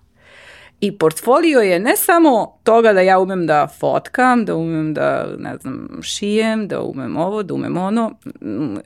I 0.80 0.98
portfolio 0.98 1.60
je 1.60 1.80
ne 1.80 1.96
samo 1.96 2.58
toga 2.62 2.92
da 2.92 3.00
ja 3.00 3.18
umem 3.18 3.46
da 3.46 3.68
fotkam, 3.80 4.44
da 4.44 4.56
umem 4.56 4.94
da, 4.94 5.26
ne 5.38 5.56
znam, 5.56 5.88
šijem, 6.02 6.68
da 6.68 6.80
umem 6.80 7.16
ovo, 7.16 7.42
da 7.42 7.54
umem 7.54 7.76
ono. 7.76 8.12
Mm, 8.42 8.76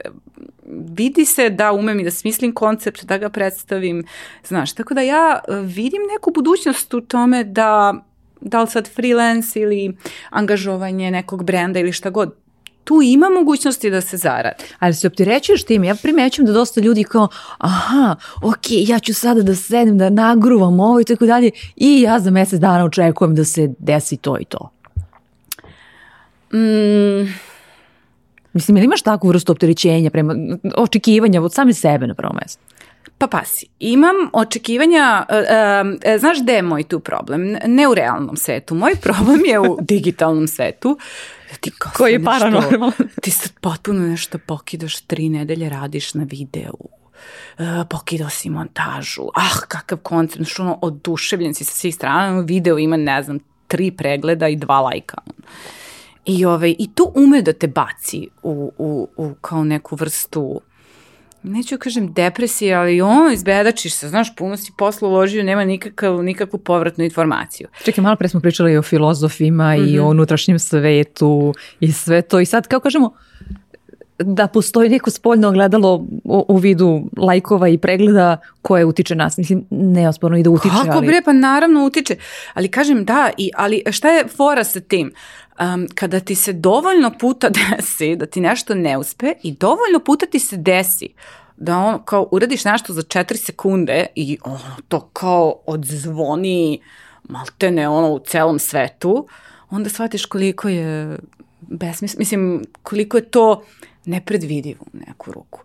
Vidi 0.97 1.25
se 1.25 1.51
da 1.51 1.73
umem 1.73 2.01
i 2.01 2.05
da 2.05 2.11
smislim 2.11 2.55
koncept, 2.55 3.05
da 3.05 3.19
ga 3.19 3.29
predstavim, 3.29 4.05
znaš. 4.45 4.73
Tako 4.73 4.95
da 4.95 5.01
ja 5.01 5.41
vidim 5.65 6.03
neku 6.15 6.31
budućnost 6.31 6.95
u 6.95 7.01
tome 7.01 7.45
da, 7.45 7.95
da 8.41 8.61
li 8.63 8.69
sad 8.69 8.95
freelance 8.95 9.61
ili 9.61 9.97
angažovanje 10.31 11.11
nekog 11.11 11.45
brenda 11.45 11.81
ili 11.81 11.93
šta 11.93 12.11
god, 12.11 12.35
tu 12.85 13.03
ima 13.03 13.29
mogućnosti 13.31 13.91
da 13.91 14.01
se 14.01 14.17
zaradi. 14.17 14.65
Ali 14.79 14.95
se 14.95 15.07
opterećuješ 15.07 15.65
tim, 15.65 15.85
ja 15.85 15.95
primećujem 15.95 16.47
da 16.47 16.53
dosta 16.53 16.81
ljudi 16.81 17.05
kao, 17.05 17.29
aha, 17.59 18.17
ok, 18.43 18.67
ja 18.71 18.99
ću 18.99 19.15
sada 19.15 19.43
da 19.43 19.55
sedem, 19.55 19.99
da 19.99 20.11
nagruvam 20.11 20.81
ovo 20.81 21.01
i 21.01 21.05
tako 21.05 21.27
dalje 21.27 21.51
i 21.77 22.01
ja 22.01 22.21
za 22.21 22.31
mjesec 22.31 22.61
dana 22.61 22.85
očekujem 22.85 23.35
da 23.35 23.45
se 23.45 23.75
desi 23.79 24.17
to 24.17 24.39
i 24.39 24.45
to. 24.45 24.71
Mm, 26.53 27.33
Mislim, 28.53 28.77
ili 28.77 28.85
imaš 28.85 29.03
takvu 29.03 29.29
vrstu 29.29 29.53
opterećenja 29.53 30.11
prema 30.11 30.35
očekivanja 30.77 31.43
od 31.43 31.55
same 31.55 31.73
sebe 31.73 32.07
na 32.07 32.15
prvo 32.15 32.33
mjesto? 32.35 32.63
Pa 33.19 33.27
pasi, 33.27 33.67
imam 33.79 34.17
očekivanja, 34.33 35.27
e, 35.29 35.45
e, 36.05 36.19
znaš 36.19 36.43
gde 36.43 36.53
je 36.53 36.63
moj 36.63 36.83
tu 36.83 37.01
problem? 37.01 37.57
Ne 37.67 37.89
u 37.89 37.95
realnom 37.95 38.37
svetu, 38.37 38.75
moj 38.75 38.95
problem 39.03 39.41
je 39.45 39.61
u 39.61 39.79
digitalnom 39.81 40.49
svetu. 40.49 40.99
Ti 41.61 41.71
kao 41.79 41.93
Koji 41.97 42.13
je 42.13 42.25
paranormalan. 42.25 42.93
Ti 43.23 43.31
sad 43.31 43.53
potpuno 43.61 44.07
nešto 44.07 44.39
pokidaš, 44.39 45.01
tri 45.01 45.29
nedelje 45.29 45.69
radiš 45.69 46.15
na 46.15 46.25
videu. 46.31 46.89
E, 47.59 47.85
pokidao 47.91 48.31
si 48.31 48.51
montažu, 48.51 49.23
ah, 49.35 49.67
kakav 49.69 49.99
koncept, 49.99 50.49
što 50.49 50.63
ono, 50.63 50.79
oduševljen 50.83 51.55
si 51.55 51.65
sa 51.65 51.73
svih 51.73 51.95
strana, 51.95 52.41
video 52.41 52.79
ima, 52.79 52.97
ne 52.97 53.23
znam, 53.23 53.39
tri 53.69 53.91
pregleda 53.91 54.49
i 54.49 54.57
dva 54.57 54.81
lajka. 54.81 55.17
I, 56.25 56.45
ovaj, 56.45 56.75
I 56.79 56.91
to 56.95 57.13
ume 57.15 57.43
da 57.43 57.53
te 57.53 57.67
baci 57.67 58.29
u, 58.43 58.73
u, 58.79 59.09
u 59.17 59.35
kao 59.41 59.65
neku 59.65 59.97
vrstu 59.97 60.61
neću 61.43 61.79
kažem 61.79 62.13
depresije, 62.13 62.75
ali 62.75 63.01
ono, 63.01 63.31
izbedačiš 63.31 63.95
se, 63.95 64.09
znaš, 64.09 64.37
puno 64.37 64.57
si 64.57 64.73
posla 64.79 65.09
uložio, 65.09 65.43
nema 65.43 65.65
nikakav, 65.65 66.23
nikakvu 66.23 66.59
povratnu 66.59 67.05
informaciju. 67.05 67.69
Čekaj, 67.85 68.03
malo 68.03 68.17
pre 68.17 68.29
smo 68.29 68.41
pričali 68.41 68.77
o 68.77 68.83
filozofima 68.83 69.77
i 69.77 69.81
Mhm. 69.81 70.01
o 70.01 70.09
unutrašnjem 70.09 70.59
svetu 70.59 71.55
i 71.81 71.93
sve 71.93 72.23
to. 72.23 72.41
I 72.41 72.47
sad, 72.47 72.67
kao 72.67 72.81
kažemo, 72.81 73.13
da 74.19 74.47
postoji 74.47 74.89
neko 74.89 75.11
spoljno 75.11 75.49
ogledalo 75.49 75.95
u, 76.25 76.45
u 76.49 76.57
vidu 76.57 77.03
lajkova 77.17 77.69
i 77.69 77.79
pregleda 77.79 78.37
koje 78.63 78.85
utiče 78.85 79.15
nas. 79.15 79.39
Mislim, 79.39 79.65
neosporno 79.71 80.39
i 80.39 80.43
da 80.43 80.51
utiče, 80.51 80.75
Kako 80.85 80.97
ali... 80.99 81.07
bre, 81.07 81.23
pa 81.25 81.33
naravno 81.33 81.87
utiče. 81.87 82.17
Ali 82.55 82.69
kažem 82.69 83.05
da, 83.05 83.31
i, 83.37 83.51
ali 83.57 83.83
šta 83.91 84.09
je 84.11 84.25
fora 84.37 84.65
sa 84.65 84.81
tim? 84.81 85.13
Um, 85.61 85.89
kada 85.95 86.21
ti 86.21 86.35
se 86.35 86.53
dovoljno 86.53 87.13
puta 87.21 87.49
desi 87.59 88.17
da 88.17 88.27
ti 88.27 88.41
nešto 88.41 88.75
ne 88.75 88.99
uspe 88.99 89.35
i 89.43 89.53
dovoljno 89.53 89.99
puta 90.05 90.27
ti 90.27 90.39
se 90.39 90.57
desi 90.57 91.09
da 91.57 91.79
on 91.79 92.05
kao 92.05 92.29
uradiš 92.31 92.65
nešto 92.65 92.93
za 92.93 93.03
4 93.03 93.37
sekunde 93.37 94.07
i 94.15 94.39
ono 94.45 94.77
to 94.89 95.01
kao 95.01 95.55
odzvoni 95.67 96.83
maltene 97.23 97.89
ono 97.89 98.09
u 98.09 98.19
celom 98.19 98.59
svetu, 98.59 99.29
onda 99.71 99.91
shvatiš 99.91 100.27
koliko 100.27 100.69
je 100.69 101.19
besmisl, 101.69 102.19
mislim 102.19 102.65
koliko 102.83 103.17
je 103.17 103.25
to 103.25 103.63
nepredvidivo 104.05 104.85
u 104.93 104.99
neku 105.07 105.33
ruku. 105.33 105.61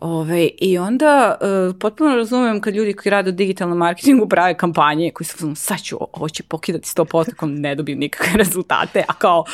Ove, 0.00 0.48
I 0.58 0.78
onda 0.78 1.38
e, 1.40 1.78
potpuno 1.78 2.16
razumem 2.16 2.60
kad 2.60 2.74
ljudi 2.74 2.92
koji 2.92 3.10
rade 3.10 3.30
u 3.30 3.32
digitalnom 3.32 3.78
marketingu 3.78 4.28
prave 4.28 4.54
kampanje 4.54 5.10
koji 5.10 5.26
su 5.26 5.54
sad 5.54 5.82
ću, 5.82 5.96
ovo 6.12 6.28
će 6.28 6.42
pokidati 6.42 6.88
100% 6.88 7.32
ako 7.32 7.46
ne 7.46 7.74
dobijem 7.74 7.98
nikakve 7.98 8.32
rezultate, 8.44 9.04
a 9.08 9.12
kao 9.12 9.44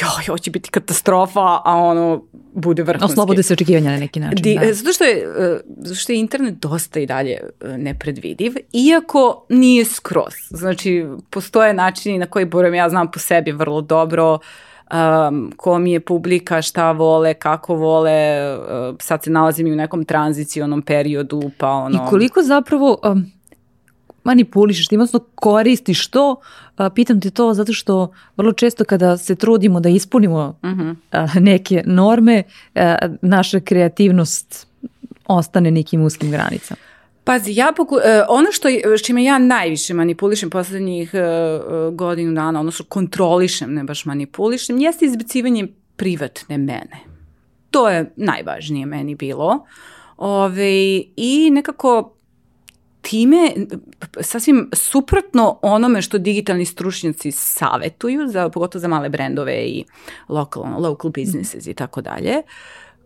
joj, 0.00 0.24
ovo 0.28 0.38
će 0.38 0.50
biti 0.50 0.70
katastrofa, 0.70 1.60
a 1.64 1.74
ono 1.74 2.24
bude 2.54 2.82
vrhunski. 2.82 3.12
Oslobode 3.12 3.42
se 3.42 3.52
očekivanja 3.52 3.90
na 3.90 3.96
neki 3.96 4.20
način. 4.20 4.42
Di, 4.42 4.58
da. 4.60 4.72
zato, 4.72 4.92
što 4.92 5.04
je, 5.04 5.16
e, 5.38 5.60
zato 5.76 5.94
što 5.94 6.12
je 6.12 6.18
internet 6.18 6.54
dosta 6.54 7.00
i 7.00 7.06
dalje 7.06 7.32
e, 7.60 7.78
nepredvidiv, 7.78 8.54
iako 8.72 9.46
nije 9.48 9.84
skroz. 9.84 10.34
Znači, 10.50 11.06
postoje 11.30 11.74
načini 11.74 12.18
na 12.18 12.26
koji, 12.26 12.44
borom 12.44 12.74
ja 12.74 12.88
znam 12.88 13.10
po 13.10 13.18
sebi 13.18 13.52
vrlo 13.52 13.80
dobro, 13.80 14.38
um, 14.92 15.52
ko 15.56 15.78
mi 15.78 15.92
je 15.92 16.00
publika, 16.00 16.62
šta 16.62 16.92
vole, 16.92 17.34
kako 17.34 17.74
vole, 17.74 18.56
uh, 18.58 18.96
sad 19.00 19.24
se 19.24 19.30
nalazim 19.30 19.66
i 19.66 19.72
u 19.72 19.76
nekom 19.76 20.04
tranzicionom 20.04 20.82
periodu, 20.82 21.50
pa 21.58 21.68
ono... 21.68 21.96
I 21.96 22.10
koliko 22.10 22.42
zapravo 22.42 22.98
um, 23.04 23.26
manipulišeš, 24.26 24.88
tim, 24.88 25.00
odnosno 25.00 25.20
koristiš 25.34 26.06
to, 26.06 26.36
a, 26.76 26.90
pitam 26.90 27.20
te 27.20 27.30
to 27.30 27.54
zato 27.54 27.72
što 27.72 28.12
vrlo 28.36 28.52
često 28.52 28.84
kada 28.84 29.16
se 29.16 29.34
trudimo 29.34 29.80
da 29.80 29.88
ispunimo 29.88 30.58
Mhm. 30.64 30.90
a, 31.12 31.26
neke 31.40 31.82
norme, 31.86 32.42
a, 32.74 32.96
naša 33.22 33.60
kreativnost 33.60 34.66
ostane 35.26 35.70
nekim 35.70 36.02
uskim 36.02 36.30
granicama. 36.30 36.80
Pazi, 37.26 37.52
ja 37.54 37.72
poku, 37.76 37.98
e, 38.04 38.22
ono 38.28 38.52
što, 38.52 38.68
s 38.68 39.02
čime 39.02 39.24
ja 39.24 39.38
najviše 39.38 39.94
manipulišem 39.94 40.50
poslednjih 40.50 41.14
e, 41.14 41.18
e, 41.18 41.60
godinu 41.92 42.34
dana, 42.34 42.60
odnosno 42.60 42.84
kontrolišem, 42.88 43.74
ne 43.74 43.84
baš 43.84 44.04
manipulišem, 44.04 44.78
jeste 44.78 45.04
izbacivanje 45.04 45.66
privatne 45.96 46.58
mene. 46.58 47.00
To 47.70 47.88
je 47.88 48.12
najvažnije 48.16 48.86
meni 48.86 49.14
bilo. 49.14 49.66
Ove, 50.16 51.02
I 51.16 51.50
nekako 51.50 52.16
time 53.00 53.52
sasvim 54.20 54.70
suprotno 54.72 55.58
onome 55.62 56.02
što 56.02 56.18
digitalni 56.18 56.64
stručnjaci 56.64 57.30
savetuju, 57.30 58.28
za, 58.28 58.48
pogotovo 58.48 58.80
za 58.80 58.88
male 58.88 59.08
brendove 59.08 59.64
i 59.64 59.84
local, 60.28 60.62
local 60.78 61.10
businesses 61.10 61.66
i 61.66 61.74
tako 61.74 62.00
dalje, 62.00 62.42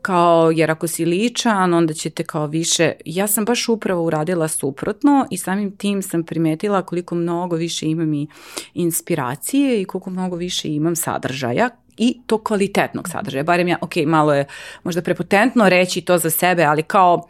kao, 0.03 0.51
jer 0.51 0.71
ako 0.71 0.87
si 0.87 1.05
ličan, 1.05 1.75
onda 1.75 1.95
ćete 1.95 2.25
kao 2.25 2.47
više, 2.47 2.93
ja 3.05 3.27
sam 3.27 3.45
baš 3.45 3.69
upravo 3.69 4.03
uradila 4.03 4.49
suprotno 4.49 5.27
i 5.31 5.37
samim 5.37 5.77
tim 5.77 6.03
sam 6.03 6.23
primetila 6.23 6.83
koliko 6.83 7.15
mnogo 7.15 7.57
više 7.57 7.87
imam 7.87 8.15
i 8.15 8.29
inspiracije 8.75 9.81
i 9.83 9.85
koliko 9.85 10.11
mnogo 10.11 10.37
više 10.37 10.69
imam 10.69 10.97
sadržaja 10.97 11.71
i 11.97 12.21
to 12.27 12.45
kvalitetnog 12.45 13.09
sadržaja. 13.09 13.45
Barem 13.45 13.69
ja, 13.69 13.79
ok, 13.81 13.97
malo 14.07 14.35
je 14.35 14.47
možda 14.85 15.03
prepotentno 15.03 15.69
reći 15.69 16.01
to 16.01 16.19
za 16.19 16.31
sebe, 16.31 16.65
ali 16.65 16.83
kao 16.83 17.29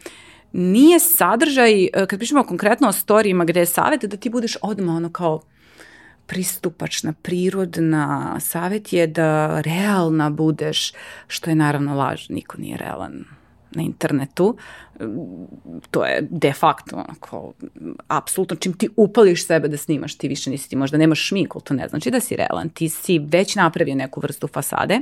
nije 0.53 0.99
sadržaj, 0.99 1.83
e, 1.83 1.89
kad 2.09 2.19
pišemo 2.19 2.43
konkretno 2.43 2.87
o 2.87 2.91
storijima 2.91 3.45
gde 3.45 3.59
je 3.59 3.65
savjet 3.65 4.05
da 4.05 4.17
ti 4.17 4.29
budeš 4.29 4.57
odmah 4.61 4.95
ono 4.95 5.11
kao 5.11 5.41
pristupačna, 6.31 7.13
prirodna, 7.21 8.39
savjet 8.39 8.93
je 8.93 9.07
da 9.07 9.61
realna 9.61 10.29
budeš, 10.29 10.91
što 11.27 11.49
je 11.49 11.55
naravno 11.55 11.95
laž, 11.95 12.29
niko 12.29 12.57
nije 12.57 12.77
realan 12.77 13.23
na 13.71 13.81
internetu, 13.83 14.57
to 15.91 16.05
je 16.05 16.27
de 16.29 16.53
facto 16.53 16.95
onako, 16.95 17.53
apsolutno 18.07 18.55
čim 18.55 18.73
ti 18.73 18.89
upališ 18.95 19.47
sebe 19.47 19.67
da 19.67 19.77
snimaš, 19.77 20.15
ti 20.17 20.27
više 20.27 20.49
nisi, 20.49 20.69
ti 20.69 20.75
možda 20.75 20.97
nemaš 20.97 21.27
šminku, 21.27 21.59
to 21.59 21.73
ne 21.73 21.87
znači 21.87 22.11
da 22.11 22.19
si 22.19 22.35
realan, 22.35 22.69
ti 22.69 22.89
si 22.89 23.19
već 23.19 23.55
napravio 23.55 23.95
neku 23.95 24.19
vrstu 24.19 24.47
fasade. 24.47 24.99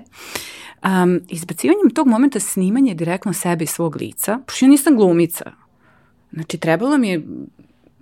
Um, 0.83 1.21
izbacivanjem 1.27 1.89
tog 1.93 2.07
momenta 2.07 2.39
snimanje 2.39 2.93
direktno 2.93 3.33
sebe 3.33 3.63
i 3.63 3.67
svog 3.67 3.95
lica, 3.95 4.39
pošto 4.45 4.65
ja 4.65 4.69
nisam 4.69 4.95
glumica, 4.95 5.51
znači 6.31 6.57
trebalo 6.57 6.97
mi 6.97 7.09
je, 7.09 7.21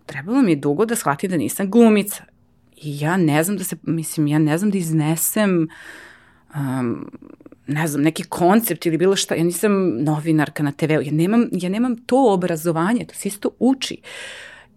trebalo 0.05 0.41
mi 0.41 0.51
je 0.51 0.55
dugo 0.55 0.85
da 0.85 0.95
shvatim 0.95 1.29
da 1.31 1.37
nisam 1.37 1.71
glumica 1.71 2.23
i 2.81 2.99
ja 2.99 3.17
ne 3.17 3.43
znam 3.43 3.57
da 3.57 3.63
se, 3.63 3.75
mislim, 3.83 4.27
ja 4.27 4.39
ne 4.39 4.57
znam 4.57 4.71
da 4.71 4.77
iznesem 4.77 5.67
um, 6.55 7.11
ne 7.67 7.87
znam, 7.87 8.01
neki 8.01 8.23
koncept 8.23 8.85
ili 8.85 8.97
bilo 8.97 9.15
šta, 9.15 9.35
ja 9.35 9.43
nisam 9.43 10.03
novinarka 10.03 10.63
na 10.63 10.71
TV-u, 10.71 11.01
ja 11.01 11.11
nemam, 11.11 11.49
ja 11.51 11.69
nemam 11.69 11.95
to 11.95 12.33
obrazovanje, 12.33 13.05
to 13.05 13.15
se 13.15 13.27
isto 13.27 13.49
uči. 13.59 13.97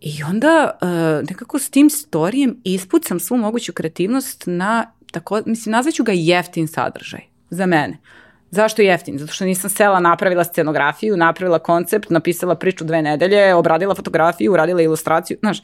I 0.01 0.23
onda 0.23 0.79
uh, 0.83 1.29
nekako 1.29 1.59
s 1.59 1.71
tim 1.71 1.91
storijem 1.91 2.57
ispucam 2.65 3.21
svu 3.21 3.37
moguću 3.37 3.73
kreativnost 3.73 4.45
na, 4.47 4.93
tako, 5.11 5.43
mislim, 5.47 5.73
nazvaću 5.73 6.05
ga 6.05 6.13
jeftin 6.13 6.69
sadržaj 6.69 7.21
za 7.51 7.67
mene. 7.67 7.99
Zašto 8.51 8.83
jeftin? 8.83 9.19
Zato 9.19 9.33
što 9.33 9.45
nisam 9.45 9.71
sela, 9.71 10.01
napravila 10.01 10.45
scenografiju, 10.45 11.17
napravila 11.17 11.59
koncept, 11.59 12.11
napisala 12.11 12.55
priču 12.55 12.85
dve 12.85 13.03
nedelje, 13.03 13.55
obradila 13.55 13.95
fotografiju, 13.95 14.53
uradila 14.53 14.83
ilustraciju, 14.83 15.37
znaš. 15.41 15.63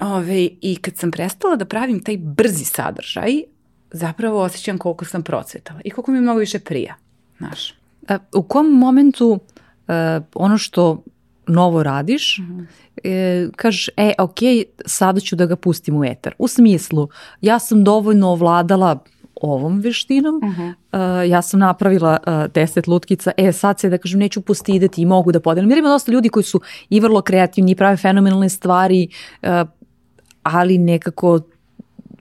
Ove, 0.00 0.48
I 0.60 0.76
kad 0.76 0.96
sam 0.96 1.10
prestala 1.10 1.56
da 1.56 1.64
pravim 1.64 2.02
taj 2.02 2.16
brzi 2.16 2.64
sadržaj, 2.64 3.42
zapravo 3.90 4.42
osjećam 4.42 4.78
koliko 4.78 5.04
sam 5.04 5.22
procvetala 5.22 5.80
i 5.84 5.90
koliko 5.90 6.10
mi 6.10 6.20
mnogo 6.20 6.38
više 6.38 6.58
prija. 6.58 6.94
Znaš. 7.38 7.74
A, 8.08 8.18
u 8.34 8.42
kom 8.42 8.66
momentu 8.66 9.28
uh, 9.28 9.94
ono 10.34 10.58
što 10.58 11.02
novo 11.46 11.82
radiš, 11.82 12.38
mm 12.38 12.42
-hmm. 12.42 12.66
e, 13.04 13.48
kažeš, 13.56 13.88
e, 13.96 14.12
ok, 14.18 14.38
sada 14.86 15.20
ću 15.20 15.36
da 15.36 15.46
ga 15.46 15.56
pustim 15.56 15.96
u 15.96 16.04
etar. 16.04 16.34
U 16.38 16.48
smislu, 16.48 17.08
ja 17.40 17.58
sam 17.58 17.84
dovoljno 17.84 18.28
ovladala 18.28 19.04
ovom 19.40 19.80
veštinom, 19.80 20.36
uh 20.36 20.58
-huh. 20.58 20.74
uh, 21.22 21.30
ja 21.30 21.42
sam 21.42 21.60
napravila 21.60 22.18
uh, 22.26 22.52
deset 22.54 22.86
lutkica, 22.86 23.32
e 23.36 23.52
sad 23.52 23.80
se 23.80 23.90
da 23.90 23.98
kažem 23.98 24.20
neću 24.20 24.40
postideti 24.40 25.02
i 25.02 25.06
mogu 25.06 25.32
da 25.32 25.40
podelim, 25.40 25.70
jer 25.70 25.78
ima 25.78 25.88
dosta 25.88 26.12
ljudi 26.12 26.28
koji 26.28 26.44
su 26.44 26.60
i 26.88 27.00
vrlo 27.00 27.22
kreativni 27.22 27.72
i 27.72 27.74
prave 27.74 27.96
fenomenalne 27.96 28.48
stvari, 28.48 29.08
uh, 29.42 29.48
ali 30.42 30.78
nekako 30.78 31.40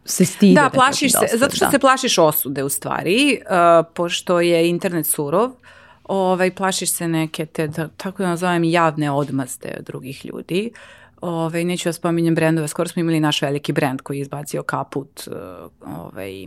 se 0.05 0.26
stide. 0.26 0.62
Da, 0.62 0.70
plašiš 0.74 1.12
se, 1.12 1.38
zato 1.38 1.55
što 1.55 1.66
da. 1.66 1.72
se 1.72 1.80
plašiš 1.80 2.18
osude 2.18 2.64
u 2.64 2.70
stvari, 2.70 3.39
uh, 3.41 3.86
pošto 3.93 4.39
je 4.39 4.70
internet 4.70 5.05
surov, 5.05 5.51
ovaj, 6.03 6.51
plašiš 6.51 6.91
se 6.91 7.07
neke 7.07 7.45
te, 7.45 7.68
da, 7.68 7.88
tako 7.88 8.24
da 8.24 8.30
nazovem, 8.30 8.64
javne 8.64 9.12
odmazde 9.12 9.76
od 9.80 9.86
drugih 9.86 10.26
ljudi. 10.26 10.72
Ovaj, 11.22 11.64
neću 11.64 11.89
da 11.89 11.93
spominjem 11.93 12.36
brendove, 12.36 12.68
skoro 12.68 12.89
smo 12.89 12.99
imali 12.99 13.20
naš 13.20 13.41
veliki 13.41 13.74
brend 13.74 14.01
koji 14.01 14.18
je 14.18 14.22
izbacio 14.22 14.64
kaput, 14.64 15.28
ovaj, 15.86 16.45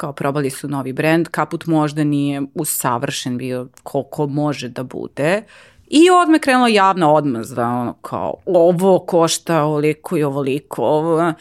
kao 0.00 0.12
probali 0.12 0.50
su 0.50 0.68
novi 0.68 0.92
brend, 0.92 1.28
kaput 1.28 1.66
možda 1.66 2.04
nije 2.04 2.42
usavršen 2.54 3.38
bio 3.38 3.68
koliko 3.82 4.26
može 4.26 4.68
da 4.68 4.82
bude, 4.82 5.42
I 5.90 6.10
odme 6.10 6.38
krenula 6.38 6.68
javna 6.68 7.12
odmazda, 7.12 7.68
ono 7.68 7.92
kao, 7.92 8.34
ovo 8.46 8.98
košta 8.98 9.62
ovoliko 9.62 10.16
i 10.16 10.22
ovoliko, 10.22 10.84
ovo, 10.84 11.32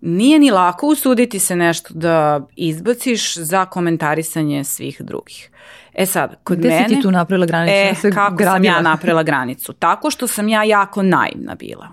nije 0.00 0.38
ni 0.38 0.50
lako 0.50 0.86
usuditi 0.86 1.38
se 1.38 1.56
nešto 1.56 1.94
da 1.94 2.46
izbaciš 2.56 3.36
za 3.36 3.64
komentarisanje 3.66 4.64
svih 4.64 5.00
drugih. 5.00 5.50
E 5.94 6.06
sad, 6.06 6.36
kod 6.44 6.58
Gde 6.58 6.68
mene... 6.68 6.80
Gde 6.80 6.88
si 6.88 6.94
ti 6.94 7.02
tu 7.02 7.10
napravila 7.10 7.46
granicu? 7.46 8.06
E, 8.06 8.10
kako 8.10 8.36
gradila? 8.36 8.54
sam 8.54 8.64
ja 8.64 8.80
napravila 8.80 9.22
granicu? 9.22 9.72
Tako 9.72 10.10
što 10.10 10.26
sam 10.26 10.48
ja 10.48 10.64
jako 10.64 11.02
naivna 11.02 11.54
bila. 11.54 11.88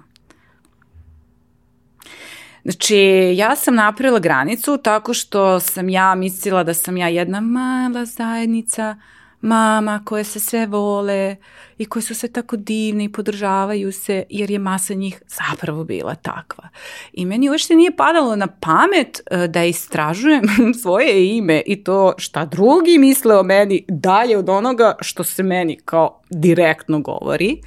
Znači, 2.66 2.98
ja 3.36 3.56
sam 3.56 3.76
napravila 3.76 4.20
granicu 4.20 4.78
tako 4.78 5.14
što 5.14 5.60
sam 5.60 5.90
ja 5.90 6.16
mislila 6.16 6.64
da 6.64 6.74
sam 6.74 6.98
ja 6.98 7.08
jedna 7.08 7.42
mala 7.42 8.06
zajednica 8.06 8.96
mama 9.42 10.02
koje 10.06 10.24
se 10.24 10.40
sve 10.40 10.66
vole 10.66 11.36
i 11.78 11.86
koje 11.86 12.04
su 12.04 12.16
sve 12.16 12.30
tako 12.30 12.56
divne 12.56 13.04
i 13.04 13.12
podržavaju 13.12 13.92
se 13.92 14.24
jer 14.30 14.52
je 14.52 14.60
masa 14.60 14.94
njih 14.94 15.22
zapravo 15.28 15.84
bila 15.84 16.16
takva. 16.16 16.70
I 17.14 17.26
meni 17.26 17.50
uopšte 17.50 17.76
nije 17.76 17.96
padalo 17.96 18.36
na 18.36 18.48
pamet 18.48 19.22
e, 19.32 19.48
da 19.48 19.64
istražujem 19.64 20.44
svoje 20.82 21.38
ime 21.38 21.62
i 21.66 21.84
to 21.84 22.14
šta 22.18 22.46
drugi 22.46 22.98
misle 22.98 23.38
o 23.40 23.44
meni 23.44 23.86
dalje 23.88 24.38
od 24.38 24.50
onoga 24.50 24.96
što 25.02 25.24
se 25.24 25.44
meni 25.44 25.78
kao 25.86 26.22
direktno 26.30 27.00
govori, 27.00 27.62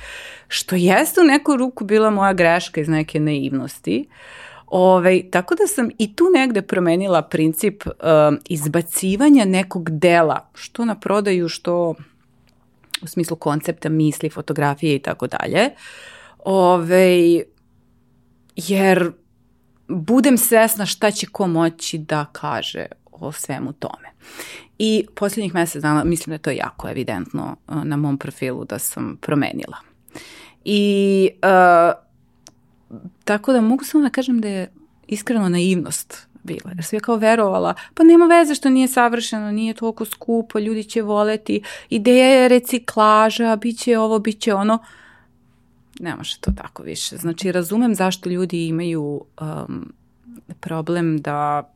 što 0.48 0.76
jeste 0.76 1.20
u 1.20 1.24
neku 1.24 1.56
ruku 1.56 1.84
bila 1.84 2.10
moja 2.10 2.32
greška 2.32 2.80
iz 2.80 2.88
neke 2.88 3.20
naivnosti. 3.20 4.08
Ove, 4.70 4.92
ovaj, 4.92 5.30
tako 5.30 5.54
da 5.54 5.66
sam 5.66 5.90
i 5.98 6.16
tu 6.16 6.24
negde 6.34 6.62
promenila 6.62 7.22
princip 7.22 7.82
um, 7.86 8.38
izbacivanja 8.48 9.44
nekog 9.44 9.90
dela, 9.90 10.50
što 10.54 10.84
na 10.84 10.94
prodaju, 10.94 11.48
što 11.48 11.94
u 13.02 13.06
smislu 13.06 13.36
koncepta, 13.36 13.88
misli, 13.88 14.30
fotografije 14.30 14.94
i 14.94 14.98
tako 14.98 15.26
dalje. 15.26 15.70
Ove, 16.38 16.74
ovaj, 16.74 17.42
jer 18.56 19.12
budem 19.88 20.38
svesna 20.38 20.86
šta 20.86 21.10
će 21.10 21.26
ko 21.26 21.46
moći 21.46 21.98
da 21.98 22.24
kaže 22.32 22.86
o 23.12 23.32
svemu 23.32 23.72
tome. 23.72 24.08
I 24.78 25.06
posljednjih 25.14 25.54
mesec 25.54 25.82
dana 25.82 26.04
mislim 26.04 26.30
da 26.30 26.34
je 26.34 26.38
to 26.38 26.50
jako 26.50 26.88
evidentno 26.88 27.56
uh, 27.68 27.84
na 27.84 27.96
mom 27.96 28.18
profilu 28.18 28.64
da 28.64 28.78
sam 28.78 29.18
promenila. 29.20 29.76
I 30.64 31.30
uh, 31.32 32.07
Tako 33.24 33.52
da 33.52 33.60
mogu 33.60 33.84
samo 33.84 34.04
da 34.04 34.10
kažem 34.10 34.40
da 34.40 34.48
je 34.48 34.72
iskreno 35.06 35.48
naivnost 35.48 36.28
bila. 36.42 36.70
Jer 36.74 36.84
sam 36.84 36.96
ja 36.96 37.00
kao 37.00 37.16
verovala, 37.16 37.74
pa 37.94 38.04
nema 38.04 38.26
veze 38.26 38.54
što 38.54 38.70
nije 38.70 38.88
savršeno, 38.88 39.52
nije 39.52 39.74
toliko 39.74 40.04
skupo, 40.04 40.58
ljudi 40.58 40.84
će 40.84 41.02
voleti, 41.02 41.62
ideja 41.90 42.26
je 42.26 42.48
reciklaža, 42.48 43.56
bit 43.56 43.78
će 43.78 43.98
ovo, 43.98 44.18
bit 44.18 44.40
će 44.40 44.54
ono. 44.54 44.78
Ne 46.00 46.16
može 46.16 46.38
to 46.40 46.52
tako 46.56 46.82
više. 46.82 47.16
Znači, 47.16 47.52
razumem 47.52 47.94
zašto 47.94 48.30
ljudi 48.30 48.66
imaju 48.66 49.24
um, 49.40 49.92
problem 50.60 51.18
da 51.18 51.70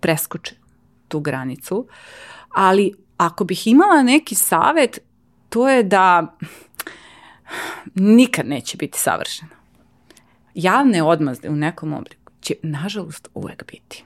preskoče 0.00 0.54
tu 1.08 1.20
granicu, 1.20 1.86
ali 2.54 2.92
ako 3.16 3.44
bih 3.44 3.66
imala 3.66 4.02
neki 4.02 4.34
savet, 4.34 4.98
to 5.48 5.68
je 5.68 5.82
da 5.82 6.36
nikad 7.94 8.46
neće 8.46 8.76
biti 8.76 8.98
savršeno 8.98 9.57
javne 10.58 11.02
odmazde 11.02 11.50
u 11.50 11.56
nekom 11.56 11.92
obliku 11.92 12.32
će, 12.40 12.54
nažalost, 12.62 13.28
uvek 13.34 13.64
biti. 13.66 14.04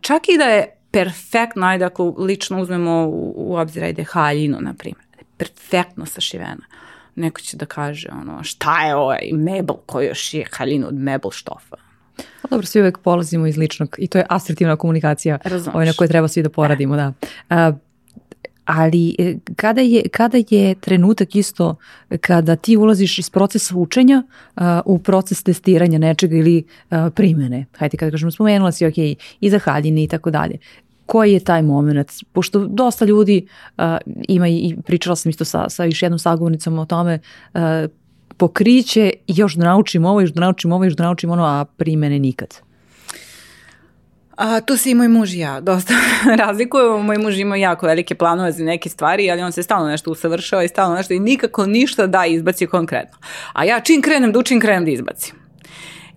Čak 0.00 0.28
i 0.28 0.38
da 0.38 0.44
je 0.44 0.76
perfektno, 0.90 1.66
ajde 1.66 1.84
ako 1.84 2.14
lično 2.18 2.60
uzmemo 2.62 3.06
u, 3.06 3.34
u 3.36 3.56
obzir, 3.56 3.84
ajde 3.84 4.04
haljinu, 4.04 4.58
na 4.60 4.74
primjer, 4.74 5.04
perfektno 5.36 6.06
sašivena. 6.06 6.66
Neko 7.14 7.40
će 7.40 7.56
da 7.56 7.66
kaže, 7.66 8.08
ono, 8.12 8.42
šta 8.44 8.86
je 8.86 8.94
ovaj 8.96 9.18
mebel 9.32 9.76
koji 9.86 10.06
još 10.06 10.34
je 10.34 10.46
haljinu 10.52 10.88
od 10.88 10.94
mebel 10.94 11.30
štofa. 11.30 11.76
Pa 12.16 12.48
dobro, 12.50 12.66
svi 12.66 12.80
uvek 12.80 12.98
polazimo 12.98 13.46
iz 13.46 13.56
ličnog 13.56 13.96
i 13.98 14.08
to 14.08 14.18
je 14.18 14.26
asertivna 14.28 14.76
komunikacija 14.76 15.38
ovaj 15.74 15.86
na 15.86 15.92
kojoj 15.92 16.08
treba 16.08 16.28
svi 16.28 16.42
da 16.42 16.50
poradimo, 16.50 16.96
da. 16.96 17.12
Uh, 17.50 17.76
ali 18.72 19.14
e, 19.18 19.36
kada 19.56 19.80
je, 19.80 20.02
kada 20.08 20.38
je 20.50 20.74
trenutak 20.74 21.36
isto 21.36 21.76
kada 22.20 22.56
ti 22.56 22.76
ulaziš 22.76 23.18
iz 23.18 23.30
procesa 23.30 23.74
učenja 23.76 24.22
uh, 24.56 24.62
u 24.84 24.98
proces 24.98 25.42
testiranja 25.42 25.98
nečega 25.98 26.36
ili 26.36 26.64
uh, 26.90 26.98
primene, 27.14 27.66
hajde 27.78 27.96
kada 27.96 28.10
kažemo 28.10 28.30
spomenula 28.30 28.72
si 28.72 28.86
ok, 28.86 28.98
i 29.40 29.50
za 29.50 29.58
haljine 29.58 30.04
i 30.04 30.08
tako 30.08 30.30
dalje, 30.30 30.58
koji 31.06 31.32
je 31.32 31.40
taj 31.40 31.62
moment? 31.62 32.10
Pošto 32.32 32.66
dosta 32.66 33.04
ljudi 33.04 33.46
uh, 33.78 33.84
ima 34.28 34.48
i 34.48 34.76
pričala 34.86 35.16
sam 35.16 35.30
isto 35.30 35.44
sa, 35.44 35.68
sa 35.68 35.84
još 35.84 36.02
jednom 36.02 36.18
sagovornicom 36.18 36.78
o 36.78 36.86
tome 36.86 37.18
uh, 37.54 37.60
pokriće 38.36 39.12
još 39.26 39.54
da 39.54 39.64
naučim 39.64 40.04
ovo, 40.04 40.20
još 40.20 40.30
da 40.30 40.40
naučim 40.40 40.72
ovo, 40.72 40.84
još 40.84 40.94
da 40.94 41.04
naučim 41.04 41.30
ono, 41.30 41.44
a 41.44 41.64
primene 41.76 42.18
nikad. 42.18 42.69
A, 44.40 44.60
tu 44.60 44.76
se 44.76 44.90
i 44.90 44.94
moj 44.94 45.08
muž 45.08 45.34
i 45.34 45.38
ja 45.38 45.60
dosta 45.60 45.94
razlikujemo. 46.44 47.02
Moj 47.02 47.18
muž 47.18 47.38
ima 47.38 47.56
jako 47.56 47.86
velike 47.86 48.14
planove 48.14 48.52
za 48.52 48.64
neke 48.64 48.88
stvari, 48.88 49.30
ali 49.30 49.42
on 49.42 49.52
se 49.52 49.62
stalno 49.62 49.88
nešto 49.88 50.10
usavršava 50.10 50.64
i 50.64 50.68
stalno 50.68 50.96
nešto 50.96 51.14
i 51.14 51.18
nikako 51.18 51.66
ništa 51.66 52.06
da 52.06 52.26
izbaci 52.26 52.66
konkretno. 52.66 53.18
A 53.52 53.64
ja 53.64 53.80
čim 53.80 54.02
krenem 54.02 54.32
da 54.32 54.38
učim, 54.38 54.60
krenem 54.60 54.84
da 54.84 54.90
izbacim. 54.90 55.34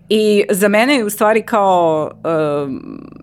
I 0.08 0.44
za 0.50 0.68
mene 0.68 0.94
je 0.94 1.04
u 1.04 1.10
stvari 1.10 1.42
kao 1.42 2.10
uh, 2.14 2.72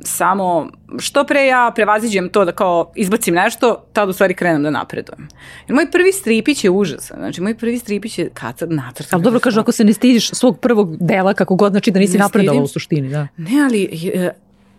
samo 0.02 0.70
što 1.00 1.24
pre 1.24 1.46
ja 1.46 1.72
prevaziđem 1.76 2.30
to 2.30 2.46
da 2.46 2.52
kao 2.52 2.92
izbacim 2.96 3.36
nešto, 3.36 3.86
tad 3.94 4.10
u 4.10 4.14
stvari 4.14 4.34
krenem 4.34 4.64
da 4.64 4.70
napredujem. 4.70 5.28
Jer 5.68 5.76
moj 5.76 5.92
prvi 5.92 6.12
stripić 6.12 6.64
je 6.64 6.70
užasan. 6.70 7.18
Znači, 7.20 7.42
moj 7.42 7.58
prvi 7.58 7.80
stripić 7.80 8.20
je 8.20 8.30
kacar 8.34 8.70
nacrt. 8.70 9.14
Ali 9.14 9.24
dobro 9.24 9.40
kažu, 9.40 9.60
ako 9.60 9.72
se 9.72 9.84
ne 9.84 9.94
stidiš 9.94 10.30
svog 10.30 10.60
prvog 10.60 10.98
dela, 11.00 11.34
kako 11.34 11.56
god, 11.56 11.72
znači 11.72 11.92
da 11.92 12.00
nisi 12.00 12.18
napredala 12.18 12.62
u 12.62 12.68
suštini. 12.68 13.10
Da. 13.10 13.28
Ne, 13.38 13.64
ali 13.66 13.90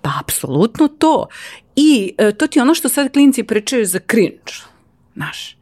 pa 0.03 0.11
apsolutno 0.21 0.89
to. 0.89 1.27
I 1.77 2.15
uh, 2.19 2.37
to 2.37 2.47
ti 2.47 2.59
je 2.59 2.63
ono 2.63 2.75
što 2.75 2.89
sad 2.89 3.13
klinci 3.13 3.43
pričaju 3.43 3.87
za 3.87 3.99
cringe. 4.11 4.53
Znaš, 5.15 5.57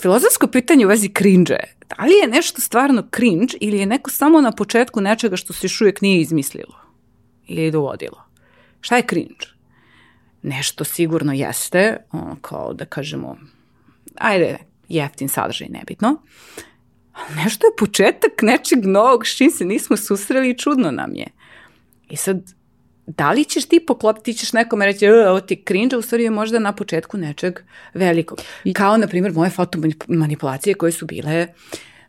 filozofsko 0.00 0.46
pitanje 0.46 0.86
u 0.86 0.88
vezi 0.88 1.10
cringe 1.18 1.56
da 1.88 2.04
li 2.04 2.12
je 2.12 2.28
nešto 2.28 2.60
stvarno 2.60 3.08
cringe 3.16 3.54
ili 3.60 3.78
je 3.78 3.86
neko 3.86 4.10
samo 4.10 4.40
na 4.40 4.52
početku 4.52 5.00
nečega 5.00 5.36
što 5.36 5.52
se 5.52 5.64
još 5.64 5.80
uvijek 5.80 6.00
nije 6.00 6.20
izmislilo 6.20 6.74
ili 7.46 7.70
dovodilo. 7.70 8.24
Šta 8.80 8.96
je 8.96 9.06
cringe? 9.08 9.46
Nešto 10.42 10.84
sigurno 10.84 11.32
jeste, 11.32 11.96
ono, 12.12 12.36
kao 12.40 12.74
da 12.74 12.84
kažemo, 12.84 13.36
ajde, 14.14 14.58
jeftin 14.88 15.28
sadržaj, 15.28 15.68
nebitno. 15.68 16.22
Nešto 17.36 17.66
je 17.66 17.76
početak 17.78 18.42
nečeg 18.42 18.84
novog 18.84 19.26
s 19.26 19.36
čim 19.36 19.50
se 19.50 19.64
nismo 19.64 19.96
susreli 19.96 20.50
i 20.50 20.58
čudno 20.58 20.90
nam 20.90 21.14
je. 21.14 21.26
I 22.10 22.16
sad, 22.16 22.52
da 23.16 23.32
li 23.32 23.44
ćeš 23.44 23.64
ti 23.64 23.80
poklopiti, 23.86 24.24
ti 24.24 24.38
ćeš 24.38 24.52
nekome 24.52 24.86
reći 24.86 25.06
e, 25.06 25.28
ovo 25.28 25.40
ti 25.40 25.62
cringe, 25.66 25.96
u 25.96 26.02
stvari 26.02 26.24
je 26.24 26.30
možda 26.30 26.58
na 26.58 26.72
početku 26.72 27.18
nečeg 27.18 27.58
velikog. 27.94 28.38
I 28.64 28.74
kao, 28.74 28.96
na 28.96 29.06
primjer, 29.06 29.32
moje 29.32 29.50
fotomanipulacije 29.50 30.74
koje 30.74 30.92
su 30.92 31.06
bile, 31.06 31.46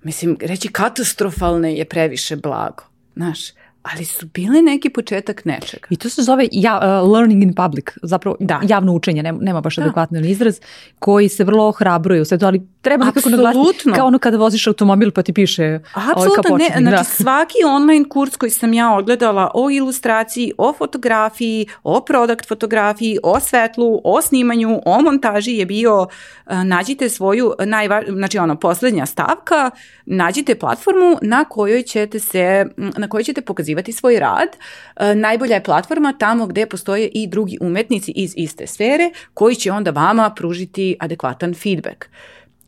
mislim, 0.04 0.38
reći 0.42 0.68
katastrofalne 0.68 1.76
je 1.76 1.86
previše 1.86 2.36
blago. 2.36 2.84
Znaš, 3.16 3.40
ali 3.82 4.06
su 4.06 4.26
bile 4.34 4.62
neki 4.62 4.90
početak 4.90 5.46
nečega. 5.46 5.88
I 5.90 5.96
to 5.96 6.10
se 6.10 6.22
zove 6.22 6.48
ja, 6.52 7.02
uh, 7.04 7.12
learning 7.12 7.44
in 7.44 7.54
public, 7.54 7.86
zapravo 8.04 8.38
da. 8.40 8.60
javno 8.64 8.94
učenje, 8.94 9.24
nema, 9.24 9.40
nema 9.42 9.62
baš 9.62 9.76
da. 9.76 9.82
adekvatni 9.82 10.30
izraz, 10.30 10.60
koji 11.00 11.30
se 11.30 11.44
vrlo 11.44 11.68
ohrabruje 11.68 12.22
u 12.22 12.26
svetu, 12.26 12.46
ali 12.46 12.68
treba 12.82 13.06
nekako 13.06 13.30
naglasiti 13.30 13.92
kao 13.96 14.08
ono 14.08 14.20
kada 14.20 14.38
voziš 14.38 14.68
automobil 14.68 15.12
pa 15.12 15.22
ti 15.22 15.34
piše 15.34 15.80
ovaj 15.94 16.12
Apsolutno 16.12 16.58
ne, 16.58 16.82
znači 16.82 16.96
da. 16.96 17.04
svaki 17.04 17.58
online 17.68 18.10
kurs 18.10 18.36
koji 18.36 18.50
sam 18.50 18.74
ja 18.74 18.96
odgledala 18.96 19.52
o 19.54 19.70
ilustraciji, 19.70 20.54
o 20.58 20.74
fotografiji, 20.74 21.68
o 21.84 22.02
product 22.02 22.48
fotografiji, 22.48 23.18
o 23.24 23.40
svetlu, 23.40 24.02
o 24.04 24.22
snimanju, 24.22 24.82
o 24.86 25.02
montaži 25.02 25.52
je 25.52 25.66
bio 25.66 26.02
uh, 26.02 26.64
nađite 26.64 27.10
svoju 27.10 27.54
najva, 27.66 28.04
znači 28.08 28.38
ono 28.38 28.56
poslednja 28.56 29.06
stavka, 29.06 29.72
nađite 30.06 30.56
platformu 30.56 31.18
na 31.22 31.46
kojoj 31.46 31.84
ćete 31.84 32.20
se 32.20 32.66
na 32.78 33.08
kojoj 33.08 33.24
ćete 33.24 33.42
pokazivati 33.70 33.92
svoj 33.92 34.20
rad. 34.20 34.50
Uh, 34.96 35.16
najbolja 35.16 35.56
je 35.56 35.64
platforma 35.64 36.14
tamo 36.14 36.48
gde 36.48 36.66
postoje 36.66 37.08
i 37.08 37.28
drugi 37.28 37.58
umetnici 37.62 38.12
iz 38.16 38.34
iste 38.38 38.68
sfere 38.68 39.12
koji 39.34 39.56
će 39.56 39.72
onda 39.72 39.92
vama 39.92 40.30
pružiti 40.30 40.96
adekvatan 41.00 41.54
feedback. 41.54 42.06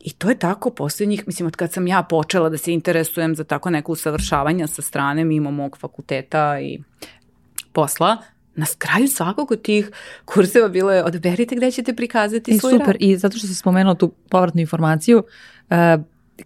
I 0.00 0.10
to 0.12 0.28
je 0.28 0.38
tako 0.38 0.70
posljednjih, 0.70 1.24
mislim, 1.26 1.46
od 1.46 1.56
kad 1.56 1.72
sam 1.72 1.86
ja 1.86 2.02
počela 2.02 2.48
da 2.48 2.58
se 2.58 2.72
interesujem 2.72 3.34
za 3.34 3.44
tako 3.44 3.70
neko 3.70 3.92
usavršavanja 3.92 4.66
sa 4.66 4.82
strane 4.82 5.24
mimo 5.24 5.50
mog 5.50 5.78
fakulteta 5.78 6.60
i 6.60 6.78
posla, 7.72 8.16
na 8.54 8.66
kraju 8.78 9.08
svakog 9.08 9.52
od 9.52 9.62
tih 9.62 9.90
kurseva 10.24 10.68
bilo 10.68 10.92
je 10.92 11.04
odaberite 11.04 11.56
gde 11.56 11.70
ćete 11.70 11.94
prikazati 11.96 12.50
I 12.50 12.58
svoj 12.58 12.72
super. 12.72 12.86
rad. 12.86 12.96
I 13.00 13.16
zato 13.16 13.38
što 13.38 13.46
si 13.46 13.54
spomenula 13.54 13.94
tu 13.94 14.12
povratnu 14.28 14.60
informaciju, 14.60 15.18
uh, 15.18 15.76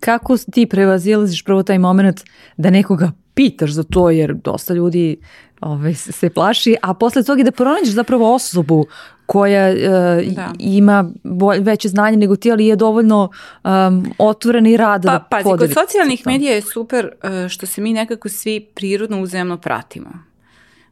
kako 0.00 0.36
ti 0.52 0.66
prevazilaziš 0.66 1.44
prvo 1.44 1.62
taj 1.62 1.78
moment 1.78 2.20
da 2.57 2.70
nekoga 2.70 3.12
pitaš 3.37 3.70
za 3.70 3.82
to, 3.82 4.11
jer 4.11 4.34
dosta 4.34 4.74
ljudi 4.74 5.16
ovaj, 5.61 5.95
se 5.95 6.30
plaši, 6.30 6.76
a 6.82 6.95
posle 6.95 7.22
toga 7.22 7.43
da 7.43 7.51
pronađeš 7.51 7.95
zapravo 7.95 8.34
osobu 8.34 8.87
koja 9.26 9.70
uh, 9.70 10.34
da. 10.34 10.53
ima 10.59 11.11
bolj, 11.24 11.59
veće 11.61 11.89
znanje 11.89 12.16
nego 12.16 12.37
ti, 12.37 12.53
ali 12.53 12.66
je 12.66 12.76
dovoljno 12.76 13.28
um, 13.64 14.12
otvorena 14.18 14.68
i 14.68 14.76
rada 14.76 15.09
pa, 15.09 15.18
da 15.18 15.24
pazi, 15.30 15.45
podeli. 15.45 15.74
Kod 15.74 15.87
socijalnih 15.87 16.26
medija 16.26 16.55
je 16.55 16.62
super 16.62 17.07
uh, 17.07 17.49
što 17.49 17.66
se 17.66 17.80
mi 17.80 17.93
nekako 17.93 18.28
svi 18.28 18.61
prirodno 18.74 19.20
uzemno 19.20 19.59
pratimo. 19.59 20.11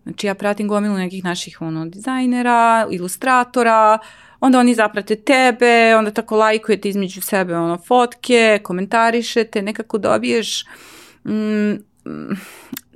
Znači 0.03 0.27
ja 0.27 0.35
pratim 0.35 0.69
gomilu 0.69 0.95
nekih 0.95 1.25
naših 1.25 1.63
ono, 1.63 1.87
dizajnera, 1.87 2.87
ilustratora, 2.91 3.99
onda 4.41 4.59
oni 4.59 4.75
zaprate 4.75 5.17
tebe, 5.17 5.97
onda 5.99 6.11
tako 6.11 6.37
lajkujete 6.37 6.89
između 6.89 7.21
sebe 7.21 7.57
ono, 7.57 7.79
fotke, 7.79 8.61
komentarišete, 8.63 9.63
nekako 9.63 9.99
dobiješ 9.99 10.65
mm, 11.25 11.75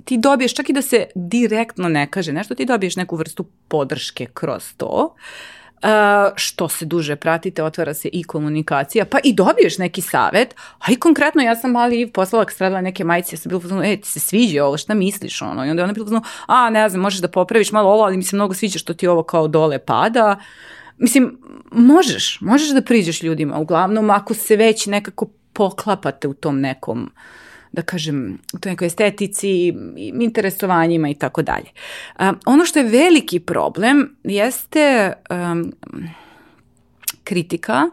ti 0.05 0.17
dobiješ, 0.17 0.53
čak 0.53 0.69
i 0.69 0.73
da 0.73 0.81
se 0.81 1.05
direktno 1.15 1.89
ne 1.89 2.07
kaže 2.11 2.33
nešto, 2.33 2.55
ti 2.55 2.65
dobiješ 2.65 2.95
neku 2.95 3.15
vrstu 3.15 3.45
podrške 3.67 4.25
kroz 4.33 4.73
to. 4.77 5.15
Uh, 5.83 5.89
što 6.35 6.69
se 6.69 6.85
duže 6.85 7.15
pratite, 7.15 7.63
otvara 7.63 7.93
se 7.93 8.09
i 8.13 8.23
komunikacija, 8.23 9.05
pa 9.05 9.17
i 9.23 9.33
dobiješ 9.33 9.77
neki 9.77 10.01
savet, 10.01 10.55
a 10.79 10.91
i 10.91 10.95
konkretno 10.95 11.41
ja 11.41 11.55
sam 11.55 11.71
mali 11.71 12.11
poslala 12.11 12.45
stradala 12.49 12.81
neke 12.81 13.03
majice, 13.03 13.35
ja 13.35 13.37
sam 13.37 13.49
bila 13.49 13.61
pozvano, 13.61 13.83
e, 13.83 13.97
ti 13.97 14.07
se 14.07 14.19
sviđa 14.19 14.65
ovo, 14.65 14.77
šta 14.77 14.93
misliš 14.93 15.41
ono, 15.41 15.65
i 15.65 15.69
onda 15.69 15.83
ona 15.83 15.93
bila 15.93 16.05
pozvano, 16.05 16.25
a 16.47 16.69
ne 16.69 16.89
znam, 16.89 17.01
možeš 17.01 17.19
da 17.19 17.27
popraviš 17.27 17.71
malo 17.71 17.89
ovo, 17.89 18.03
ali 18.03 18.17
mi 18.17 18.23
se 18.23 18.35
mnogo 18.35 18.53
sviđa 18.53 18.79
što 18.79 18.93
ti 18.93 19.07
ovo 19.07 19.23
kao 19.23 19.47
dole 19.47 19.79
pada, 19.79 20.39
mislim, 20.97 21.37
možeš, 21.71 22.37
možeš 22.41 22.69
da 22.69 22.81
priđeš 22.81 23.23
ljudima, 23.23 23.59
uglavnom 23.59 24.09
ako 24.09 24.33
se 24.33 24.55
već 24.55 24.85
nekako 24.85 25.29
poklapate 25.53 26.27
u 26.27 26.33
tom 26.33 26.59
nekom 26.59 27.01
uh, 27.01 27.09
da 27.71 27.81
kažem, 27.81 28.39
u 28.53 28.59
toj 28.59 28.71
nekoj 28.71 28.87
estetici, 28.87 29.73
interesovanjima 29.97 31.09
i 31.09 31.13
tako 31.13 31.41
dalje. 31.41 31.69
Ono 32.45 32.65
što 32.65 32.79
je 32.79 32.89
veliki 32.89 33.39
problem 33.39 34.15
jeste 34.23 35.13
um, 35.29 35.73
kritika 37.23 37.89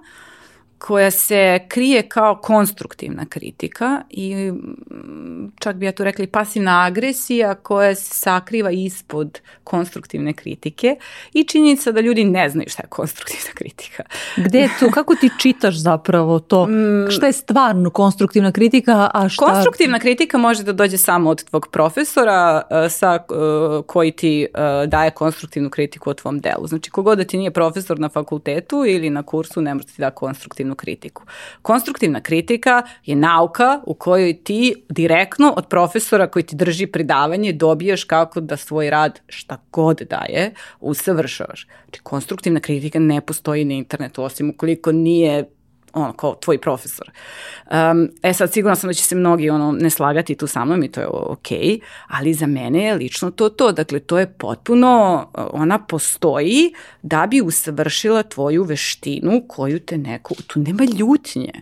koja 0.78 1.10
se 1.10 1.58
krije 1.68 2.02
kao 2.02 2.36
konstruktivna 2.36 3.26
kritika 3.26 4.02
i 4.10 4.34
mm, 4.34 5.52
čak 5.58 5.76
bi 5.76 5.86
ja 5.86 5.92
tu 5.92 6.04
rekli 6.04 6.26
pasivna 6.26 6.84
agresija 6.84 7.54
koja 7.54 7.94
se 7.94 8.14
sakriva 8.14 8.70
ispod 8.70 9.40
konstruktivne 9.64 10.32
kritike 10.32 10.96
i 11.32 11.44
činjenica 11.44 11.92
da 11.92 12.00
ljudi 12.00 12.24
ne 12.24 12.48
znaju 12.48 12.68
šta 12.68 12.82
je 12.82 12.88
konstruktivna 12.88 13.52
kritika. 13.60 14.02
Gde 14.36 14.58
je 14.58 14.68
to? 14.80 14.90
Kako 14.90 15.14
ti 15.14 15.30
čitaš 15.38 15.76
zapravo 15.76 16.38
to? 16.38 16.66
Mm. 16.76 17.10
Šta 17.10 17.26
je 17.26 17.32
stvarno 17.32 17.90
konstruktivna 17.90 18.52
kritika, 18.52 19.10
a 19.14 19.28
šta... 19.28 19.46
Konstruktivna 19.46 19.98
kritika 19.98 20.38
može 20.38 20.62
da 20.62 20.72
dođe 20.72 20.98
samo 20.98 21.30
od 21.30 21.44
tvog 21.44 21.68
profesora 21.72 22.62
uh, 22.70 22.90
sa, 22.90 23.18
uh, 23.28 23.84
koji 23.86 24.12
ti 24.12 24.46
uh, 24.54 24.88
daje 24.88 25.10
konstruktivnu 25.10 25.70
kritiku 25.70 26.10
o 26.10 26.14
tvom 26.14 26.40
delu. 26.40 26.66
Znači, 26.66 26.90
kogod 26.90 27.18
da 27.18 27.24
ti 27.24 27.38
nije 27.38 27.50
profesor 27.50 27.98
na 27.98 28.08
fakultetu 28.08 28.84
ili 28.86 29.10
na 29.10 29.22
kursu, 29.22 29.60
ne 29.60 29.74
može 29.74 29.86
ti 29.86 29.94
da 29.98 30.10
konstruktivnu 30.10 30.65
kritiku. 30.74 31.22
Konstruktivna 31.62 32.20
kritika 32.20 32.82
je 33.04 33.16
nauka 33.16 33.80
u 33.86 33.94
kojoj 33.94 34.42
ti 34.44 34.74
direktno 34.88 35.54
od 35.56 35.66
profesora 35.68 36.26
koji 36.26 36.42
ti 36.42 36.56
drži 36.56 36.86
predavanje 36.86 37.52
dobijaš 37.52 38.04
kako 38.04 38.40
da 38.40 38.56
svoj 38.56 38.90
rad 38.90 39.20
šta 39.28 39.62
god 39.72 40.02
daje 40.10 40.54
usavršavaš. 40.80 41.66
Znači, 41.84 42.00
konstruktivna 42.02 42.60
kritika 42.60 42.98
ne 42.98 43.20
postoji 43.20 43.64
na 43.64 43.74
internetu 43.74 44.22
osim 44.22 44.50
ukoliko 44.50 44.92
nije 44.92 45.44
ono, 45.96 46.12
kao 46.12 46.34
tvoj 46.34 46.58
profesor. 46.60 47.10
Um, 47.70 48.10
e 48.22 48.32
sad, 48.32 48.52
sigurno 48.52 48.76
sam 48.76 48.88
da 48.88 48.94
će 48.94 49.02
se 49.02 49.14
mnogi 49.14 49.50
ono, 49.50 49.72
ne 49.72 49.90
slagati 49.90 50.34
tu 50.34 50.46
sa 50.46 50.64
mnom 50.64 50.82
i 50.82 50.92
to 50.92 51.00
je 51.00 51.06
ok, 51.06 51.48
ali 52.08 52.34
za 52.34 52.46
mene 52.46 52.84
je 52.84 52.94
lično 52.94 53.30
to 53.30 53.48
to. 53.48 53.72
Dakle, 53.72 54.00
to 54.00 54.18
je 54.18 54.32
potpuno, 54.32 55.26
ona 55.34 55.78
postoji 55.78 56.74
da 57.02 57.26
bi 57.30 57.40
usavršila 57.40 58.22
tvoju 58.22 58.64
veštinu 58.64 59.42
koju 59.48 59.80
te 59.80 59.98
neko, 59.98 60.34
tu 60.46 60.60
nema 60.60 60.84
ljutnje. 60.84 61.52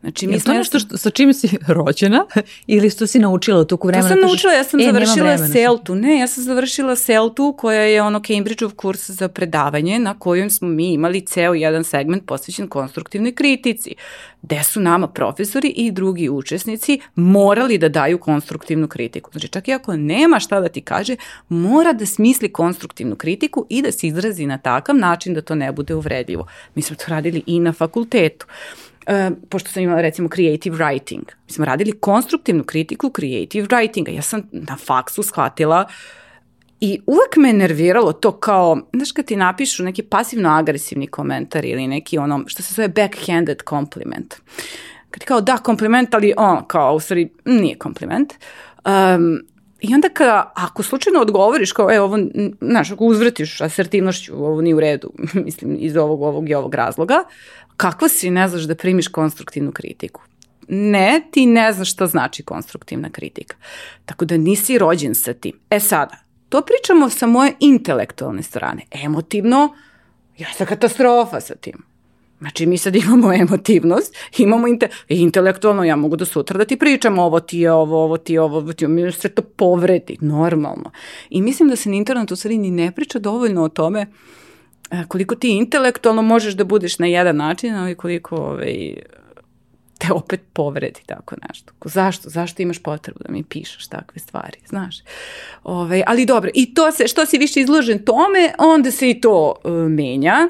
Znači, 0.00 0.24
Je 0.24 0.28
mi 0.28 0.34
to 0.34 0.40
smo 0.40 0.52
nešto 0.54 0.78
što, 0.78 0.96
sa 0.96 1.10
čime 1.10 1.34
si 1.34 1.48
rođena 1.68 2.26
ili 2.66 2.90
što 2.90 3.06
si 3.06 3.18
naučila 3.18 3.60
u 3.60 3.64
toku 3.64 3.82
To 3.82 3.88
vremena? 3.88 4.08
sam 4.08 4.16
da 4.16 4.22
kažeš, 4.22 4.32
naučila, 4.32 4.52
ja 4.52 4.64
sam 4.64 4.80
"E, 4.80 4.84
završila 4.84 5.14
vremena." 5.26 5.48
SELTU. 5.48 5.94
Ne, 5.94 6.18
ja 6.18 6.26
sam 6.26 6.44
završila 6.44 6.96
SELTU 6.96 7.54
koja 7.58 7.80
je 7.80 8.02
ono 8.02 8.20
Cambridgeov 8.20 8.74
kurs 8.74 9.10
za 9.10 9.28
predavanje 9.28 9.98
na 9.98 10.18
kojem 10.18 10.50
smo 10.50 10.68
mi 10.68 10.92
imali 10.92 11.20
ceo 11.20 11.54
jedan 11.54 11.84
segment 11.84 12.26
posvećen 12.26 12.68
konstruktivnoj 12.68 13.34
kritici, 13.34 13.94
gde 14.42 14.62
su 14.62 14.80
nama 14.80 15.08
profesori 15.08 15.68
i 15.68 15.90
drugi 15.90 16.28
učesnici 16.28 17.00
morali 17.14 17.78
da 17.78 17.88
daju 17.88 18.18
konstruktivnu 18.18 18.88
kritiku. 18.88 19.30
Znači 19.32 19.48
čak 19.48 19.68
i 19.68 19.72
ako 19.72 19.96
nema 19.96 20.40
šta 20.40 20.60
da 20.60 20.68
ti 20.68 20.80
kaže, 20.80 21.16
mora 21.48 21.92
da 21.92 22.06
smisli 22.06 22.52
konstruktivnu 22.52 23.16
kritiku 23.16 23.66
i 23.68 23.82
da 23.82 23.92
se 23.92 24.06
izrazi 24.06 24.46
na 24.46 24.58
takav 24.58 24.96
način 24.96 25.34
da 25.34 25.40
to 25.40 25.54
ne 25.54 25.72
bude 25.72 25.94
uvredljivo. 25.94 26.46
Mi 26.74 26.82
smo 26.82 26.96
to 26.96 27.04
radili 27.08 27.42
i 27.46 27.60
na 27.60 27.72
fakultetu. 27.72 28.46
E, 29.06 29.30
pošto 29.48 29.70
sam 29.70 29.82
imala 29.82 30.00
recimo 30.00 30.28
creative 30.28 30.76
writing. 30.76 31.22
Mi 31.46 31.52
smo 31.52 31.64
radili 31.64 31.92
konstruktivnu 31.92 32.64
kritiku 32.64 33.10
creative 33.16 33.66
writinga. 33.66 34.10
Ja 34.10 34.22
sam 34.22 34.42
na 34.52 34.76
faksu 34.76 35.22
shvatila 35.22 35.86
i 36.80 37.00
uvek 37.06 37.36
me 37.36 37.52
nerviralo 37.52 38.12
to 38.12 38.32
kao, 38.32 38.78
znaš 38.92 39.12
kad 39.12 39.24
ti 39.24 39.36
napišu 39.36 39.84
neki 39.84 40.02
pasivno-agresivni 40.02 41.06
komentar 41.06 41.64
ili 41.64 41.86
neki 41.86 42.18
ono 42.18 42.44
što 42.46 42.62
se 42.62 42.74
zove 42.74 42.88
backhanded 42.88 43.62
compliment. 43.68 44.34
Kad 45.10 45.20
ti 45.20 45.26
kao 45.26 45.40
da 45.40 45.56
kompliment, 45.56 46.14
ali 46.14 46.32
on 46.36 46.64
kao 46.68 46.94
u 46.94 47.00
stvari 47.00 47.28
nije 47.44 47.78
kompliment. 47.78 48.32
Um, 48.84 49.40
I 49.80 49.94
onda 49.94 50.08
kada, 50.08 50.52
ako 50.56 50.82
slučajno 50.82 51.20
odgovoriš 51.20 51.72
kao, 51.72 51.90
e, 51.92 52.00
ovo, 52.00 52.18
znaš, 52.60 52.90
ako 52.90 53.04
uzvratiš 53.04 53.60
asertivnošću, 53.60 54.44
ovo 54.44 54.60
nije 54.60 54.74
u 54.74 54.80
redu, 54.80 55.12
mislim, 55.44 55.76
iz 55.80 55.96
ovog, 55.96 56.22
ovog 56.22 56.50
i 56.50 56.54
ovog 56.54 56.74
razloga, 56.74 57.24
kakva 57.76 58.08
si 58.08 58.30
ne 58.30 58.48
znaš 58.48 58.62
da 58.62 58.74
primiš 58.74 59.08
konstruktivnu 59.08 59.72
kritiku? 59.72 60.22
Ne, 60.68 61.22
ti 61.30 61.46
ne 61.46 61.72
znaš 61.72 61.92
šta 61.92 62.06
znači 62.06 62.42
konstruktivna 62.42 63.10
kritika. 63.10 63.56
Tako 64.04 64.24
da 64.24 64.36
nisi 64.36 64.78
rođen 64.78 65.14
sa 65.14 65.32
tim. 65.32 65.60
E 65.70 65.80
sada, 65.80 66.16
to 66.48 66.62
pričamo 66.62 67.10
sa 67.10 67.26
moje 67.26 67.52
intelektualne 67.60 68.42
strane. 68.42 68.82
Emotivno, 69.04 69.74
ja 70.38 70.48
sam 70.56 70.66
katastrofa 70.66 71.40
sa 71.40 71.54
tim. 71.54 71.89
Znači 72.40 72.66
mi 72.66 72.78
sad 72.78 72.96
imamo 72.96 73.32
emotivnost, 73.42 74.16
imamo 74.38 74.66
inte, 74.66 74.88
intelektualno 75.08 75.84
ja 75.84 75.96
mogu 75.96 76.16
do 76.16 76.24
sutra 76.24 76.58
da 76.58 76.64
ti 76.64 76.76
pričam 76.76 77.18
ovo 77.18 77.40
ti 77.40 77.58
je 77.58 77.72
ovo, 77.72 78.04
ovo 78.04 78.16
ti 78.16 78.32
je 78.32 78.40
ovo, 78.40 78.56
ovo 78.56 78.72
ti 78.72 78.84
je 78.84 78.88
mi 78.88 79.12
se 79.12 79.28
to 79.28 79.42
povredi, 79.42 80.16
normalno. 80.20 80.90
I 81.30 81.42
mislim 81.42 81.68
da 81.68 81.76
se 81.76 81.88
na 81.88 81.96
internetu 81.96 82.34
u 82.34 82.36
stvari 82.36 82.58
ni 82.58 82.70
ne 82.70 82.92
priča 82.92 83.18
dovoljno 83.18 83.62
o 83.62 83.68
tome 83.68 84.06
e, 84.90 85.04
koliko 85.08 85.34
ti 85.34 85.48
intelektualno 85.48 86.22
možeš 86.22 86.54
da 86.54 86.64
budeš 86.64 86.98
na 86.98 87.06
jedan 87.06 87.36
način, 87.36 87.74
ali 87.74 87.94
koliko 87.94 88.36
ovaj, 88.36 88.94
te 89.98 90.12
opet 90.12 90.40
povredi 90.52 91.00
tako 91.06 91.34
nešto. 91.48 91.72
Zašto? 91.84 92.30
Zašto 92.30 92.62
imaš 92.62 92.82
potrebu 92.82 93.18
da 93.26 93.32
mi 93.32 93.44
pišeš 93.44 93.88
takve 93.88 94.20
stvari, 94.20 94.58
znaš? 94.68 94.96
Ove, 95.64 96.02
ali 96.06 96.26
dobro, 96.26 96.50
i 96.54 96.74
to 96.74 96.92
se, 96.92 97.08
što 97.08 97.26
si 97.26 97.38
više 97.38 97.60
izložen 97.60 98.04
tome, 98.04 98.52
onda 98.58 98.90
se 98.90 99.10
i 99.10 99.20
to 99.20 99.54
uh, 99.64 99.72
menja. 99.72 100.48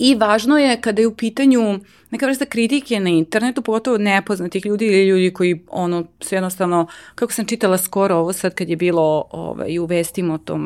I 0.00 0.14
važno 0.14 0.56
je 0.58 0.80
kada 0.80 1.02
je 1.02 1.06
u 1.06 1.14
pitanju 1.14 1.80
neka 2.10 2.26
vrsta 2.26 2.46
kritike 2.46 3.00
na 3.00 3.10
internetu, 3.10 3.62
pogotovo 3.62 3.98
nepoznatih 3.98 4.66
ljudi 4.66 4.86
ili 4.86 5.08
ljudi 5.08 5.32
koji 5.32 5.64
ono 5.68 6.04
se 6.20 6.36
jednostavno, 6.36 6.86
kako 7.14 7.32
sam 7.32 7.46
čitala 7.46 7.78
skoro 7.78 8.16
ovo 8.16 8.32
sad 8.32 8.54
kad 8.54 8.68
je 8.68 8.76
bilo 8.76 9.24
ovaj, 9.30 9.78
u 9.78 9.84
vestima 9.84 10.34
o 10.34 10.38
tom 10.38 10.62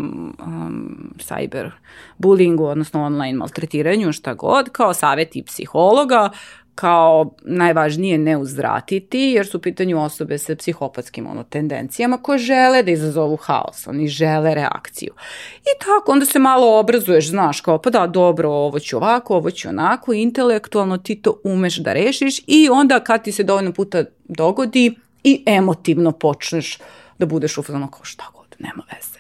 um, 0.47 1.15
cyber 1.19 1.71
bullyingu, 2.19 2.63
odnosno 2.63 3.03
online 3.03 3.39
maltretiranju, 3.39 4.13
šta 4.13 4.35
god, 4.35 4.71
kao 4.73 4.95
saveti 4.95 5.43
psihologa, 5.43 6.31
kao 6.75 7.35
najvažnije 7.43 8.19
ne 8.19 8.37
uzvratiti, 8.37 9.19
jer 9.19 9.47
su 9.47 9.59
u 9.59 9.61
pitanju 9.61 10.03
osobe 10.03 10.39
sa 10.39 10.57
psihopatskim 10.57 11.27
ono, 11.27 11.43
tendencijama 11.43 12.19
koje 12.19 12.39
žele 12.39 12.83
da 12.83 12.91
izazovu 12.91 13.37
haos, 13.37 13.87
oni 13.87 14.09
žele 14.09 14.55
reakciju. 14.55 15.13
I 15.61 15.79
tako, 15.79 16.13
onda 16.13 16.27
se 16.27 16.39
malo 16.39 16.79
obrazuješ, 16.79 17.29
znaš, 17.29 17.61
kao 17.61 17.79
pa 17.79 17.91
da, 17.91 18.07
dobro, 18.07 18.51
ovo 18.51 18.79
ću 18.79 18.97
ovako, 18.97 19.37
ovo 19.37 19.51
ću 19.51 19.69
onako, 19.69 20.13
intelektualno 20.13 20.99
ti 20.99 21.23
to 21.23 21.41
umeš 21.45 21.77
da 21.77 21.93
rešiš 21.93 22.41
i 22.47 22.69
onda 22.73 23.01
kad 23.01 23.25
ti 23.25 23.33
se 23.33 23.43
dovoljno 23.43 23.73
puta 23.73 24.05
dogodi 24.25 24.95
i 25.25 25.43
emotivno 25.47 26.13
počneš 26.13 26.79
da 27.19 27.27
budeš 27.27 27.59
u 27.59 27.63
fazonu 27.63 27.89
kao 27.89 28.05
šta 28.05 28.25
god, 28.35 28.57
nema 28.59 28.83
veze. 28.93 29.19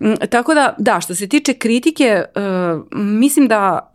Mm, 0.00 0.26
Tako 0.30 0.54
da, 0.54 0.74
da, 0.78 1.00
što 1.00 1.14
se 1.14 1.28
tiče 1.28 1.54
kritike, 1.54 2.24
uh, 2.34 2.98
mislim 2.98 3.48
da 3.48 3.92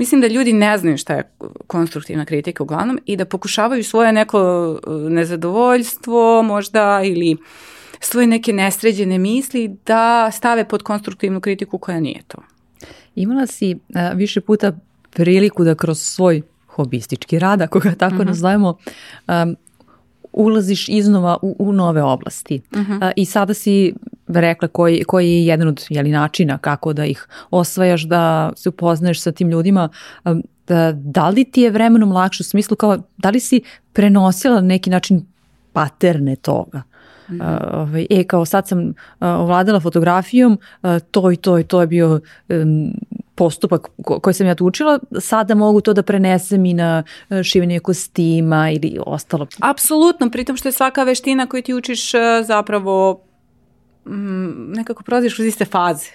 Mislim 0.00 0.20
da 0.20 0.26
ljudi 0.26 0.52
ne 0.52 0.78
znaju 0.78 0.98
šta 0.98 1.14
je 1.14 1.32
konstruktivna 1.66 2.24
kritika 2.24 2.62
uglavnom 2.62 2.98
i 3.06 3.16
da 3.16 3.24
pokušavaju 3.24 3.84
svoje 3.84 4.12
neko 4.12 4.70
uh, 4.86 5.10
nezadovoljstvo 5.10 6.42
možda 6.42 7.02
ili 7.04 7.36
svoje 8.00 8.26
neke 8.26 8.52
nesređene 8.52 9.18
misli 9.18 9.76
da 9.86 10.30
stave 10.30 10.68
pod 10.68 10.82
konstruktivnu 10.82 11.40
kritiku 11.40 11.78
koja 11.78 12.00
nije 12.00 12.22
to. 12.28 12.38
Imala 13.14 13.46
si 13.46 13.78
a, 13.94 14.12
više 14.14 14.40
puta 14.40 14.72
priliku 15.10 15.64
da 15.64 15.74
kroz 15.74 15.98
svoj 15.98 16.42
hobistički 16.66 17.38
rad, 17.38 17.62
ako 17.62 17.78
ga 17.78 17.94
tako 17.94 18.24
nazovemo, 18.24 18.76
um, 19.28 19.56
ulaziš 20.32 20.88
iznova 20.88 21.38
u, 21.42 21.56
u 21.58 21.72
nove 21.72 22.02
oblasti. 22.02 22.60
A, 23.00 23.10
I 23.16 23.24
sada 23.24 23.54
si 23.54 23.94
rekla 24.34 24.68
koji, 24.68 25.04
koji 25.04 25.30
je 25.30 25.46
jedan 25.46 25.68
od 25.68 25.86
jeli, 25.88 26.10
načina 26.10 26.58
kako 26.58 26.92
da 26.92 27.04
ih 27.04 27.26
osvajaš, 27.50 28.02
da 28.02 28.52
se 28.56 28.68
upoznaješ 28.68 29.20
sa 29.20 29.32
tim 29.32 29.50
ljudima. 29.50 29.88
Da, 30.66 30.92
da 30.92 31.28
li 31.28 31.44
ti 31.44 31.60
je 31.60 31.70
vremenom 31.70 32.12
lakše 32.12 32.42
u 32.42 32.44
smislu 32.44 32.76
kao, 32.76 32.98
da 33.16 33.30
li 33.30 33.40
si 33.40 33.62
prenosila 33.92 34.54
na 34.54 34.60
neki 34.60 34.90
način 34.90 35.26
paterne 35.72 36.36
toga? 36.36 36.82
Uh, 37.28 37.36
ovaj, 37.72 38.06
e, 38.10 38.24
kao 38.24 38.44
sad 38.44 38.68
sam 38.68 38.88
uh, 38.88 38.94
ovladala 39.20 39.80
fotografijom, 39.80 40.58
uh, 40.82 40.90
to 41.10 41.32
i 41.32 41.36
to 41.36 41.58
i 41.58 41.64
to 41.64 41.80
je 41.80 41.86
bio 41.86 42.20
um, 42.48 42.92
postupak 43.34 43.88
ko- 44.02 44.20
koji 44.20 44.34
sam 44.34 44.46
ja 44.46 44.54
tu 44.54 44.66
učila, 44.66 44.98
sada 45.20 45.54
mogu 45.54 45.80
to 45.80 45.92
da 45.92 46.02
prenesem 46.02 46.64
i 46.66 46.74
na 46.74 47.02
šivenje 47.42 47.80
kostima 47.80 48.70
ili 48.70 48.98
ostalo. 49.06 49.46
Apsolutno, 49.60 50.30
pritom 50.30 50.56
što 50.56 50.68
je 50.68 50.72
svaka 50.72 51.04
veština 51.04 51.46
koju 51.46 51.62
ti 51.62 51.74
učiš 51.74 52.12
zapravo 52.44 53.20
mm, 54.06 54.72
nekako 54.72 55.02
prolaziš 55.02 55.34
kroz 55.34 55.46
iste 55.46 55.64
faze. 55.64 56.10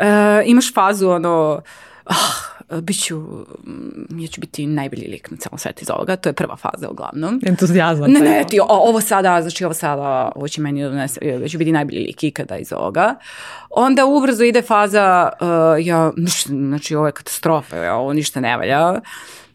Uh, 0.00 0.06
imaš 0.44 0.74
fazu 0.74 1.08
ono, 1.08 1.62
ah, 2.04 2.52
bit 2.80 3.04
ću, 3.04 3.18
mm, 3.18 4.20
ja 4.20 4.28
ću 4.28 4.40
biti 4.40 4.66
najbolji 4.66 5.08
lik 5.08 5.30
na 5.30 5.36
celom 5.36 5.58
svetu 5.58 5.78
iz 5.82 5.90
ovoga, 5.90 6.16
to 6.16 6.28
je 6.28 6.32
prva 6.32 6.56
faza 6.56 6.90
uglavnom. 6.90 7.40
Entuzijazam. 7.46 8.10
Ne, 8.10 8.20
ne, 8.20 8.44
ti, 8.48 8.60
o, 8.60 8.66
ovo 8.68 9.00
sada, 9.00 9.42
znači 9.42 9.64
ovo 9.64 9.74
sada, 9.74 10.32
ovo 10.34 10.48
će 10.48 10.60
meni 10.60 10.82
donese, 10.82 11.20
ja 11.42 11.48
ću 11.48 11.58
biti 11.58 11.72
najbolji 11.72 11.98
lik 11.98 12.24
ikada 12.24 12.56
iz 12.56 12.72
ovoga. 12.72 13.14
Onda 13.70 14.06
ubrzo 14.06 14.44
ide 14.44 14.62
faza, 14.62 15.28
uh, 15.40 15.86
ja, 15.86 16.12
ništa, 16.16 16.48
znači 16.52 16.94
ovo 16.94 17.06
je 17.06 17.12
katastrofa, 17.12 17.76
ja, 17.76 17.96
ovo 17.96 18.12
ništa 18.12 18.40
ne 18.40 18.56
valja. 18.56 19.00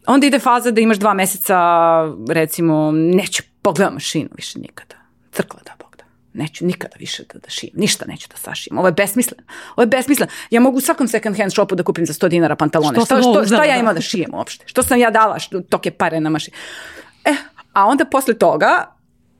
Onda 0.07 0.27
ide 0.27 0.39
faza 0.39 0.71
da 0.71 0.81
imaš 0.81 0.97
dva 0.97 1.13
meseca, 1.13 1.57
recimo, 2.29 2.91
neću 2.91 3.43
pogledam 3.61 3.93
mašinu 3.93 4.29
više 4.35 4.59
nikada. 4.59 4.95
Crkla 5.31 5.59
da. 5.65 5.76
Neću 6.37 6.65
nikada 6.65 6.95
više 6.99 7.23
da, 7.33 7.39
da 7.39 7.49
šijem, 7.49 7.73
ništa 7.75 8.05
neću 8.07 8.27
da 8.29 8.37
sašijem. 8.37 8.77
Ovo 8.77 8.87
je 8.87 8.91
besmisleno. 8.91 9.43
Ovo 9.75 9.83
je 9.83 9.87
besmisleno. 9.87 10.31
Ja 10.49 10.59
mogu 10.59 10.77
u 10.77 10.81
svakom 10.81 11.07
second 11.07 11.37
hand 11.37 11.51
shopu 11.53 11.75
da 11.75 11.83
kupim 11.83 12.05
za 12.05 12.13
100 12.13 12.29
dinara 12.29 12.55
pantalone. 12.55 12.95
Što 12.95 13.05
Šta, 13.05 13.21
što, 13.21 13.45
šta, 13.45 13.63
ja 13.63 13.73
da. 13.73 13.79
imam 13.79 13.95
da 13.95 14.01
šijem 14.01 14.33
uopšte? 14.33 14.65
Što 14.67 14.83
sam 14.83 14.99
ja 14.99 15.11
dala 15.11 15.39
što, 15.39 15.61
toke 15.61 15.91
pare 15.91 16.19
na 16.19 16.29
mašinu? 16.29 16.57
E, 17.25 17.35
a 17.73 17.85
onda 17.85 18.05
posle 18.05 18.33
toga 18.33 18.97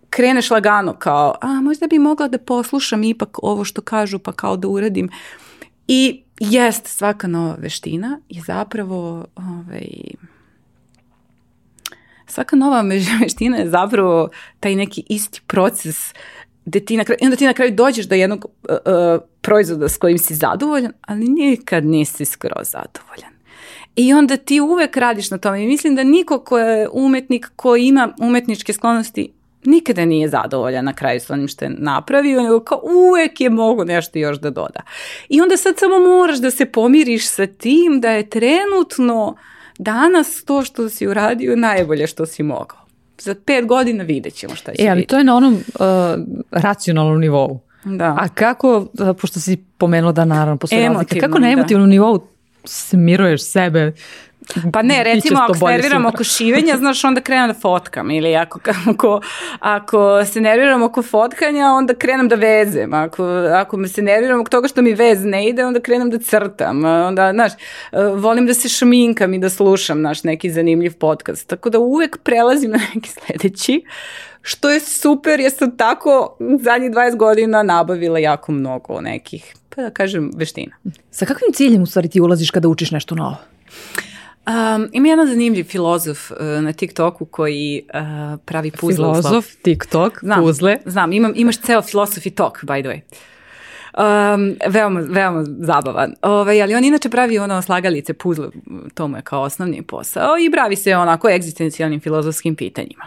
kreneš 0.09 0.51
lagano 0.51 0.93
kao, 0.93 1.35
a 1.41 1.47
možda 1.47 1.87
bi 1.87 1.99
mogla 1.99 2.27
da 2.27 2.37
poslušam 2.37 3.03
ipak 3.03 3.43
ovo 3.43 3.63
što 3.63 3.81
kažu 3.81 4.19
pa 4.19 4.31
kao 4.31 4.57
da 4.57 4.67
uradim. 4.67 5.09
I 5.87 6.23
jest, 6.39 6.87
svaka 6.87 7.27
nova 7.27 7.55
veština 7.59 8.19
je 8.29 8.41
zapravo 8.41 9.25
ovaj, 9.35 9.87
svaka 12.27 12.55
nova 12.55 12.81
veština 13.21 13.57
je 13.57 13.69
zapravo 13.69 14.29
taj 14.59 14.75
neki 14.75 15.03
isti 15.09 15.41
proces 15.47 16.13
ti 16.71 16.97
na 16.97 17.03
kraju, 17.03 17.17
i 17.21 17.25
onda 17.25 17.37
ti 17.37 17.45
na 17.45 17.53
kraju 17.53 17.71
dođeš 17.71 18.05
do 18.05 18.15
jednog 18.15 18.45
uh, 18.45 18.75
uh, 18.85 19.21
proizvoda 19.41 19.89
s 19.89 19.97
kojim 19.97 20.17
si 20.17 20.35
zadovoljan, 20.35 20.91
ali 21.01 21.27
nikad 21.27 21.85
nisi 21.85 22.25
skroz 22.25 22.67
zadovoljan. 22.67 23.37
I 23.95 24.13
onda 24.13 24.37
ti 24.37 24.61
uvek 24.61 24.97
radiš 24.97 25.31
na 25.31 25.37
tome. 25.37 25.63
I 25.63 25.67
mislim 25.67 25.95
da 25.95 26.03
niko 26.03 26.39
ko 26.39 26.57
je 26.59 26.89
umetnik, 26.91 27.51
ko 27.55 27.75
ima 27.75 28.13
umetničke 28.19 28.73
sklonosti, 28.73 29.31
nikada 29.65 30.05
nije 30.05 30.29
zadovoljan 30.29 30.85
na 30.85 30.93
kraju 30.93 31.19
s 31.19 31.29
onim 31.29 31.47
što 31.47 31.65
je 31.65 31.75
napravio, 31.77 32.41
nego 32.41 32.59
kao 32.59 32.81
uvek 32.83 33.41
je 33.41 33.49
mogu 33.49 33.85
nešto 33.85 34.19
još 34.19 34.39
da 34.39 34.49
doda. 34.49 34.81
I 35.29 35.41
onda 35.41 35.57
sad 35.57 35.77
samo 35.77 35.99
moraš 35.99 36.37
da 36.37 36.51
se 36.51 36.65
pomiriš 36.65 37.27
sa 37.27 37.47
tim 37.47 38.01
da 38.01 38.09
je 38.09 38.29
trenutno 38.29 39.35
danas 39.79 40.43
to 40.43 40.63
što 40.63 40.89
si 40.89 41.07
uradio 41.07 41.55
najbolje 41.55 42.07
što 42.07 42.25
si 42.25 42.43
mogao. 42.43 42.86
Za 43.21 43.35
pet 43.45 43.65
godina 43.65 44.03
vidjet 44.03 44.33
ćemo 44.33 44.55
šta 44.55 44.71
će 44.75 44.83
E, 44.83 44.89
ali 44.89 44.99
biti. 44.99 45.09
to 45.09 45.17
je 45.17 45.23
na 45.23 45.35
onom 45.35 45.53
uh, 45.53 45.61
racionalnom 46.51 47.19
nivou. 47.19 47.59
Da. 47.83 48.15
A 48.19 48.27
kako, 48.27 48.77
uh, 48.77 49.15
pošto 49.21 49.39
si 49.39 49.57
pomenula 49.77 50.11
da 50.11 50.25
naravno 50.25 50.57
postoje 50.57 50.87
razlike, 50.89 51.19
kako 51.19 51.39
na 51.39 51.47
da. 51.47 51.53
emotivnom 51.53 51.89
nivou 51.89 52.27
smiruješ 52.65 53.43
sebe 53.43 53.91
Pa 54.73 54.81
ne, 54.81 55.03
recimo 55.03 55.39
ako 55.39 55.53
se 55.53 55.65
nerviram 55.65 56.05
oko 56.05 56.23
šivenja, 56.23 56.77
znaš, 56.83 57.03
onda 57.03 57.21
krenem 57.21 57.47
da 57.47 57.53
fotkam 57.53 58.11
ili 58.11 58.35
ako, 58.35 58.59
ako, 58.89 59.21
ako 59.59 60.25
se 60.25 60.41
nerviram 60.41 60.83
oko 60.83 61.01
fotkanja, 61.01 61.67
onda 61.67 61.93
krenem 61.93 62.27
da 62.27 62.35
vezem. 62.35 62.93
Ako, 62.93 63.25
ako 63.53 63.77
me 63.77 63.87
se 63.87 64.01
nerviram 64.01 64.39
oko 64.39 64.49
toga 64.49 64.67
što 64.67 64.81
mi 64.81 64.93
vez 64.93 65.23
ne 65.23 65.49
ide, 65.49 65.65
onda 65.65 65.79
krenem 65.79 66.09
da 66.09 66.19
crtam. 66.19 66.85
Onda, 66.85 67.31
znaš, 67.33 67.51
volim 68.15 68.45
da 68.45 68.53
se 68.53 68.69
šminkam 68.69 69.33
i 69.33 69.39
da 69.39 69.49
slušam 69.49 70.01
naš 70.01 70.23
neki 70.23 70.51
zanimljiv 70.51 70.93
podcast. 70.93 71.47
Tako 71.47 71.69
da 71.69 71.79
uvek 71.79 72.17
prelazim 72.23 72.71
na 72.71 72.79
neki 72.95 73.09
sledeći, 73.09 73.83
što 74.41 74.69
je 74.69 74.79
super 74.79 75.39
jer 75.39 75.51
sam 75.51 75.77
tako 75.77 76.37
zadnjih 76.61 76.91
20 76.91 77.15
godina 77.15 77.63
nabavila 77.63 78.19
jako 78.19 78.51
mnogo 78.51 79.01
nekih, 79.01 79.55
pa 79.69 79.81
da 79.81 79.89
kažem, 79.89 80.31
veština. 80.35 80.75
Sa 81.11 81.25
kakvim 81.25 81.53
ciljem 81.53 81.81
u 81.81 81.85
stvari 81.85 82.09
ti 82.09 82.21
ulaziš 82.21 82.51
kada 82.51 82.67
učiš 82.67 82.91
nešto 82.91 83.15
novo? 83.15 83.37
Um, 84.47 84.89
ima 84.93 85.07
jedan 85.07 85.27
zanimljiv 85.27 85.63
filozof 85.63 86.31
uh, 86.31 86.37
na 86.39 86.73
TikToku 86.73 87.25
koji 87.25 87.87
uh, 87.93 88.39
pravi 88.45 88.71
puzle. 88.71 88.95
Filozof, 88.95 89.45
TikTok, 89.61 90.19
znam, 90.19 90.41
puzle. 90.41 90.77
Znam, 90.85 91.13
imam, 91.13 91.33
imaš 91.35 91.61
ceo 91.61 91.81
philosophy 91.81 92.35
talk, 92.35 92.63
by 92.63 92.81
the 92.81 92.89
way. 92.89 93.01
Um, 93.97 94.55
veoma, 94.67 94.99
veoma 94.99 95.43
zabavan. 95.43 96.13
Ove, 96.21 96.61
ali 96.61 96.75
on 96.75 96.83
inače 96.83 97.09
pravi 97.09 97.39
ono 97.39 97.61
slagalice, 97.61 98.13
puzle, 98.13 98.49
to 98.93 99.07
mu 99.07 99.17
je 99.17 99.21
kao 99.21 99.41
osnovni 99.41 99.81
posao 99.81 100.37
i 100.39 100.51
pravi 100.51 100.75
se 100.75 100.95
onako 100.95 101.29
egzistencijalnim 101.29 101.99
filozofskim 101.99 102.55
pitanjima. 102.55 103.05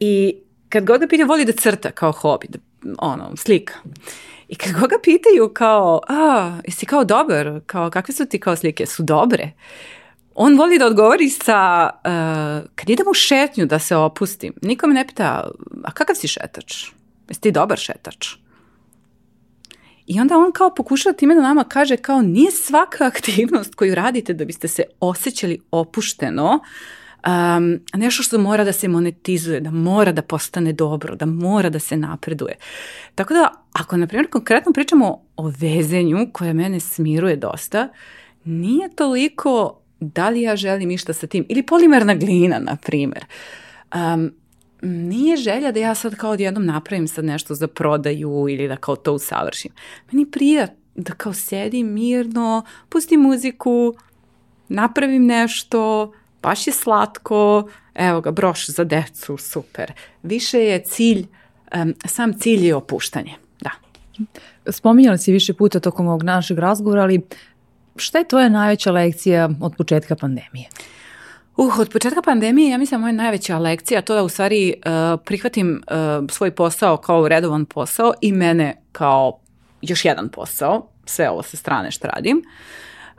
I 0.00 0.34
kad 0.68 0.84
god 0.84 1.00
ga 1.00 1.06
pitaju, 1.06 1.28
voli 1.28 1.44
da 1.44 1.52
crta 1.52 1.90
kao 1.90 2.12
hobi, 2.12 2.46
da, 2.48 2.58
ono, 2.98 3.36
slika. 3.36 3.74
I 4.48 4.54
kad 4.54 4.72
god 4.72 4.90
ga 4.90 4.96
pitaju 5.02 5.50
kao, 5.54 6.00
a, 6.08 6.58
jesi 6.66 6.86
kao 6.86 7.04
dobar, 7.04 7.60
kao, 7.66 7.90
kakve 7.90 8.14
su 8.14 8.26
ti 8.26 8.40
kao 8.40 8.56
slike, 8.56 8.86
su 8.86 9.02
dobre? 9.02 9.52
On 10.34 10.56
voli 10.58 10.78
da 10.78 10.86
odgovori 10.86 11.28
sa, 11.28 11.90
uh, 11.92 12.70
kad 12.74 12.90
idem 12.90 13.06
u 13.10 13.14
šetnju 13.14 13.66
da 13.66 13.78
se 13.78 13.96
opustim, 13.96 14.54
niko 14.62 14.86
me 14.86 14.94
ne 14.94 15.06
pita, 15.06 15.50
a 15.84 15.90
kakav 15.92 16.16
si 16.16 16.28
šetač? 16.28 16.86
Jesi 17.28 17.40
ti 17.40 17.50
dobar 17.50 17.78
šetač? 17.78 18.34
I 20.06 20.20
onda 20.20 20.36
on 20.36 20.52
kao 20.52 20.74
pokušava 20.74 21.12
time 21.12 21.34
da 21.34 21.42
nama 21.42 21.64
kaže 21.64 21.96
kao 21.96 22.22
nije 22.22 22.50
svaka 22.50 23.06
aktivnost 23.14 23.74
koju 23.74 23.94
radite 23.94 24.34
da 24.34 24.44
biste 24.44 24.68
se 24.68 24.82
osjećali 25.00 25.60
opušteno, 25.70 26.60
um, 27.26 27.80
nešto 27.94 28.22
što 28.22 28.38
mora 28.38 28.64
da 28.64 28.72
se 28.72 28.88
monetizuje, 28.88 29.60
da 29.60 29.70
mora 29.70 30.12
da 30.12 30.22
postane 30.22 30.72
dobro, 30.72 31.16
da 31.16 31.26
mora 31.26 31.70
da 31.70 31.78
se 31.78 31.96
napreduje. 31.96 32.56
Tako 33.14 33.34
da, 33.34 33.52
ako 33.72 33.96
na 33.96 34.06
primjer 34.06 34.30
konkretno 34.30 34.72
pričamo 34.72 35.22
o 35.36 35.52
vezenju 35.58 36.28
koje 36.32 36.52
mene 36.52 36.80
smiruje 36.80 37.36
dosta, 37.36 37.88
nije 38.44 38.94
toliko 38.94 39.81
da 40.02 40.28
li 40.28 40.42
ja 40.42 40.56
želim 40.56 40.90
išta 40.90 41.12
sa 41.12 41.26
tim, 41.26 41.46
ili 41.48 41.62
polimerna 41.62 42.14
glina, 42.14 42.58
na 42.58 42.76
primjer. 42.76 43.24
Um, 43.94 44.32
nije 44.82 45.36
želja 45.36 45.72
da 45.72 45.80
ja 45.80 45.94
sad 45.94 46.16
kao 46.16 46.30
odjednom 46.30 46.66
napravim 46.66 47.08
sad 47.08 47.24
nešto 47.24 47.54
za 47.54 47.66
prodaju 47.66 48.46
ili 48.48 48.68
da 48.68 48.76
kao 48.76 48.96
to 48.96 49.12
usavršim. 49.12 49.72
Meni 50.12 50.30
prija 50.30 50.66
da 50.94 51.12
kao 51.12 51.32
sedim 51.32 51.92
mirno, 51.92 52.64
pustim 52.88 53.20
muziku, 53.20 53.94
napravim 54.68 55.26
nešto, 55.26 56.12
baš 56.42 56.66
je 56.66 56.72
slatko, 56.72 57.68
evo 57.94 58.20
ga, 58.20 58.30
broš 58.30 58.66
za 58.68 58.84
decu, 58.84 59.36
super. 59.36 59.92
Više 60.22 60.58
je 60.58 60.82
cilj, 60.82 61.26
um, 61.76 61.94
sam 62.06 62.38
cilj 62.38 62.66
je 62.66 62.74
opuštanje, 62.74 63.34
da. 63.60 63.70
Spominjali 64.72 65.18
si 65.18 65.32
više 65.32 65.54
puta 65.54 65.80
tokom 65.80 66.08
ovog 66.08 66.22
našeg 66.22 66.58
razgovora, 66.58 67.02
ali 67.02 67.20
šta 67.96 68.18
je 68.18 68.28
tvoja 68.28 68.48
najveća 68.48 68.92
lekcija 68.92 69.50
od 69.60 69.76
početka 69.76 70.16
pandemije? 70.16 70.68
Uh, 71.56 71.78
od 71.78 71.88
početka 71.92 72.22
pandemije, 72.22 72.70
ja 72.70 72.78
mislim, 72.78 73.00
moja 73.00 73.12
najveća 73.12 73.58
lekcija 73.58 74.02
to 74.02 74.14
da 74.14 74.22
u 74.22 74.28
stvari 74.28 74.74
uh, 74.76 75.20
prihvatim 75.24 75.82
uh, 75.86 76.30
svoj 76.30 76.50
posao 76.50 76.96
kao 76.96 77.28
redovan 77.28 77.64
posao 77.64 78.12
i 78.20 78.32
mene 78.32 78.76
kao 78.92 79.38
još 79.82 80.04
jedan 80.04 80.28
posao, 80.28 80.88
sve 81.04 81.30
ovo 81.30 81.42
sa 81.42 81.56
strane 81.56 81.90
što 81.90 82.08
radim. 82.08 82.42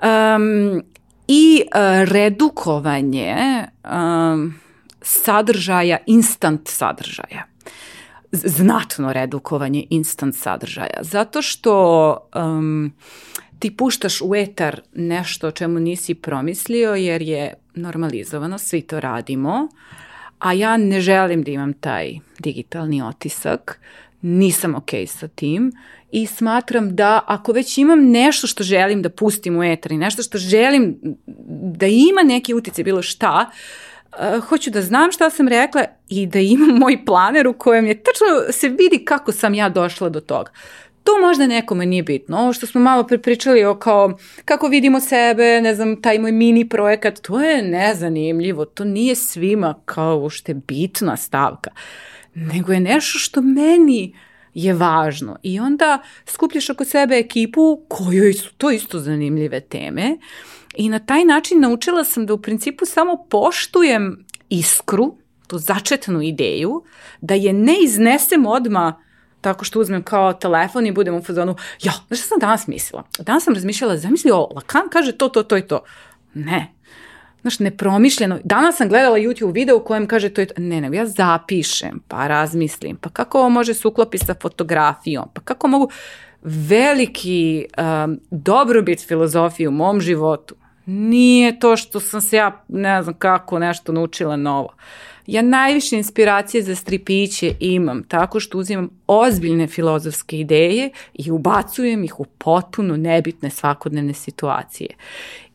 Um, 0.04 0.84
I 1.28 1.62
uh, 1.62 2.10
redukovanje 2.10 3.36
um, 3.84 4.54
sadržaja, 5.02 5.98
instant 6.06 6.68
sadržaja. 6.68 7.44
Znatno 8.32 9.14
redukovanje 9.14 9.86
instant 9.90 10.36
sadržaja. 10.36 10.98
Zato 11.02 11.42
što 11.42 12.18
um, 12.36 12.94
ti 13.64 13.72
puštaš 13.72 14.22
u 14.22 14.36
etar 14.36 14.82
nešto 14.94 15.48
o 15.48 15.52
čemu 15.52 15.80
nisi 15.80 16.14
promislio 16.14 16.96
jer 16.96 17.22
je 17.22 17.54
normalizovano, 17.76 18.58
svi 18.58 18.82
to 18.82 19.00
radimo, 19.00 19.68
a 20.40 20.54
ja 20.54 20.78
ne 20.78 21.02
želim 21.02 21.44
da 21.44 21.52
imam 21.52 21.74
taj 21.74 22.14
digitalni 22.40 23.02
otisak, 23.02 23.80
nisam 24.22 24.76
ok 24.76 24.90
sa 25.08 25.28
tim 25.28 25.72
i 26.12 26.26
smatram 26.26 26.96
da 26.96 27.22
ako 27.28 27.52
već 27.52 27.78
imam 27.78 28.12
nešto 28.12 28.48
što 28.48 28.64
želim 28.64 29.02
da 29.02 29.10
pustim 29.10 29.58
u 29.58 29.64
etar 29.64 29.92
i 29.92 29.98
nešto 29.98 30.24
što 30.24 30.38
želim 30.38 30.98
da 31.78 31.88
ima 31.88 32.24
neki 32.24 32.54
utjecaj, 32.54 32.84
bilo 32.84 33.02
šta, 33.02 33.50
uh, 33.50 34.44
hoću 34.46 34.72
da 34.72 34.82
znam 34.82 35.12
šta 35.12 35.30
sam 35.30 35.48
rekla 35.48 35.86
i 36.10 36.28
da 36.28 36.40
imam 36.40 36.78
moj 36.78 37.06
planer 37.06 37.48
u 37.48 37.54
kojem 37.54 37.86
je 37.86 38.04
tačno 38.04 38.28
se 38.52 38.70
vidi 38.70 39.06
kako 39.06 39.32
sam 39.32 39.54
ja 39.54 39.70
došla 39.70 40.10
do 40.10 40.20
toga. 40.20 40.52
To 41.04 41.12
možda 41.22 41.48
nekome 41.48 41.86
nije 41.86 42.04
bitno. 42.04 42.38
Ovo 42.38 42.54
što 42.54 42.68
smo 42.68 42.82
malo 42.82 43.08
pričali 43.24 43.66
o 43.66 43.76
kao 43.76 44.18
kako 44.46 44.68
vidimo 44.68 45.00
sebe, 45.00 45.62
ne 45.62 45.76
znam, 45.76 46.02
taj 46.02 46.20
moj 46.20 46.32
mini 46.32 46.70
projekat, 46.70 47.20
to 47.20 47.42
je 47.42 47.62
nezanimljivo. 47.62 48.66
To 48.66 48.84
nije 48.84 49.16
svima 49.16 49.76
kao 49.86 50.18
ušte 50.18 50.54
bitna 50.54 51.18
stavka. 51.18 51.72
Nego 52.34 52.74
je 52.74 52.80
nešto 52.80 53.20
što 53.20 53.42
meni 53.42 54.16
je 54.54 54.74
važno. 54.74 55.38
I 55.44 55.60
onda 55.60 56.00
skupljaš 56.26 56.70
oko 56.70 56.86
sebe 56.86 57.16
ekipu 57.16 57.82
kojoj 57.88 58.34
su 58.34 58.54
to 58.54 58.72
isto 58.72 59.00
zanimljive 59.00 59.60
teme 59.60 60.18
i 60.76 60.90
na 60.90 61.00
taj 61.00 61.26
način 61.26 61.60
naučila 61.60 62.04
sam 62.04 62.26
da 62.26 62.34
u 62.34 62.42
principu 62.42 62.86
samo 62.86 63.26
poštujem 63.30 64.26
iskru, 64.50 65.16
tu 65.48 65.58
začetnu 65.58 66.22
ideju, 66.22 66.84
da 67.22 67.34
je 67.34 67.54
ne 67.54 67.76
iznesem 67.84 68.46
odmah 68.46 68.94
tako 69.44 69.66
što 69.66 69.80
uzmem 69.80 70.04
kao 70.04 70.34
telefon 70.34 70.86
i 70.86 70.92
budem 70.92 71.16
u 71.16 71.24
fazonu, 71.24 71.56
ja, 71.82 71.92
znaš 72.08 72.20
šta 72.20 72.28
sam 72.28 72.40
danas 72.40 72.68
mislila? 72.68 73.04
Danas 73.20 73.44
sam 73.44 73.54
razmišljala, 73.54 73.98
zamisli 73.98 74.32
ovo, 74.32 74.52
Lacan 74.56 74.90
kaže 74.92 75.12
to, 75.12 75.30
to, 75.30 75.44
to 75.44 75.58
i 75.58 75.68
to. 75.68 75.80
Ne. 76.34 76.74
Znaš, 77.42 77.60
nepromišljeno. 77.60 78.40
Danas 78.44 78.78
sam 78.78 78.90
gledala 78.90 79.18
YouTube 79.18 79.54
video 79.54 79.78
u 79.78 79.84
kojem 79.84 80.08
kaže 80.08 80.30
to 80.30 80.42
i 80.42 80.46
to. 80.46 80.54
Ne, 80.58 80.82
nego 80.82 80.96
ja 80.96 81.06
zapišem, 81.06 82.00
pa 82.08 82.28
razmislim, 82.28 82.98
pa 82.98 83.10
kako 83.10 83.40
ovo 83.40 83.50
može 83.50 83.74
se 83.74 83.88
uklopi 83.88 84.18
sa 84.18 84.36
fotografijom, 84.42 85.26
pa 85.34 85.42
kako 85.42 85.68
mogu 85.68 85.90
veliki 86.44 87.66
um, 87.78 88.20
dobrobit 88.32 89.08
filozofije 89.08 89.70
u 89.70 89.72
mom 89.72 90.02
životu. 90.02 90.56
Nije 90.86 91.60
to 91.60 91.78
što 91.78 92.00
sam 92.00 92.22
se 92.22 92.38
ja, 92.38 92.64
ne 92.68 93.04
znam 93.04 93.16
kako, 93.16 93.60
nešto 93.60 93.92
naučila 93.92 94.36
novo. 94.36 94.70
Ja 95.28 95.42
najviše 95.42 95.96
inspiracije 95.98 96.64
za 96.64 96.76
stripiće 96.76 97.56
imam 97.60 98.04
tako 98.04 98.40
što 98.40 98.58
uzimam 98.58 98.90
ozbiljne 99.08 99.68
filozofske 99.68 100.40
ideje 100.40 100.90
i 101.14 101.32
ubacujem 101.32 102.04
ih 102.04 102.20
u 102.20 102.26
potpuno 102.26 102.98
nebitne 102.98 103.50
svakodnevne 103.50 104.14
situacije. 104.14 104.90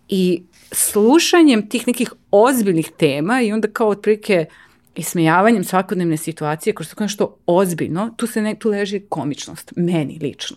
I 0.08 0.42
slušanjem 0.72 1.68
tih 1.68 1.86
nekih 1.86 2.12
ozbiljnih 2.30 2.90
tema 2.96 3.40
i 3.42 3.52
onda 3.52 3.68
kao 3.68 3.88
otprilike 3.88 4.46
ismejavanjem 4.94 5.64
svakodnevne 5.64 6.16
situacije, 6.16 6.74
kroz 6.74 6.88
tako 6.88 7.02
nešto 7.02 7.36
ozbiljno, 7.46 8.14
tu, 8.16 8.26
se 8.26 8.42
ne, 8.42 8.54
tu 8.54 8.70
leži 8.70 9.00
komičnost, 9.08 9.72
meni 9.76 10.18
lično. 10.22 10.56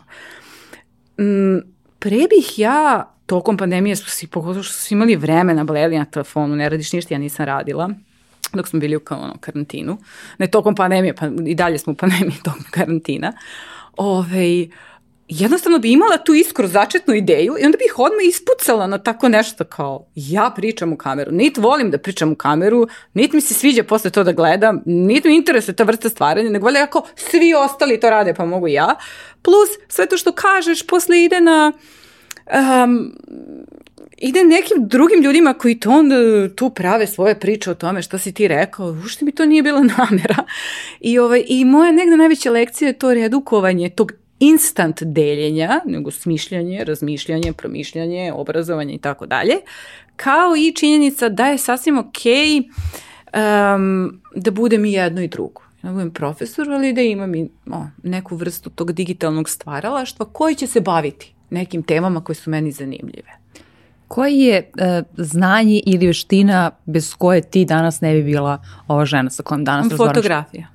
Mm, 1.19 1.57
pre 1.99 2.17
bih 2.17 2.59
ja, 2.59 3.13
tokom 3.25 3.57
pandemije, 3.57 3.95
su 3.95 4.09
si, 4.09 4.27
pogotovo 4.27 4.63
što 4.63 4.73
su 4.73 4.93
imali 4.93 5.15
vremena, 5.15 5.63
bleli 5.63 5.97
na 5.97 6.05
telefonu, 6.05 6.55
ne 6.55 6.69
radiš 6.69 6.93
ništa, 6.93 7.13
ja 7.13 7.17
nisam 7.17 7.45
radila, 7.45 7.89
dok 8.53 8.67
smo 8.67 8.79
bili 8.79 8.95
u 8.95 8.99
kao 8.99 9.19
ono, 9.19 9.37
karantinu. 9.39 9.97
Ne 10.37 10.47
tokom 10.47 10.75
pandemije, 10.75 11.15
pa 11.15 11.27
i 11.45 11.55
dalje 11.55 11.77
smo 11.77 11.93
u 11.93 11.95
pandemiji 11.95 12.37
tokom 12.43 12.65
karantina. 12.71 13.33
Ove, 13.97 14.67
jednostavno 15.27 15.79
bi 15.79 15.91
imala 15.91 16.17
tu 16.17 16.33
iskru 16.33 16.67
začetnu 16.67 17.15
ideju 17.15 17.55
i 17.59 17.65
onda 17.65 17.77
bih 17.77 17.93
odmah 17.99 18.25
ispucala 18.27 18.87
na 18.87 18.97
tako 18.97 19.29
nešto 19.29 19.63
kao 19.63 20.05
ja 20.15 20.51
pričam 20.55 20.93
u 20.93 20.97
kameru. 20.97 21.31
Nit 21.31 21.57
volim 21.57 21.91
da 21.91 21.97
pričam 21.97 22.31
u 22.31 22.35
kameru, 22.35 22.87
nit 23.13 23.33
mi 23.33 23.41
se 23.41 23.53
sviđa 23.53 23.83
posle 23.83 24.09
to 24.09 24.23
da 24.23 24.31
gledam, 24.31 24.81
nit 24.85 25.23
mi 25.23 25.35
interesuje 25.35 25.75
ta 25.75 25.83
vrsta 25.83 26.09
stvaranja, 26.09 26.49
nego 26.49 26.65
volja 26.65 26.83
ako 26.83 27.07
svi 27.15 27.53
ostali 27.53 27.99
to 27.99 28.09
rade 28.09 28.33
pa 28.33 28.45
mogu 28.45 28.67
ja. 28.67 28.95
Plus 29.41 29.69
sve 29.87 30.05
to 30.05 30.17
što 30.17 30.31
kažeš 30.31 30.87
posle 30.87 31.23
ide 31.23 31.41
na 31.41 31.71
um, 32.83 33.15
ide 34.21 34.43
nekim 34.43 34.87
drugim 34.87 35.21
ljudima 35.23 35.53
koji 35.53 35.79
to 35.79 35.89
onda 35.89 36.15
tu 36.55 36.69
prave 36.69 37.07
svoje 37.07 37.39
priče 37.39 37.71
o 37.71 37.75
tome 37.75 38.01
šta 38.01 38.17
si 38.17 38.31
ti 38.33 38.47
rekao, 38.47 38.87
ušte 39.05 39.25
mi 39.25 39.31
to 39.31 39.45
nije 39.45 39.63
bila 39.63 39.83
namera. 39.97 40.43
I, 40.99 41.19
ovaj, 41.19 41.43
i 41.47 41.65
moja 41.65 41.91
negde 41.91 42.17
najveća 42.17 42.51
lekcija 42.51 42.87
je 42.87 42.99
to 42.99 43.13
redukovanje 43.13 43.89
tog 43.89 44.11
instant 44.39 45.03
deljenja, 45.03 45.81
nego 45.85 46.11
smišljanje, 46.11 46.83
razmišljanje, 46.83 47.53
promišljanje, 47.53 48.33
obrazovanje 48.33 48.93
i 48.93 48.97
tako 48.97 49.25
dalje, 49.25 49.55
kao 50.15 50.55
i 50.57 50.73
činjenica 50.75 51.29
da 51.29 51.47
je 51.47 51.57
sasvim 51.57 51.97
okej 51.97 52.57
um, 52.59 54.21
da 54.35 54.51
budem 54.51 54.85
i 54.85 54.91
jedno 54.91 55.21
i 55.21 55.27
drugo. 55.27 55.61
Da 55.81 55.91
budem 55.91 56.11
profesor, 56.11 56.71
ali 56.71 56.93
da 56.93 57.01
imam 57.01 57.35
i 57.35 57.49
o, 57.71 57.85
neku 58.03 58.35
vrstu 58.35 58.69
tog 58.69 58.91
digitalnog 58.91 59.49
stvaralaštva 59.49 60.25
koji 60.25 60.55
će 60.55 60.67
se 60.67 60.81
baviti 60.81 61.33
nekim 61.49 61.83
temama 61.83 62.23
koje 62.23 62.35
su 62.35 62.49
meni 62.49 62.71
zanimljive. 62.71 63.40
Koji 64.11 64.37
je 64.37 64.57
e, 64.57 65.03
znanje 65.17 65.81
ili 65.85 66.07
veština 66.07 66.71
bez 66.85 67.13
koje 67.15 67.41
ti 67.41 67.65
danas 67.65 68.01
ne 68.01 68.13
bi 68.13 68.23
bila 68.23 68.61
ova 68.87 69.05
žena 69.05 69.29
sa 69.29 69.43
kojom 69.43 69.63
danas 69.63 69.89
razgovaraš? 69.89 70.15
Fotografija. 70.15 70.67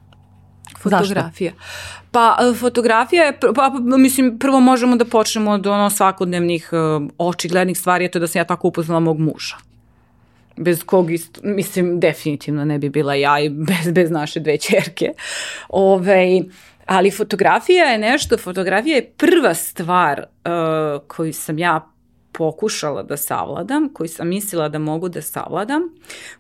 Fotografija. 0.79 1.51
Zašto? 1.51 2.09
Pa 2.11 2.37
e, 2.41 2.55
fotografija 2.55 3.25
je, 3.25 3.41
pa, 3.41 3.53
pa, 3.55 3.71
mislim, 3.99 4.39
prvo 4.39 4.61
možemo 4.61 4.97
da 4.97 5.05
počnemo 5.05 5.51
od 5.51 5.67
ono 5.67 5.91
svakodnevnih 5.91 6.71
uh, 6.73 7.09
očiglednih 7.19 7.79
stvari, 7.79 8.11
to 8.11 8.19
da 8.19 8.27
sam 8.27 8.41
ja 8.41 8.45
tako 8.45 8.69
upoznala 8.69 9.01
mog 9.01 9.19
muža. 9.19 9.57
Bez 10.57 10.85
kog, 10.85 11.11
isto, 11.11 11.41
mislim, 11.45 12.01
definitivno 12.01 12.65
ne 12.65 12.79
bi 12.79 12.89
bila 12.89 13.15
ja 13.15 13.41
i 13.41 13.49
bez, 13.49 13.93
bez 13.93 14.11
naše 14.11 14.41
dve 14.41 14.57
čerke. 14.59 15.13
Ove, 15.69 16.43
ali 16.87 17.11
fotografija 17.11 17.85
je 17.85 17.99
nešto, 17.99 18.39
fotografija 18.39 18.97
je 18.97 19.11
prva 19.17 19.55
stvar 19.55 20.21
uh, 20.21 21.03
koju 21.07 21.33
sam 21.33 21.59
ja 21.59 21.96
pokušala 22.37 23.03
da 23.03 23.17
savladam, 23.17 23.89
koju 23.93 24.09
sam 24.09 24.29
mislila 24.29 24.69
da 24.69 24.79
mogu 24.79 25.09
da 25.09 25.23
savladam, 25.23 25.83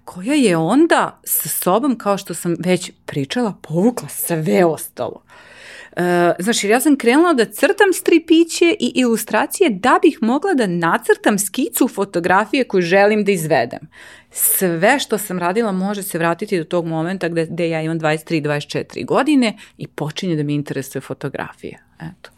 koja 0.04 0.34
je 0.34 0.56
onda 0.56 1.20
sa 1.24 1.48
sobom, 1.48 1.98
kao 1.98 2.18
što 2.18 2.34
sam 2.34 2.56
već 2.58 2.90
pričala, 3.06 3.54
povukla 3.62 4.08
sve 4.08 4.64
ostalo. 4.64 5.22
Uh, 5.96 6.02
znači, 6.38 6.68
ja 6.68 6.80
sam 6.80 6.96
krenula 6.96 7.32
da 7.32 7.44
crtam 7.44 7.92
stripiće 7.92 8.76
i 8.80 8.92
ilustracije 8.94 9.70
da 9.70 9.98
bih 10.02 10.18
mogla 10.20 10.54
da 10.54 10.66
nacrtam 10.66 11.38
skicu 11.38 11.88
fotografije 11.88 12.64
koju 12.64 12.82
želim 12.82 13.24
da 13.24 13.32
izvedem. 13.32 13.80
Sve 14.30 14.98
što 14.98 15.18
sam 15.18 15.38
radila 15.38 15.72
može 15.72 16.02
se 16.02 16.18
vratiti 16.18 16.58
do 16.58 16.64
tog 16.64 16.86
momenta 16.86 17.28
gde, 17.28 17.46
gde 17.46 17.68
ja 17.68 17.82
imam 17.82 18.00
23-24 18.00 19.06
godine 19.06 19.58
i 19.78 19.86
počinje 19.86 20.36
da 20.36 20.42
mi 20.42 20.54
interesuje 20.54 21.02
fotografija. 21.02 21.78
Eto. 22.00 22.30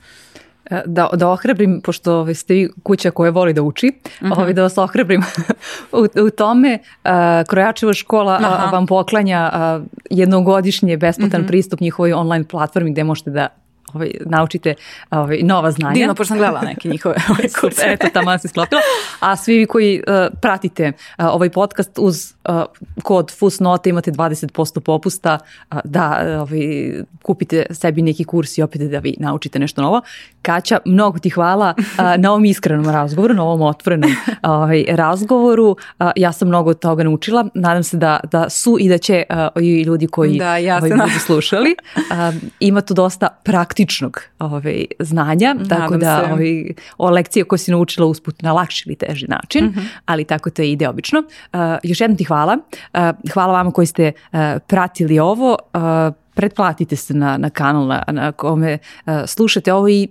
Da, 0.86 1.08
da 1.12 1.28
ohrabrim, 1.28 1.80
pošto 1.84 2.14
ovaj, 2.14 2.34
ste 2.34 2.54
vi 2.54 2.68
kuća 2.82 3.10
koja 3.10 3.30
voli 3.30 3.52
da 3.52 3.62
uči, 3.62 3.92
uh 4.04 4.22
mhm. 4.22 4.32
-huh. 4.32 4.38
ovaj, 4.38 4.52
da 4.52 4.62
vas 4.62 4.78
ohrabrim 4.78 5.22
u, 5.92 6.06
u 6.26 6.30
tome. 6.30 6.78
Uh, 7.04 7.10
Krojačeva 7.48 7.92
škola 7.92 8.38
Aha. 8.42 8.70
vam 8.72 8.86
poklanja 8.86 9.50
uh, 9.52 9.86
jednogodišnje 10.10 10.96
besplatan 10.96 11.28
uh 11.28 11.38
mhm. 11.38 11.44
-huh. 11.44 11.48
pristup 11.48 11.80
njihovoj 11.80 12.12
online 12.12 12.44
platformi 12.44 12.92
gde 12.92 13.04
možete 13.04 13.30
da 13.30 13.48
ovaj, 13.94 14.10
naučite 14.20 14.74
ovaj, 15.10 15.38
nova 15.42 15.70
znanja. 15.70 15.94
Divno, 15.94 16.14
pošto 16.14 16.28
sam 16.28 16.38
gledala 16.38 16.60
neke 16.60 16.88
njihove 16.88 17.14
ovaj 17.30 17.48
kurse. 17.60 17.82
Eto, 17.86 18.06
tamo 18.12 18.38
se 18.38 18.48
sklopila. 18.48 18.80
A 19.20 19.36
svi 19.36 19.66
koji 19.66 20.02
uh, 20.06 20.38
pratite 20.40 20.92
uh, 21.18 21.24
ovaj 21.26 21.50
podcast 21.50 21.98
uz 21.98 22.34
uh, 22.48 22.62
kod 23.02 23.32
Fusnote 23.38 23.90
imate 23.90 24.10
20% 24.10 24.80
popusta 24.80 25.38
uh, 25.70 25.78
da 25.84 26.36
ovaj, 26.40 26.92
kupite 27.22 27.66
sebi 27.70 28.02
neki 28.02 28.24
kurs 28.24 28.58
i 28.58 28.62
opet 28.62 28.82
da 28.82 28.98
vi 28.98 29.14
naučite 29.18 29.58
nešto 29.58 29.82
novo. 29.82 30.02
Kaća, 30.48 30.78
mnogo 30.84 31.18
ti 31.18 31.30
hvala 31.30 31.74
uh, 31.78 31.84
na 32.18 32.30
ovom 32.30 32.44
iskrenom 32.44 32.88
razgovoru, 32.88 33.34
na 33.34 33.44
ovom 33.44 33.62
otvorenom 33.62 34.10
ovaj, 34.42 34.84
razgovoru. 34.88 35.70
Uh, 35.70 36.10
ja 36.16 36.32
sam 36.32 36.48
mnogo 36.48 36.70
od 36.70 36.78
toga 36.78 37.04
naučila. 37.04 37.48
Nadam 37.54 37.82
se 37.82 37.96
da, 37.96 38.20
da 38.32 38.50
su 38.50 38.76
i 38.80 38.88
da 38.88 38.98
će 38.98 39.22
uh, 39.30 39.62
i 39.62 39.82
ljudi 39.82 40.06
koji 40.06 40.38
da, 40.38 40.56
ja 40.56 40.76
ovaj, 40.76 40.90
budu 40.90 41.18
slušali. 41.26 41.74
Uh, 41.96 42.34
ima 42.60 42.80
tu 42.80 42.94
dosta 42.94 43.28
praktično 43.44 43.78
praktičnog 43.88 44.20
ovaj, 44.38 44.86
znanja, 44.98 45.54
Nadam 45.54 45.68
tako 45.68 45.96
da 45.96 46.24
se. 46.24 46.32
ovaj, 46.32 46.64
o 46.98 47.10
lekcije 47.10 47.44
koje 47.44 47.58
si 47.58 47.70
naučila 47.70 48.06
usput 48.06 48.42
na 48.42 48.52
lakši 48.52 48.84
ili 48.86 48.96
teži 48.96 49.26
način, 49.28 49.64
mm 49.64 49.68
-hmm. 49.68 49.86
ali 50.06 50.24
tako 50.24 50.50
to 50.50 50.62
ide 50.62 50.88
obično. 50.88 51.18
Uh, 51.52 51.58
još 51.82 52.00
jednom 52.00 52.16
ti 52.16 52.24
hvala. 52.24 52.58
Uh, 52.94 53.00
hvala 53.32 53.52
vama 53.52 53.70
koji 53.70 53.86
ste 53.86 54.12
uh, 54.32 54.38
pratili 54.66 55.18
ovo. 55.18 55.56
Uh, 55.74 56.14
pretplatite 56.34 56.96
se 56.96 57.14
na, 57.14 57.36
na 57.36 57.50
kanal 57.50 57.86
na, 57.86 58.04
na 58.08 58.32
kome 58.32 58.78
uh, 59.06 59.12
slušate 59.26 59.72
ovo 59.72 59.88
i 59.88 60.08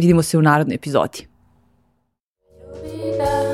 Vidimo 0.00 0.22
se 0.22 0.38
u 0.38 0.42
narodnoj 0.42 0.74
epizodi. 0.74 1.26
Da, 3.18 3.44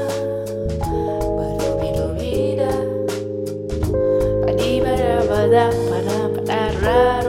ba, 5.28 5.46
da, 5.46 5.70
ba, 5.90 5.98
da, 6.02 6.28
ba, 6.28 6.40
da, 6.80 7.25